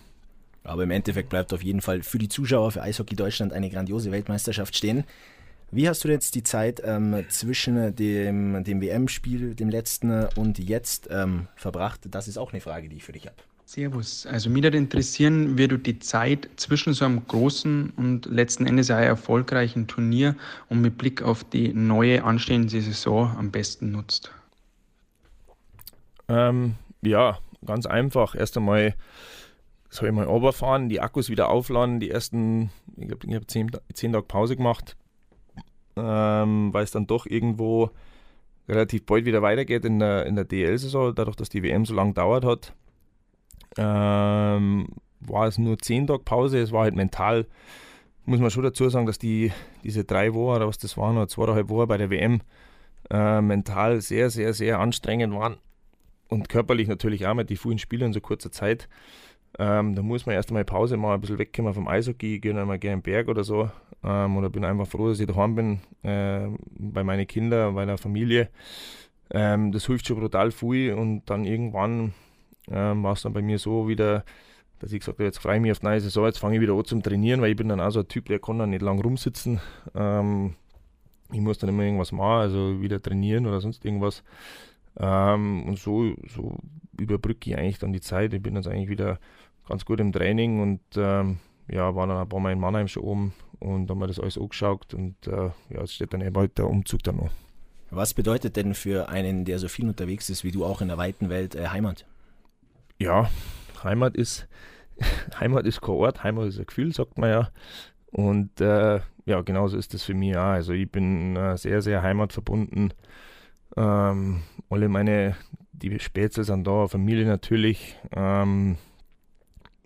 [0.64, 4.10] Aber im Endeffekt bleibt auf jeden Fall für die Zuschauer, für Eishockey Deutschland eine grandiose
[4.10, 5.04] Weltmeisterschaft stehen.
[5.70, 11.08] Wie hast du jetzt die Zeit ähm, zwischen dem, dem WM-Spiel, dem letzten, und jetzt
[11.10, 12.02] ähm, verbracht?
[12.10, 13.36] Das ist auch eine Frage, die ich für dich habe.
[13.66, 14.26] Servus.
[14.26, 18.90] Also mich würde interessieren, wie du die Zeit zwischen so einem großen und letzten Endes
[18.90, 20.36] auch erfolgreichen Turnier
[20.68, 24.30] und mit Blick auf die neue anstehende Saison am besten nutzt.
[26.28, 28.34] Ähm, ja, ganz einfach.
[28.34, 28.94] Erst einmal
[29.88, 33.70] soll ich mal runterfahren, die Akkus wieder aufladen, die ersten, ich glaube, ich habe zehn,
[33.92, 34.96] zehn Tage Pause gemacht
[35.96, 37.90] ähm, weil es dann doch irgendwo
[38.68, 42.14] relativ bald wieder weitergeht in der, in der DL-Saison, dadurch, dass die WM so lange
[42.14, 42.72] dauert hat.
[43.76, 44.88] Ähm,
[45.20, 47.46] war es nur 10 Tage Pause, es war halt mental,
[48.24, 49.52] muss man schon dazu sagen, dass die,
[49.82, 52.40] diese drei Wochen oder was das waren, oder zweieinhalb Wochen bei der WM
[53.10, 55.56] äh, mental sehr, sehr, sehr anstrengend waren
[56.28, 58.88] und körperlich natürlich auch mit die vielen Spiele in so kurzer Zeit.
[59.58, 62.78] Ähm, da muss man erst einmal Pause machen, ein bisschen wegkommen vom Eishockey, gehen einmal
[62.78, 63.70] gerne den Berg oder so.
[64.02, 67.98] Ähm, oder bin einfach froh, dass ich daheim bin, äh, bei meinen Kindern, bei der
[67.98, 68.48] Familie.
[69.30, 72.12] Ähm, das hilft schon brutal viel und dann irgendwann
[72.70, 74.24] ähm, war es dann bei mir so wieder,
[74.80, 76.60] dass ich gesagt habe, jetzt freue ich mich auf die neue Saison, jetzt fange ich
[76.60, 78.70] wieder an zum Trainieren, weil ich bin dann auch so ein Typ, der kann dann
[78.70, 79.60] nicht lang rumsitzen.
[79.94, 80.54] Ähm,
[81.32, 84.22] ich muss dann immer irgendwas machen, also wieder trainieren oder sonst irgendwas.
[84.98, 86.58] Ähm, und so, so
[86.98, 88.34] überbrücke ich eigentlich dann die Zeit.
[88.34, 89.18] Ich bin jetzt eigentlich wieder
[89.68, 91.38] ganz gut im Training und ähm,
[91.68, 94.38] ja, war dann ein paar Mal in Mannheim schon oben und haben wir das alles
[94.38, 97.30] angeschaut und äh, ja, es steht dann eben halt der Umzug dann noch.
[97.90, 100.98] Was bedeutet denn für einen, der so viel unterwegs ist wie du auch in der
[100.98, 102.06] weiten Welt, äh, Heimat?
[102.98, 103.30] Ja,
[103.82, 104.48] Heimat ist,
[105.40, 107.50] Heimat ist kein Ort, Heimat ist ein Gefühl, sagt man ja.
[108.10, 110.42] Und äh, ja, genauso ist das für mich auch.
[110.42, 112.92] Also ich bin äh, sehr, sehr heimatverbunden.
[113.76, 115.36] Ähm, alle meine,
[115.72, 117.96] die Spätzle sind da, Familie natürlich.
[118.14, 118.76] Ähm,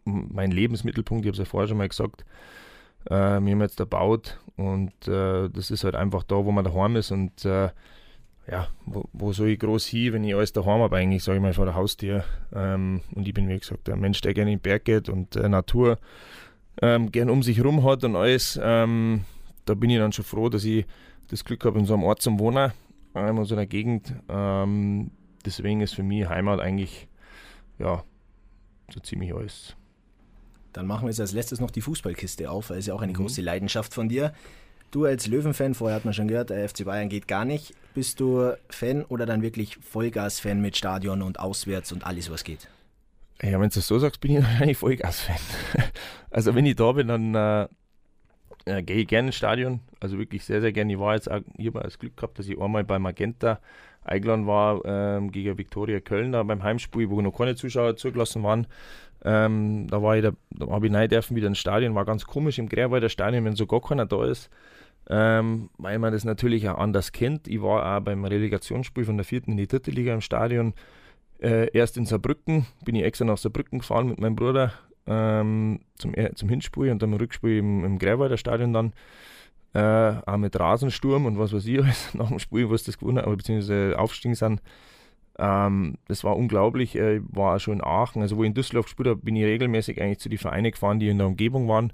[0.08, 2.24] mein Lebensmittelpunkt, ich habe es ja vorher schon mal gesagt,
[3.06, 6.96] äh, wir haben jetzt erbaut und äh, das ist halt einfach da, wo man daheim
[6.96, 7.70] ist und äh,
[8.50, 11.42] ja, wo, wo, soll ich groß hin, wenn ich alles daheim habe, eigentlich, sage ich
[11.42, 12.24] mal, vor der Haustür.
[12.54, 15.36] Ähm, und ich bin, wie gesagt, ein Mensch, der gerne in den Berg geht und
[15.36, 15.98] äh, Natur
[16.80, 18.58] ähm, gern um sich herum hat und alles.
[18.62, 19.24] Ähm,
[19.64, 20.86] da bin ich dann schon froh, dass ich
[21.28, 22.72] das Glück habe, in so einem Ort zum Wohnen,
[23.14, 24.14] ähm, in so einer Gegend.
[24.28, 25.10] Ähm,
[25.44, 27.08] deswegen ist für mich Heimat eigentlich,
[27.78, 28.02] ja,
[28.92, 29.76] so ziemlich alles.
[30.72, 33.12] Dann machen wir jetzt als letztes noch die Fußballkiste auf, weil es ja auch eine
[33.12, 33.16] mhm.
[33.16, 34.32] große Leidenschaft von dir.
[34.90, 37.74] Du als Löwenfan, vorher hat man schon gehört, der FC Bayern geht gar nicht.
[37.94, 42.68] Bist du Fan oder dann wirklich Vollgas-Fan mit Stadion und auswärts und alles, was geht?
[43.42, 45.36] Ja, wenn du es so sagst, bin ich wahrscheinlich Vollgas-Fan.
[46.30, 47.68] Also wenn ich da bin, dann äh,
[48.66, 49.80] äh, gehe ich gerne ins Stadion.
[49.98, 50.92] Also wirklich sehr, sehr gerne.
[50.92, 53.60] Ich war jetzt auch, ich habe das Glück gehabt, dass ich einmal bei Magenta
[54.08, 58.66] eingeladen war ähm, gegen Viktoria Köln da beim Heimspiel, wo noch keine Zuschauer zugelassen waren.
[59.24, 61.94] Ähm, da war ich da, da habe ich rein dürfen wieder ins Stadion.
[61.94, 64.50] War ganz komisch im Grärwalder Stadion, wenn so gar keiner da ist
[65.10, 67.48] ähm, weil man das natürlich auch anders kennt.
[67.48, 70.74] Ich war auch beim Relegationsspiel von der vierten in die dritte Liga im Stadion.
[71.40, 74.72] Äh, erst in Saarbrücken, bin ich extra nach Saarbrücken gefahren mit meinem Bruder
[75.06, 78.92] ähm, zum, zum Hinspiel und dann im Rückspiel im, im Greiwalder Stadion dann.
[79.74, 83.18] Äh, auch mit Rasensturm und was weiß ich alles nach dem Spiel, was das gewonnen
[83.18, 84.62] hat, beziehungsweise aufgestiegen sind.
[85.38, 86.94] Ähm, das war unglaublich.
[86.94, 89.36] Ich äh, war auch schon in Aachen, also wo ich in Düsseldorf gespielt habe, bin
[89.36, 91.92] ich regelmäßig eigentlich zu den Vereinen gefahren, die in der Umgebung waren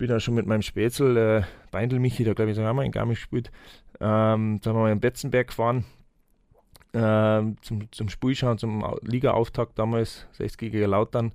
[0.00, 2.90] bin auch schon mit meinem Spätzl, äh, Beindl Michi, da glaube ich, haben wir in
[2.90, 3.52] Garmisch gespielt.
[4.00, 5.84] Ähm, da haben wir in Betzenberg gefahren
[6.94, 11.32] ähm, zum, zum Spielschauen, zum Liga-Auftakt damals, 60 gegen Lautern.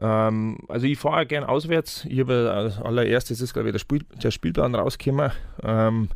[0.00, 2.04] Ähm, also ich fahre gern auswärts.
[2.08, 5.32] Ich habe als allererstes ist, glaube ich, der, Spiel, der Spielplan rausgekommen.
[5.62, 6.08] Ähm,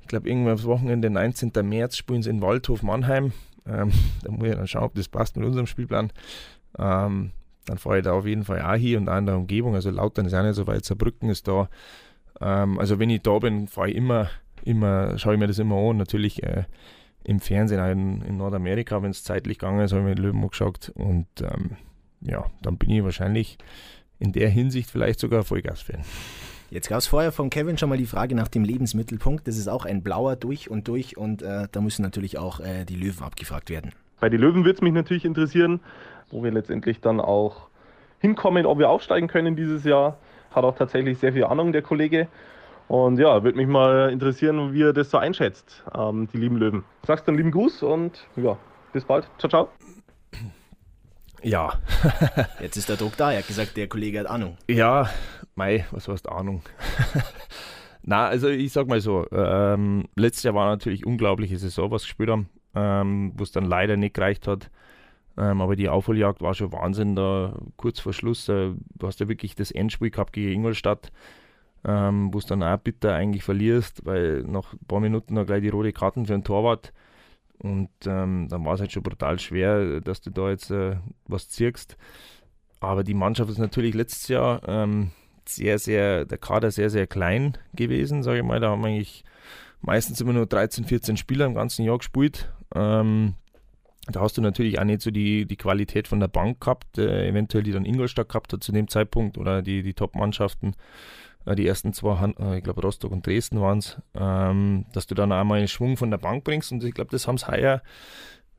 [0.00, 1.52] ich glaube, irgendwann am Wochenende, 19.
[1.62, 3.32] März, spielen sie in Waldhof Mannheim.
[3.66, 6.12] Ähm, da muss ich dann schauen, ob das passt mit unserem Spielplan.
[6.78, 7.32] Ähm,
[7.66, 9.74] dann fahre ich da auf jeden Fall auch hier und auch in der Umgebung.
[9.74, 11.68] Also Lautern ist auch nicht so weit, Saarbrücken ist da.
[12.40, 14.30] Ähm, also wenn ich da bin, fahre ich immer,
[14.64, 15.98] immer, schaue ich mir das immer an.
[15.98, 16.64] Natürlich äh,
[17.24, 20.24] im Fernsehen, auch in, in Nordamerika, wenn es zeitlich gegangen ist, habe ich mir den
[20.24, 20.90] Löwen angeschaut.
[20.96, 21.76] Und ähm,
[22.24, 23.58] ja, dann bin ich wahrscheinlich
[24.18, 26.02] in der Hinsicht vielleicht sogar Vollgas-Fan.
[26.70, 29.46] Jetzt gab es vorher von Kevin schon mal die Frage nach dem Lebensmittelpunkt.
[29.46, 32.84] Das ist auch ein blauer durch und durch und äh, da müssen natürlich auch äh,
[32.86, 33.92] die Löwen abgefragt werden.
[34.20, 35.80] Bei den Löwen würde es mich natürlich interessieren,
[36.30, 37.68] wo wir letztendlich dann auch
[38.20, 40.16] hinkommen, ob wir aufsteigen können dieses Jahr.
[40.52, 42.28] Hat auch tatsächlich sehr viel Ahnung, der Kollege.
[42.88, 46.84] Und ja, würde mich mal interessieren, wie er das so einschätzt, ähm, die lieben Löwen.
[47.06, 48.56] Sagst dann lieben Gruß und ja,
[48.92, 49.28] bis bald.
[49.38, 49.68] Ciao, ciao.
[51.42, 51.74] Ja.
[52.60, 53.32] Jetzt ist der Druck da.
[53.32, 54.56] Er hat gesagt, der Kollege hat Ahnung.
[54.68, 55.10] Ja,
[55.54, 56.62] Mei, was heißt Ahnung?
[58.02, 62.30] Na, also ich sag mal so, ähm, letztes Jahr war natürlich unglaubliche Saison, was gespielt
[62.30, 64.70] haben, ähm, wo es dann leider nicht gereicht hat.
[65.36, 68.48] Ähm, aber die Aufholjagd war schon Wahnsinn da kurz vor Schluss.
[68.48, 71.12] Äh, du hast ja wirklich das Endspiel gehabt gegen Ingolstadt,
[71.84, 75.62] ähm, wo du dann auch bitter eigentlich verlierst, weil nach ein paar Minuten noch gleich
[75.62, 76.92] die rote Karten für den Torwart.
[77.62, 81.48] Und ähm, dann war es halt schon brutal schwer, dass du da jetzt äh, was
[81.48, 81.96] ziehst.
[82.80, 85.12] Aber die Mannschaft ist natürlich letztes Jahr ähm,
[85.46, 88.58] sehr, sehr, der Kader sehr, sehr klein gewesen, sage ich mal.
[88.58, 89.24] Da haben wir eigentlich
[89.80, 92.52] meistens immer nur 13, 14 Spieler im ganzen Jahr gespielt.
[92.74, 93.34] Ähm,
[94.08, 97.28] da hast du natürlich auch nicht so die, die Qualität von der Bank gehabt, äh,
[97.28, 100.74] eventuell die dann Ingolstadt gehabt hat zu dem Zeitpunkt oder die, die Top-Mannschaften,
[101.46, 105.32] die ersten zwei, äh, ich glaube Rostock und Dresden waren es, ähm, dass du dann
[105.32, 107.82] einmal einen Schwung von der Bank bringst und ich glaube, das haben sie heuer.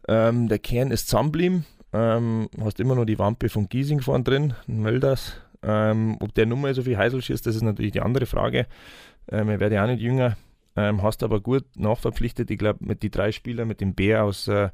[0.07, 4.53] Ähm, der Kern ist zusammengeblieben, ähm, hast immer noch die Wampe von Giesing vorne drin,
[4.67, 5.33] Mölders.
[5.61, 8.67] Ähm, ob der Nummer so viel Heiselsch ist, das ist natürlich die andere Frage.
[9.31, 10.35] Ähm, er wird ja auch nicht jünger,
[10.75, 12.51] ähm, hast aber gut nachverpflichtet.
[12.51, 14.69] Ich glaube, mit den drei Spielern, mit dem Bär aus äh, äh,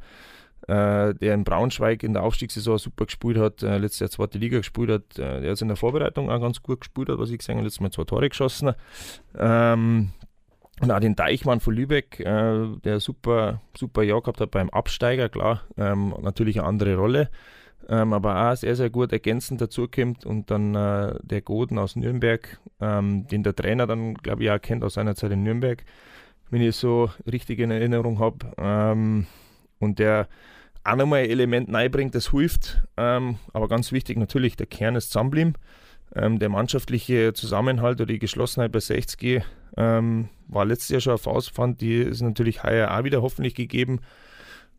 [0.68, 4.90] der in Braunschweig in der Aufstiegssaison super gespielt hat, äh, letztes Jahr zweite Liga gespielt
[4.90, 7.56] hat, äh, der hat in der Vorbereitung auch ganz gut gespielt hat, was ich gesehen
[7.56, 8.74] habe, letztes Mal zwei Tore geschossen.
[9.38, 10.12] Ähm,
[10.82, 15.28] und auch den Deichmann von Lübeck, äh, der super, super Jahr gehabt hat beim Absteiger,
[15.28, 17.30] klar, ähm, natürlich eine andere Rolle,
[17.90, 20.26] ähm, aber auch sehr, sehr gut ergänzend dazukommt.
[20.26, 24.62] Und dann äh, der Goden aus Nürnberg, ähm, den der Trainer dann, glaube ich, auch
[24.62, 25.84] kennt aus seiner Zeit in Nürnberg,
[26.50, 29.26] wenn ich so richtig in Erinnerung habe.
[29.80, 30.28] Und der
[30.84, 32.82] auch nochmal ein Element reinbringt, das hilft.
[32.98, 35.54] Ähm, aber ganz wichtig natürlich, der Kern ist zusammenbleiben.
[36.16, 39.44] Ähm, der mannschaftliche Zusammenhalt oder die Geschlossenheit bei 60
[39.78, 44.00] ähm, war letztes Jahr schon auf Faustpfand, die ist natürlich heuer auch wieder hoffentlich gegeben.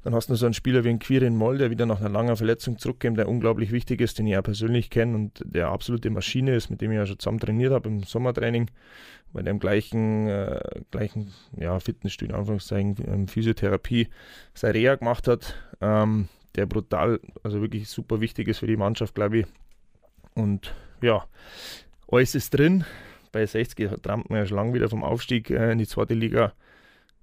[0.02, 2.34] Dann hast du so einen Spieler wie ein Quirin Moll, der wieder nach einer langen
[2.34, 6.54] Verletzung zurückkommt, der unglaublich wichtig ist, den ich auch persönlich kenne und der absolute Maschine
[6.54, 8.70] ist, mit dem ich ja schon zusammen trainiert habe im Sommertraining,
[9.32, 14.08] bei dem gleichen, äh, gleichen ja, Fitnessstudio, Anführungszeichen, ähm, Physiotherapie,
[14.54, 19.14] seine Reha gemacht hat, ähm, der brutal, also wirklich super wichtig ist für die Mannschaft,
[19.14, 19.46] glaube ich.
[20.34, 21.24] Und ja,
[22.10, 22.84] alles ist drin.
[23.32, 26.52] Bei 60 trampt man ja schon lange wieder vom Aufstieg äh, in die zweite Liga.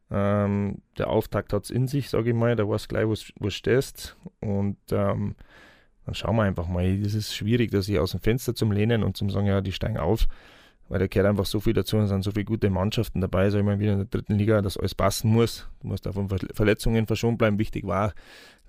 [0.10, 2.56] Ähm, der Auftakt hat es in sich, sage ich mal.
[2.56, 4.16] Da weißt du gleich, wo du stehst.
[4.40, 5.36] Und ähm,
[6.06, 6.86] dann schauen wir einfach mal.
[6.86, 9.74] Es ist schwierig, dass ich aus dem Fenster zum Lehnen und zum sagen, ja, die
[9.74, 10.28] steigen auf.
[10.90, 13.50] Weil da gehört einfach so viel dazu und es sind so viele gute Mannschaften dabei,
[13.50, 15.68] sag ich mal, wieder in der dritten Liga, dass alles passen muss.
[15.82, 17.60] Du musst auch von Verletzungen verschont bleiben.
[17.60, 18.14] Wichtig war,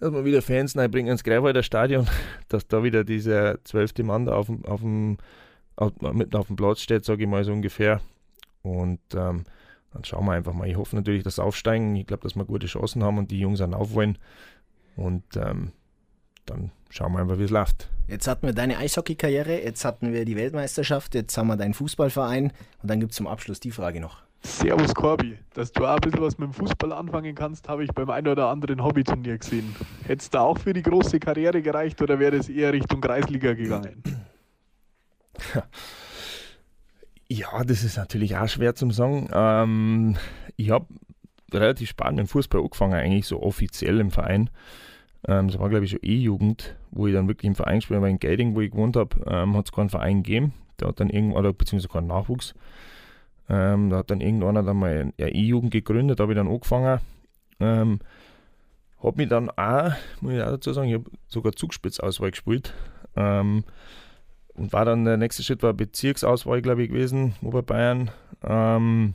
[0.01, 2.09] dass man wieder Fans reinbringen ins Greifwalder Stadion,
[2.49, 5.19] dass da wieder dieser zwölfte Mann da auf dem, auf dem,
[5.77, 8.01] auf, mitten auf dem Platz steht, sage ich mal so ungefähr.
[8.63, 9.45] Und ähm,
[9.93, 10.69] dann schauen wir einfach mal.
[10.69, 11.95] Ich hoffe natürlich, dass sie aufsteigen.
[11.97, 14.19] Ich glaube, dass wir gute Chancen haben und die Jungs dann aufwollen.
[14.97, 15.71] Und ähm,
[16.47, 17.89] dann schauen wir einfach, wie es läuft.
[18.07, 22.53] Jetzt hatten wir deine Eishockey-Karriere, jetzt hatten wir die Weltmeisterschaft, jetzt haben wir deinen Fußballverein
[22.83, 24.23] und dann gibt es zum Abschluss die Frage noch.
[24.43, 27.91] Servus Corby, dass du auch ein bisschen was mit dem Fußball anfangen kannst, habe ich
[27.91, 29.75] beim einen oder anderen Hobbyturnier gesehen.
[30.07, 34.03] Hättest du auch für die große Karriere gereicht oder wäre es eher Richtung Kreisliga gegangen?
[37.31, 39.29] Ja, das ist natürlich auch schwer zum sagen.
[39.35, 40.17] Ähm,
[40.57, 40.87] ich habe
[41.53, 44.49] relativ spät mit dem Fußball angefangen, eigentlich so offiziell im Verein.
[45.27, 48.11] Ähm, das war, glaube ich, schon E-Jugend, wo ich dann wirklich im Verein gespielt habe.
[48.11, 50.53] In Gelding, wo ich gewohnt habe, ähm, hat es keinen Verein gegeben.
[50.81, 52.55] Der hat dann irgendwann, oder beziehungsweise keinen Nachwuchs.
[53.49, 57.01] Ähm, da hat dann irgendeiner dann mal eine E-Jugend gegründet, da habe ich dann angefangen.
[57.61, 58.01] Ähm,
[59.03, 62.75] habe mich dann auch, muss ich auch dazu sagen, ich habe sogar Zugspitzauswahl gespielt.
[63.17, 63.65] Ähm,
[64.55, 68.11] und war dann der nächste Schritt war Bezirksauswahl, glaube ich, gewesen, Oberbayern.
[68.43, 69.15] Ähm,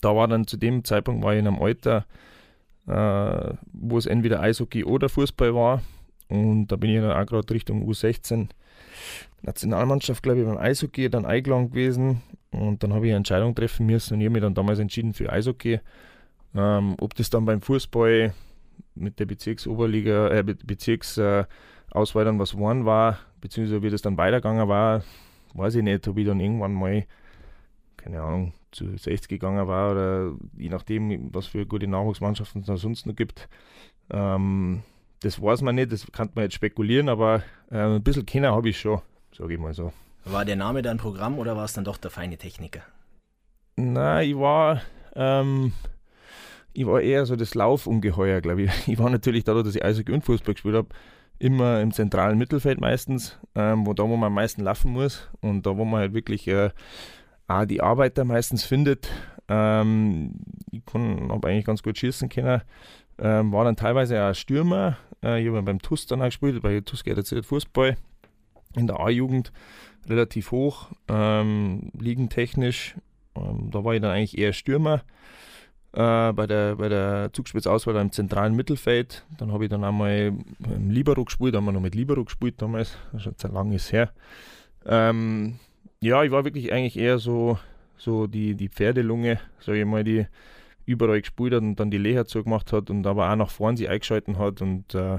[0.00, 2.04] da war dann zu dem Zeitpunkt war ich in einem Alter,
[2.86, 5.82] äh, wo es entweder Eishockey oder Fußball war.
[6.30, 8.48] Und da bin ich dann auch gerade Richtung U16
[9.42, 12.22] Nationalmannschaft, glaube ich, beim Eishockey dann eingeladen gewesen.
[12.50, 15.12] Und dann habe ich eine Entscheidung treffen müssen und ich habe mich dann damals entschieden
[15.12, 15.80] für Eishockey.
[16.54, 18.34] Ähm, ob das dann beim Fußball
[18.94, 25.04] mit der Bezirksoberliga, äh, Bezirksauswahl dann was geworden war, beziehungsweise wie das dann weitergegangen war,
[25.54, 27.04] weiß ich nicht, ob ich dann irgendwann mal,
[27.96, 33.06] keine Ahnung, zu 60 gegangen war oder je nachdem, was für gute Nachwuchsmannschaften es sonst
[33.06, 33.48] noch gibt.
[34.10, 34.82] Ähm,
[35.22, 38.68] das weiß man nicht, das kann man jetzt spekulieren, aber äh, ein bisschen kennen habe
[38.68, 39.00] ich schon,
[39.36, 39.92] sage ich mal so.
[40.24, 42.82] War der Name dein Programm oder war es dann doch der feine Techniker?
[43.76, 44.82] Nein, ich war,
[45.14, 45.72] ähm,
[46.72, 48.70] ich war eher so das Laufungeheuer, glaube ich.
[48.88, 50.88] Ich war natürlich dadurch, dass ich Eishockey und Fußball gespielt habe,
[51.38, 55.66] immer im zentralen Mittelfeld meistens, ähm, wo da, wo man am meisten laufen muss und
[55.66, 56.70] da, wo man halt wirklich äh,
[57.48, 59.08] auch die Arbeiter meistens findet.
[59.48, 60.34] Ähm,
[60.70, 62.62] ich habe eigentlich ganz gut schießen können.
[63.20, 64.96] Ähm, war dann teilweise auch Stürmer.
[65.22, 67.96] Äh, ich habe beim TUS dann auch gespielt, bei TUS geht jetzt Fußball
[68.76, 69.52] in der A-Jugend
[70.08, 72.94] relativ hoch, ähm, liegentechnisch.
[73.36, 75.02] Ähm, da war ich dann eigentlich eher Stürmer.
[75.92, 79.24] Äh, bei der, bei der Zugspitzauswahl im zentralen Mittelfeld.
[79.38, 82.96] Dann habe ich dann einmal im Libero gespielt, haben wir noch mit Libero gespielt damals,
[83.10, 84.12] das ist schon sehr lange her.
[84.86, 85.58] Ähm,
[86.00, 87.58] ja, ich war wirklich eigentlich eher so,
[87.96, 90.26] so die, die Pferdelunge, sage ich mal, die
[90.90, 93.88] überall gespielt hat und dann die Leher zugemacht hat und aber auch nach vorn sie
[93.88, 95.18] eingeschalten hat und äh,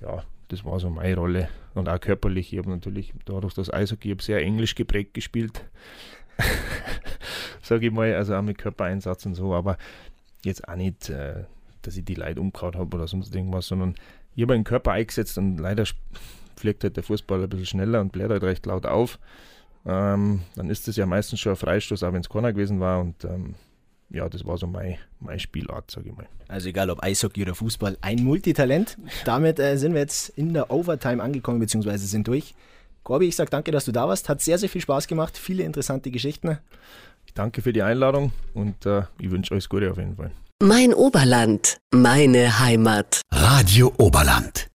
[0.00, 1.48] ja, das war so meine Rolle.
[1.74, 5.64] Und auch körperlich, ich habe natürlich dadurch das Eishockey, ich habe sehr englisch geprägt gespielt.
[7.62, 9.76] sage ich mal, also auch mit Körpereinsatz und so, aber
[10.44, 11.44] jetzt auch nicht, äh,
[11.82, 13.94] dass ich die Leute umgehauen habe oder sonst irgendwas, sondern
[14.34, 15.84] ich habe den Körper eingesetzt und leider
[16.56, 19.18] fliegt halt der Fußball ein bisschen schneller und bläht halt recht laut auf.
[19.86, 23.00] Ähm, dann ist das ja meistens schon ein Freistoß, auch wenn es Corner gewesen war
[23.00, 23.54] und ähm,
[24.10, 26.26] ja, das war so meine, meine Spielart, sage ich mal.
[26.48, 28.96] Also egal ob Eishockey oder Fußball, ein Multitalent.
[29.24, 32.54] Damit äh, sind wir jetzt in der Overtime angekommen, beziehungsweise sind durch.
[33.02, 34.28] Corby, ich sage danke, dass du da warst.
[34.28, 35.36] Hat sehr, sehr viel Spaß gemacht.
[35.36, 36.58] Viele interessante Geschichten.
[37.26, 40.30] Ich danke für die Einladung und äh, ich wünsche euch Gute auf jeden Fall.
[40.62, 43.20] Mein Oberland, meine Heimat.
[43.30, 44.68] Radio Oberland.